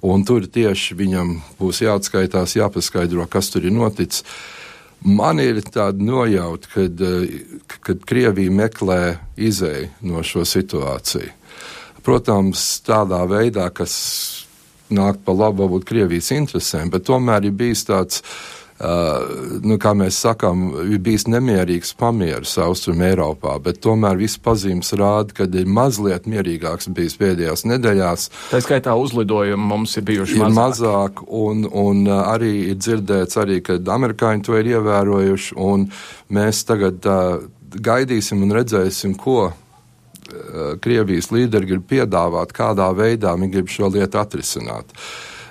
Un 0.03 0.25
tur 0.27 0.49
tieši 0.49 0.97
viņam 0.99 1.37
būs 1.61 1.79
jāatskaitās, 1.85 2.57
jāpaskaidro, 2.57 3.23
kas 3.31 3.53
tur 3.53 3.69
ir 3.69 3.75
noticis. 3.75 4.25
Man 5.03 5.39
ir 5.43 5.61
tāda 5.67 5.99
nojauta, 5.99 6.67
kad, 6.75 7.01
kad 7.83 8.03
Krievija 8.07 8.51
meklē 8.55 8.99
izēju 9.35 9.89
no 10.07 10.23
šo 10.27 10.45
situāciju. 10.47 11.42
Protams, 12.03 12.65
tādā 12.83 13.21
veidā, 13.29 13.69
kas 13.71 13.93
nāk 14.93 15.21
pa 15.25 15.35
labu 15.35 15.63
varbūt 15.63 15.87
Krievijas 15.87 16.33
interesēm, 16.35 16.91
bet 16.93 17.07
tomēr 17.09 17.49
ir 17.49 17.55
bijis 17.55 17.87
tāds. 17.89 18.21
Uh, 18.83 19.59
nu, 19.63 19.77
kā 19.79 19.93
mēs 19.95 20.17
sakām, 20.25 20.63
ir 20.91 20.97
bijis 20.99 21.23
nemierīgs 21.29 21.93
pamieris 21.95 22.55
Austrum 22.59 23.03
Eiropā, 23.05 23.53
bet 23.63 23.77
tomēr 23.85 24.17
viss 24.19 24.39
pazīmes 24.43 24.89
rāda, 24.99 25.31
ka 25.37 25.45
ir 25.45 25.69
mazliet 25.69 26.25
mierīgāks 26.27 26.89
bijis 26.91 27.15
pēdējās 27.21 27.63
nedēļās. 27.69 28.27
Tā 28.49 28.59
skaitā 28.65 28.97
uzlidojumi 28.99 29.69
mums 29.69 29.95
ir 30.01 30.07
bijuši 30.09 30.35
ir 30.35 30.43
mazāk. 30.43 30.57
mazāk 30.57 31.23
un, 31.29 31.63
un 31.69 32.03
arī 32.17 32.51
ir 32.73 32.81
dzirdēts 32.81 33.39
arī, 33.39 33.61
ka 33.63 33.77
amerikāņi 33.77 34.47
to 34.49 34.57
ir 34.59 34.73
ievērojuši, 34.73 35.55
un 35.63 35.87
mēs 36.33 36.65
tagad 36.67 37.07
uh, 37.07 37.45
gaidīsim 37.77 38.41
un 38.43 38.57
redzēsim, 38.57 39.15
ko 39.21 39.53
Krievijas 40.83 41.31
līderi 41.33 41.73
grib 41.73 41.85
piedāvāt, 41.89 42.53
kādā 42.55 42.89
veidā 42.97 43.35
viņi 43.37 43.53
grib 43.53 43.71
šo 43.71 43.91
lietu 43.93 44.21
atrisināt. 44.21 44.93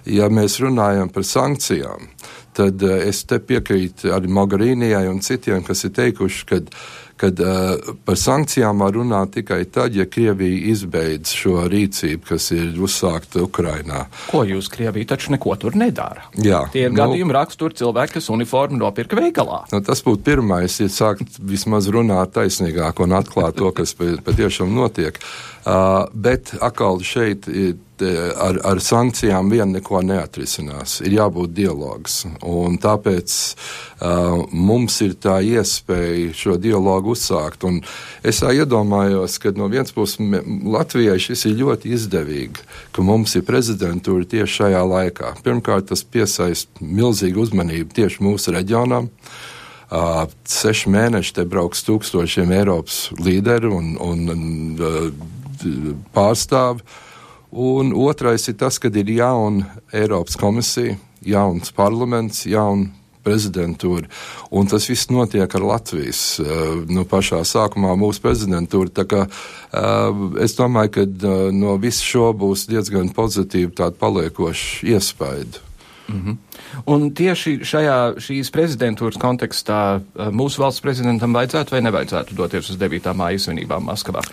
ja 0.07 0.29
mēs 0.29 0.59
runājam 0.63 1.11
par 1.13 1.23
sankcijām, 1.27 2.09
tad 2.57 2.83
es 2.83 3.25
te 3.25 3.39
piekrītu 3.39 4.13
arī 4.13 4.29
Mogarīnijai 4.29 5.07
un 5.09 5.21
citiem, 5.25 5.63
kas 5.65 5.85
ir 5.85 5.95
teikuši, 5.97 6.47
ka 6.47 6.61
kad 7.23 7.41
uh, 7.41 7.95
par 8.05 8.19
sankcijām 8.19 8.83
var 8.83 8.97
runāt 8.97 9.37
tikai 9.37 9.61
tad, 9.71 9.95
ja 9.95 10.09
Krievija 10.11 10.73
izbeidz 10.73 11.31
šo 11.39 11.69
rīcību, 11.71 12.25
kas 12.33 12.49
ir 12.57 12.81
uzsākta 12.83 13.45
Ukrainā. 13.45 14.07
Ko 14.27 14.43
jūs 14.49 14.71
Krievija 14.73 15.13
taču 15.15 15.35
neko 15.37 15.55
tur 15.63 15.79
nedara? 15.79 16.27
Jā. 16.43 16.65
Tie 16.75 16.89
ir 16.89 16.95
nu, 16.95 16.99
gadījumi 16.99 17.37
rakstur 17.37 17.77
cilvēki, 17.79 18.17
kas 18.19 18.31
uniformu 18.35 18.81
nopirka 18.81 19.19
veikalā. 19.21 19.63
Nu, 19.71 19.83
tas 19.87 20.03
būtu 20.03 20.25
pirmais, 20.27 20.81
ja 20.83 20.91
sākt 20.91 21.39
vismaz 21.39 21.87
runāt 21.95 22.35
taisnīgāk 22.35 23.05
un 23.07 23.15
atklāt 23.21 23.59
to, 23.61 23.71
kas 23.77 23.95
patiešām 23.95 24.75
notiek. 24.75 25.23
Uh, 25.63 26.09
bet 26.11 26.57
atkal 26.59 26.99
šeit 27.07 27.47
ar, 28.37 28.59
ar 28.65 28.81
sankcijām 28.83 29.51
vien 29.53 29.73
neko 29.75 30.01
neatrisinās. 30.03 31.01
Ir 31.07 31.17
jābūt 31.19 31.53
dialogs. 31.55 32.23
Un 32.43 32.79
tāpēc 32.83 33.35
uh, 34.03 34.43
mums 34.51 34.99
ir 35.05 35.15
tā 35.23 35.39
iespēja 35.47 36.33
šo 36.37 36.57
dialogu 36.61 37.15
uzsākt. 37.15 37.67
Un 37.69 37.81
es 38.27 38.43
iedomājos, 38.43 39.39
ka 39.43 39.55
no 39.57 39.69
vienas 39.73 39.95
puses 39.95 40.19
Latvijai 40.47 41.19
šis 41.23 41.47
ir 41.51 41.61
ļoti 41.63 41.95
izdevīgi, 41.97 42.67
ka 42.93 43.07
mums 43.07 43.37
ir 43.39 43.47
prezidentūra 43.47 44.27
tieši 44.35 44.59
šajā 44.63 44.83
laikā. 44.97 45.35
Pirmkārt, 45.47 45.91
tas 45.93 46.05
piesaista 46.05 46.83
milzīgu 46.83 47.47
uzmanību 47.47 47.99
tieši 48.01 48.25
mūsu 48.25 48.57
reģionam. 48.57 49.11
Uh, 49.93 50.25
seši 50.49 50.89
mēneši 50.89 51.35
te 51.37 51.45
brauks 51.45 51.85
tūkstošiem 51.85 52.55
Eiropas 52.57 53.11
līderu 53.21 53.75
un, 53.77 53.91
un 54.01 54.23
uh, 54.81 55.41
pārstāvi. 56.15 56.85
Un 57.53 57.93
otrais 57.93 58.49
ir 58.49 58.57
tas, 58.57 58.79
ka 58.81 58.89
ir 58.89 59.11
jauna 59.13 59.83
Eiropas 59.93 60.39
komisija, 60.41 60.97
jauns 61.21 61.73
parlaments, 61.77 62.47
jauna 62.49 62.89
prezidentūra. 63.23 64.09
Un 64.51 64.69
tas 64.71 64.87
viss 64.91 65.11
notiek 65.13 65.55
ar 65.55 65.67
Latvijas 65.67 66.23
uh, 66.43 66.83
nu, 66.91 67.05
pašā 67.09 67.43
sākumā 67.47 67.95
mūsu 67.99 68.23
prezidentūra. 68.25 68.91
Tā 69.03 69.07
kā, 69.09 69.27
uh, 69.29 70.25
es 70.43 70.57
domāju, 70.59 70.95
ka 70.97 71.07
uh, 71.07 71.45
no 71.55 71.77
viss 71.83 72.03
šo 72.05 72.33
būs 72.39 72.67
diezgan 72.71 73.13
pozitīva 73.15 73.75
tāda 73.83 73.99
paliekoša 74.01 74.89
iespēja. 74.95 75.63
Mm 76.09 76.21
-hmm. 76.23 76.37
Un 76.89 77.11
tieši 77.17 77.59
šajā 77.67 77.99
šīs 78.23 78.51
prezidentūras 78.55 79.21
kontekstā 79.23 79.83
mūsu 80.35 80.63
valsts 80.63 80.85
prezidentam 80.85 81.37
vajadzētu 81.37 81.77
vai 81.77 81.85
nevajadzētu 81.89 82.39
doties 82.39 82.73
uz 82.73 82.81
9. 82.81 83.13
māja 83.19 83.47
svinībām 83.47 83.87
Maskavā? 83.91 84.25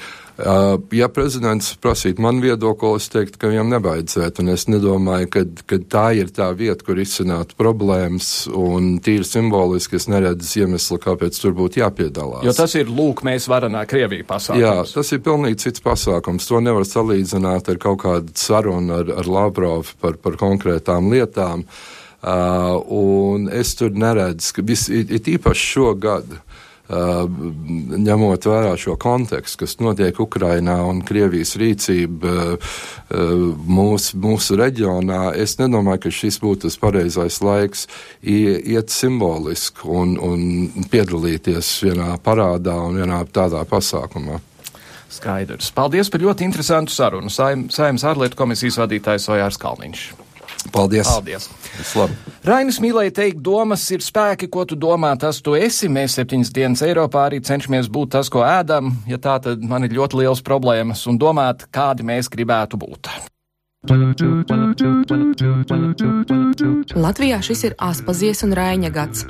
Ja 0.96 1.10
prezidents 1.12 1.74
prasītu 1.84 2.24
man 2.24 2.40
viedokli, 2.40 2.94
es 2.96 3.10
teiktu, 3.12 3.40
ka 3.42 3.50
viņam 3.52 3.74
nevajadzētu. 3.74 4.44
Un 4.44 4.54
es 4.54 4.66
nedomāju, 4.72 5.28
ka, 5.34 5.44
ka 5.68 5.80
tā 5.92 6.06
ir 6.16 6.32
tā 6.36 6.48
vieta, 6.56 6.86
kur 6.88 7.02
izsināt 7.02 7.56
problēmas. 7.60 8.48
Un 8.48 8.94
tīri 9.04 9.28
simboliski 9.28 10.00
es 10.00 10.08
neredzu 10.12 10.64
iemeslu, 10.64 11.00
kāpēc 11.04 11.42
tur 11.42 11.58
būtu 11.60 11.84
jāpiedalās. 11.84 12.46
Jo 12.48 12.56
tas 12.56 12.78
ir 12.80 12.88
lūk, 12.88 13.26
mēs 13.28 13.50
varanā 13.52 13.84
Krievija 13.90 14.28
pasākums. 14.32 14.64
Jā, 14.64 14.74
tas 14.94 15.12
ir 15.16 15.24
pilnīgi 15.28 15.60
cits 15.66 15.84
pasākums. 15.84 16.48
To 16.48 16.64
nevar 16.64 16.88
salīdzināt 16.88 17.74
ar 17.74 17.84
kaut 17.84 18.04
kādu 18.06 18.36
sarunu 18.40 19.02
ar, 19.02 19.16
ar 19.20 19.30
Lavrovu 19.30 20.00
par, 20.00 20.22
par 20.24 20.40
konkrētām 20.40 21.12
lietām. 21.12 21.68
Uh, 21.68 21.99
un 22.24 23.49
es 23.53 23.76
tur 23.80 23.91
neredzu, 23.95 24.53
ka 24.57 24.65
vis, 24.65 24.89
ir, 24.91 25.20
īpaši 25.38 25.74
šogad. 25.74 26.39
Uh, 26.89 27.28
ņemot 28.01 28.47
vērā 28.49 28.72
šo 28.82 28.95
kontekstu, 28.97 29.59
kas 29.61 29.76
notiek 29.78 30.17
Ukrainā 30.24 30.80
un 30.89 31.03
Krievijas 31.05 31.51
rīcība 31.61 32.32
uh, 32.55 32.72
mūsu, 33.70 34.17
mūsu 34.17 34.57
reģionā, 34.57 35.36
es 35.38 35.59
nedomāju, 35.61 36.01
ka 36.07 36.11
šis 36.17 36.39
būtu 36.41 36.65
tas 36.65 36.80
pareizais 36.82 37.38
laiks 37.45 37.86
iet 38.26 38.89
simboliski 38.89 39.86
un, 39.86 40.15
un 40.17 40.86
piedalīties 40.89 41.70
vienā 41.86 42.15
parādā 42.26 42.80
un 42.88 42.97
vienā 42.97 43.22
tādā 43.38 43.61
pasākumā. 43.70 44.39
Skaidrs. 45.13 45.70
Paldies 45.78 46.09
par 46.09 46.26
ļoti 46.26 46.45
interesantu 46.47 46.93
sarunu. 46.93 47.30
Saimnes 47.30 48.05
ārlietu 48.05 48.38
komisijas 48.39 48.82
vadītājs 48.82 49.30
Ojārs 49.30 49.61
Kalniņš. 49.61 50.07
Paldies! 50.74 51.07
Paldies. 51.07 51.47
Rainis 52.43 52.80
mīlēja 52.84 53.14
teikt, 53.22 53.39
domas 53.45 53.86
ir 53.95 54.03
spēki, 54.03 54.49
ko 54.51 54.66
tu 54.68 54.78
domā, 54.80 55.14
tas 55.20 55.39
tu 55.43 55.55
esi. 55.55 55.89
Mēs 55.91 56.18
septiņas 56.20 56.53
dienas 56.55 56.84
Eiropā 56.86 57.30
arī 57.30 57.39
cenšamies 57.45 57.89
būt 57.91 58.14
tas, 58.18 58.32
ko 58.32 58.43
ēdam. 58.45 58.91
Ja 59.10 59.22
tā, 59.22 59.39
tad 59.43 59.64
man 59.64 59.88
ir 59.88 59.95
ļoti 59.95 60.24
liels 60.24 60.43
problēmas 60.45 61.05
un 61.10 61.20
domāt, 61.22 61.70
kādi 61.76 62.07
mēs 62.07 62.32
gribētu 62.32 62.80
būt. 62.82 63.12
Latvijā 67.00 67.38
šis 67.40 67.62
ir 67.64 67.76
Aspazies 67.80 68.44
un 68.44 68.52
Raiņa 68.58 68.90
gads. 68.92 69.22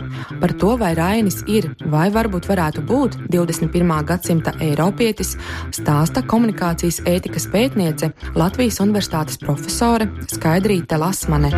Par 0.41 0.53
to, 0.57 0.71
vai 0.81 0.95
Rainis 0.97 1.43
ir 1.45 1.67
vai 1.93 2.07
varbūt 2.09 2.47
varētu 2.49 2.81
būt 2.89 3.17
21. 3.29 3.93
gadsimta 4.09 4.55
Eiropietis, 4.57 5.35
stāsta 5.77 6.23
komunikācijas 6.25 6.97
ētikas 7.05 7.45
pētniece 7.53 8.09
Latvijas 8.33 8.81
Universitātes 8.81 9.37
profesore 9.37 10.09
Skaidrīte 10.33 10.97
Lasmane. 10.97 11.53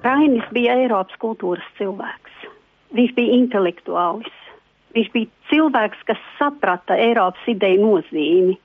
Rainis 0.00 0.48
bija 0.56 0.80
Eiropas 0.80 1.20
kultūras 1.20 1.68
cilvēks. 1.76 2.48
Viņš 2.96 3.12
bija 3.20 3.36
intelektuālis. 3.42 4.32
Viņš 4.96 5.12
bija 5.12 5.52
cilvēks, 5.52 6.00
kas 6.08 6.26
saprata 6.40 6.96
Eiropas 6.96 7.44
ideju 7.52 7.84
nozīmi 7.84 8.56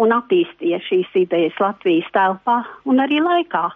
un 0.00 0.12
attīstīja 0.16 0.80
šīs 0.86 1.10
idejas 1.24 1.58
Latvijas 1.60 2.08
telpā 2.14 2.62
un 2.88 3.02
arī 3.04 3.20
laikā. 3.22 3.66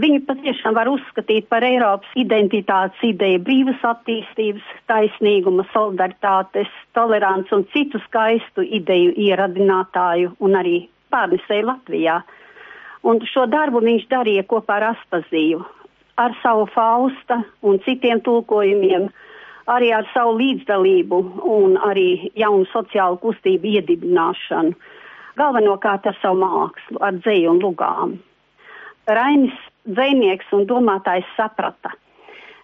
Viņu 0.00 0.24
patiešām 0.26 0.74
var 0.74 0.88
uzskatīt 0.90 1.46
par 1.46 1.62
Eiropas 1.62 2.10
identitātes 2.18 2.98
ideju, 3.06 3.42
brīvas 3.46 3.82
attīstības, 3.86 4.64
taisnīguma, 4.90 5.62
solidaritātes, 5.70 6.70
tolerants 6.98 7.52
un 7.54 7.62
citu 7.70 8.00
skaistu 8.08 8.64
ideju 8.66 9.12
ieradinātāju 9.28 10.32
un 10.42 10.58
arī 10.58 10.80
pārnesēju 11.14 11.68
Latvijā. 11.68 12.16
Un 13.06 13.22
šo 13.30 13.44
darbu 13.52 13.84
viņš 13.84 14.08
darīja 14.10 14.42
kopā 14.50 14.80
ar 14.80 14.88
Aspaziju, 14.94 15.62
ar 16.18 16.34
savu 16.42 16.66
Fausta 16.74 17.44
un 17.62 17.78
citiem 17.86 18.24
tulkojumiem, 18.26 19.06
arī 19.70 19.92
ar 19.94 20.10
savu 20.10 20.34
līdzdalību 20.40 21.22
un 21.54 21.78
arī 21.86 22.32
jaunu 22.34 22.66
sociālu 22.72 23.20
kustību 23.22 23.76
iedibināšanu 23.76 24.74
galvenokārt 25.38 26.06
ar 26.10 26.18
savu 26.22 26.40
mākslu, 26.42 27.00
ar 27.00 27.18
dzēju 27.20 27.54
un 27.54 27.62
lugām. 27.62 28.16
Rainis 29.06 29.56
dzēnieks 29.84 30.52
un 30.56 30.64
domātājs 30.68 31.28
saprata, 31.36 31.92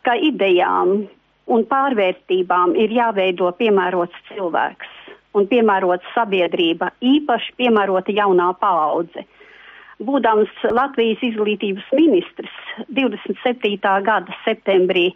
ka 0.07 0.17
idejām 0.17 1.03
un 1.51 1.67
pārvērtībām 1.69 2.77
ir 2.79 2.95
jāveido 2.95 3.51
piemērots 3.59 4.17
cilvēks 4.31 4.97
un 5.37 5.47
piemērota 5.51 6.07
sabiedrība, 6.15 6.91
īpaši 7.01 7.55
piemērota 7.61 8.15
jaunā 8.15 8.51
paudze. 8.59 9.27
Būdams 10.01 10.63
Latvijas 10.73 11.21
izglītības 11.29 11.91
ministrs 11.93 12.55
27. 12.89 13.77
gada 14.07 14.39
septembrī, 14.47 15.11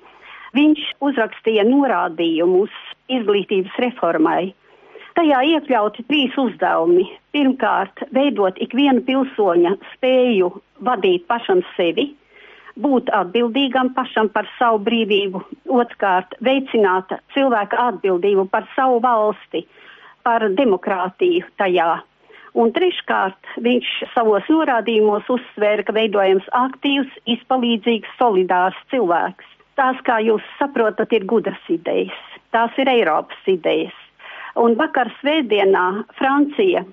viņš 0.55 0.83
uzrakstīja 1.09 1.65
norādījumus 1.67 2.75
izglītības 3.09 3.81
reformai, 3.87 4.53
Tajā 5.15 5.41
iekļauti 5.47 6.03
trīs 6.09 6.35
uzdevumi. 6.41 7.05
Pirmkārt, 7.35 8.03
veidot 8.17 8.59
ikviena 8.63 9.03
pilsoņa 9.07 9.77
spēju 9.93 10.49
vadīt 10.87 11.29
pašam 11.31 11.61
sevi, 11.77 12.09
būt 12.75 13.13
atbildīgam 13.15 13.93
pašam 13.95 14.31
par 14.35 14.49
savu 14.59 14.81
brīvību, 14.89 15.43
otrkārt, 15.71 16.35
veicināt 16.43 17.15
cilvēka 17.35 17.79
atbildību 17.93 18.49
par 18.51 18.67
savu 18.75 18.99
valsti, 19.05 19.63
par 20.27 20.49
demokrātiju 20.59 21.47
tajā. 21.63 21.93
Un 22.55 22.71
treškārt, 22.75 23.55
viņš 23.63 23.89
savos 24.15 24.47
norādījumos 24.51 25.31
uzsvēra, 25.31 25.83
ka 25.87 25.95
veidojams 25.95 26.47
aktīvs, 26.55 27.11
izpalīdzīgs, 27.37 28.15
solidārs 28.19 28.79
cilvēks. 28.95 29.47
Tās, 29.79 29.99
kā 30.07 30.21
jūs 30.23 30.43
saprotat, 30.61 31.11
ir 31.15 31.27
gudras 31.27 31.71
idejas. 31.71 32.19
Tās 32.55 32.75
ir 32.79 32.91
Eiropas 32.91 33.51
idejas. 33.51 34.04
Un 34.61 34.77
vakar 34.79 35.11
svētdienā 35.21 35.87
Francija 36.19 36.85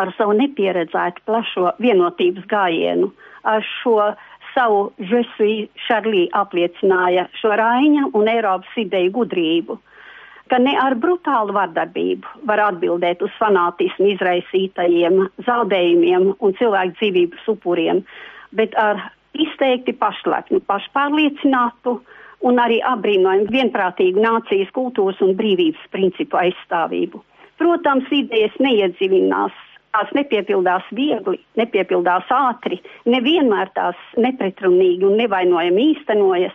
ar 0.00 0.12
savu 0.16 0.34
nepieredzētu 0.36 1.24
plašo 1.28 1.72
vienotības 1.80 2.46
gājienu, 2.50 3.10
ar 3.48 3.64
šo 3.80 4.12
savu 4.54 4.90
Žesui 5.10 5.68
Šarlī 5.86 6.26
apliecināja 6.36 7.26
šo 7.40 7.54
Raiņa 7.60 8.10
un 8.16 8.28
Eiropas 8.28 8.76
ideju 8.80 9.14
gudrību, 9.20 9.78
ka 10.50 10.58
ne 10.58 10.74
ar 10.82 10.96
brutālu 10.98 11.54
vardarbību 11.54 12.46
var 12.50 12.64
atbildēt 12.66 13.22
uz 13.22 13.32
fanātismu 13.38 14.10
izraisītajiem 14.16 15.22
zaudējumiem 15.46 16.32
un 16.36 16.56
cilvēku 16.58 16.96
dzīvības 16.98 17.50
upuriem, 17.54 18.02
bet 18.56 18.74
ar 18.74 19.04
izteikti 19.38 19.94
pašlepnu, 19.94 20.58
pašpārliecinātu, 20.66 22.00
un 22.46 22.60
arī 22.62 22.80
apbrīnojumu 22.86 23.52
vienprātīgu 23.52 24.22
nācijas 24.24 24.70
kultūras 24.76 25.20
un 25.24 25.34
brīvības 25.38 25.90
principu 25.94 26.40
aizstāvību. 26.40 27.20
Protams, 27.60 28.08
idejas 28.14 28.54
neiedziļinās 28.62 29.56
tās 29.94 30.12
nepiepildās 30.16 30.86
viegli, 30.94 31.40
nepiepildās 31.58 32.28
ātri, 32.32 32.80
nevienmēr 33.10 33.72
tās 33.74 33.98
nepretrunīgi 34.16 35.06
un 35.08 35.18
nevainojami 35.20 35.88
īstenojas, 35.94 36.54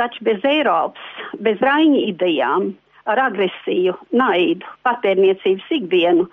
taču 0.00 0.24
bez 0.26 0.44
Eiropas, 0.48 1.20
bez 1.38 1.60
raiņa 1.62 2.00
idejām, 2.08 2.72
ar 3.12 3.26
agresiju, 3.28 3.96
naidu, 4.14 4.66
patērniecības 4.86 5.68
ikdienu, 5.78 6.28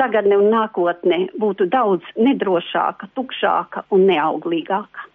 tagadne 0.00 0.38
un 0.40 0.50
nākotne 0.54 1.26
būtu 1.40 1.66
daudz 1.72 2.06
nedrošāka, 2.16 3.10
tukšāka 3.18 3.84
un 3.90 4.06
neauglīgāka. 4.12 5.08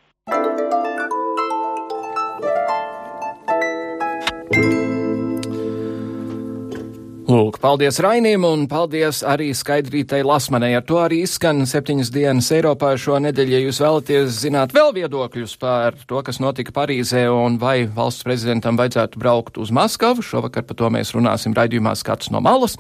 Lūk, 7.26 7.56
paldies 7.58 7.98
Rainim 8.06 8.44
un 8.46 8.68
paldies 8.70 9.24
arī 9.26 9.48
Skaidrītai 9.58 10.20
Lasmanai. 10.22 10.76
Ar 10.78 10.84
to 10.86 11.00
arī 11.02 11.24
izskan 11.26 11.64
septiņas 11.66 12.12
dienas 12.14 12.52
Eiropā 12.54 12.92
šo 13.02 13.18
nedēļu. 13.26 13.56
Ja 13.56 13.62
jūs 13.64 13.80
vēlaties 13.82 14.38
zināt 14.44 14.76
vēl 14.78 14.94
viedokļus 15.00 15.56
par 15.58 15.98
to, 16.06 16.22
kas 16.22 16.38
notika 16.38 16.76
Parīzē 16.76 17.26
un 17.34 17.58
vai 17.58 17.90
valsts 17.90 18.28
prezidentam 18.28 18.78
vajadzētu 18.78 19.18
braukt 19.20 19.58
uz 19.58 19.74
Maskavu, 19.74 20.22
šovakar 20.22 20.68
par 20.70 20.78
to 20.78 20.92
mēs 20.94 21.16
runāsim 21.18 21.58
raidījumā 21.58 21.96
skats 21.98 22.30
no 22.30 22.44
malas. 22.46 22.78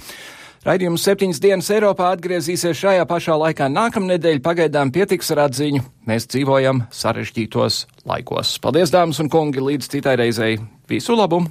Raidījums 0.65 1.03
septiņas 1.05 1.39
dienas 1.43 1.67
Eiropā 1.69 2.07
atgriezīsies 2.15 2.79
šajā 2.79 3.03
pašā 3.05 3.35
laikā 3.37 3.67
nākamnedēļ. 3.69 4.39
Pagaidām 4.41 4.89
pietiks 4.95 5.29
ar 5.35 5.43
atziņu. 5.43 5.83
Mēs 6.09 6.25
dzīvojam 6.33 6.81
sarežģītos 6.89 7.83
laikos. 8.09 8.55
Paldies, 8.63 8.89
dāmas 8.89 9.21
un 9.21 9.29
kungi, 9.29 9.61
līdz 9.61 9.91
citai 9.93 10.17
reizei. 10.23 10.57
Visu 10.89 11.13
labu! 11.19 11.43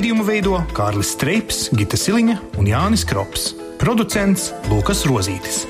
Raidījumu 0.00 0.22
veido 0.24 0.58
Kārlis 0.72 1.10
Streips, 1.12 1.58
Gita 1.76 1.98
Siliņa 2.00 2.38
un 2.56 2.70
Jānis 2.70 3.04
Krops. 3.04 3.50
Producents 3.82 4.48
Lukas 4.72 5.04
Rozītis. 5.04 5.66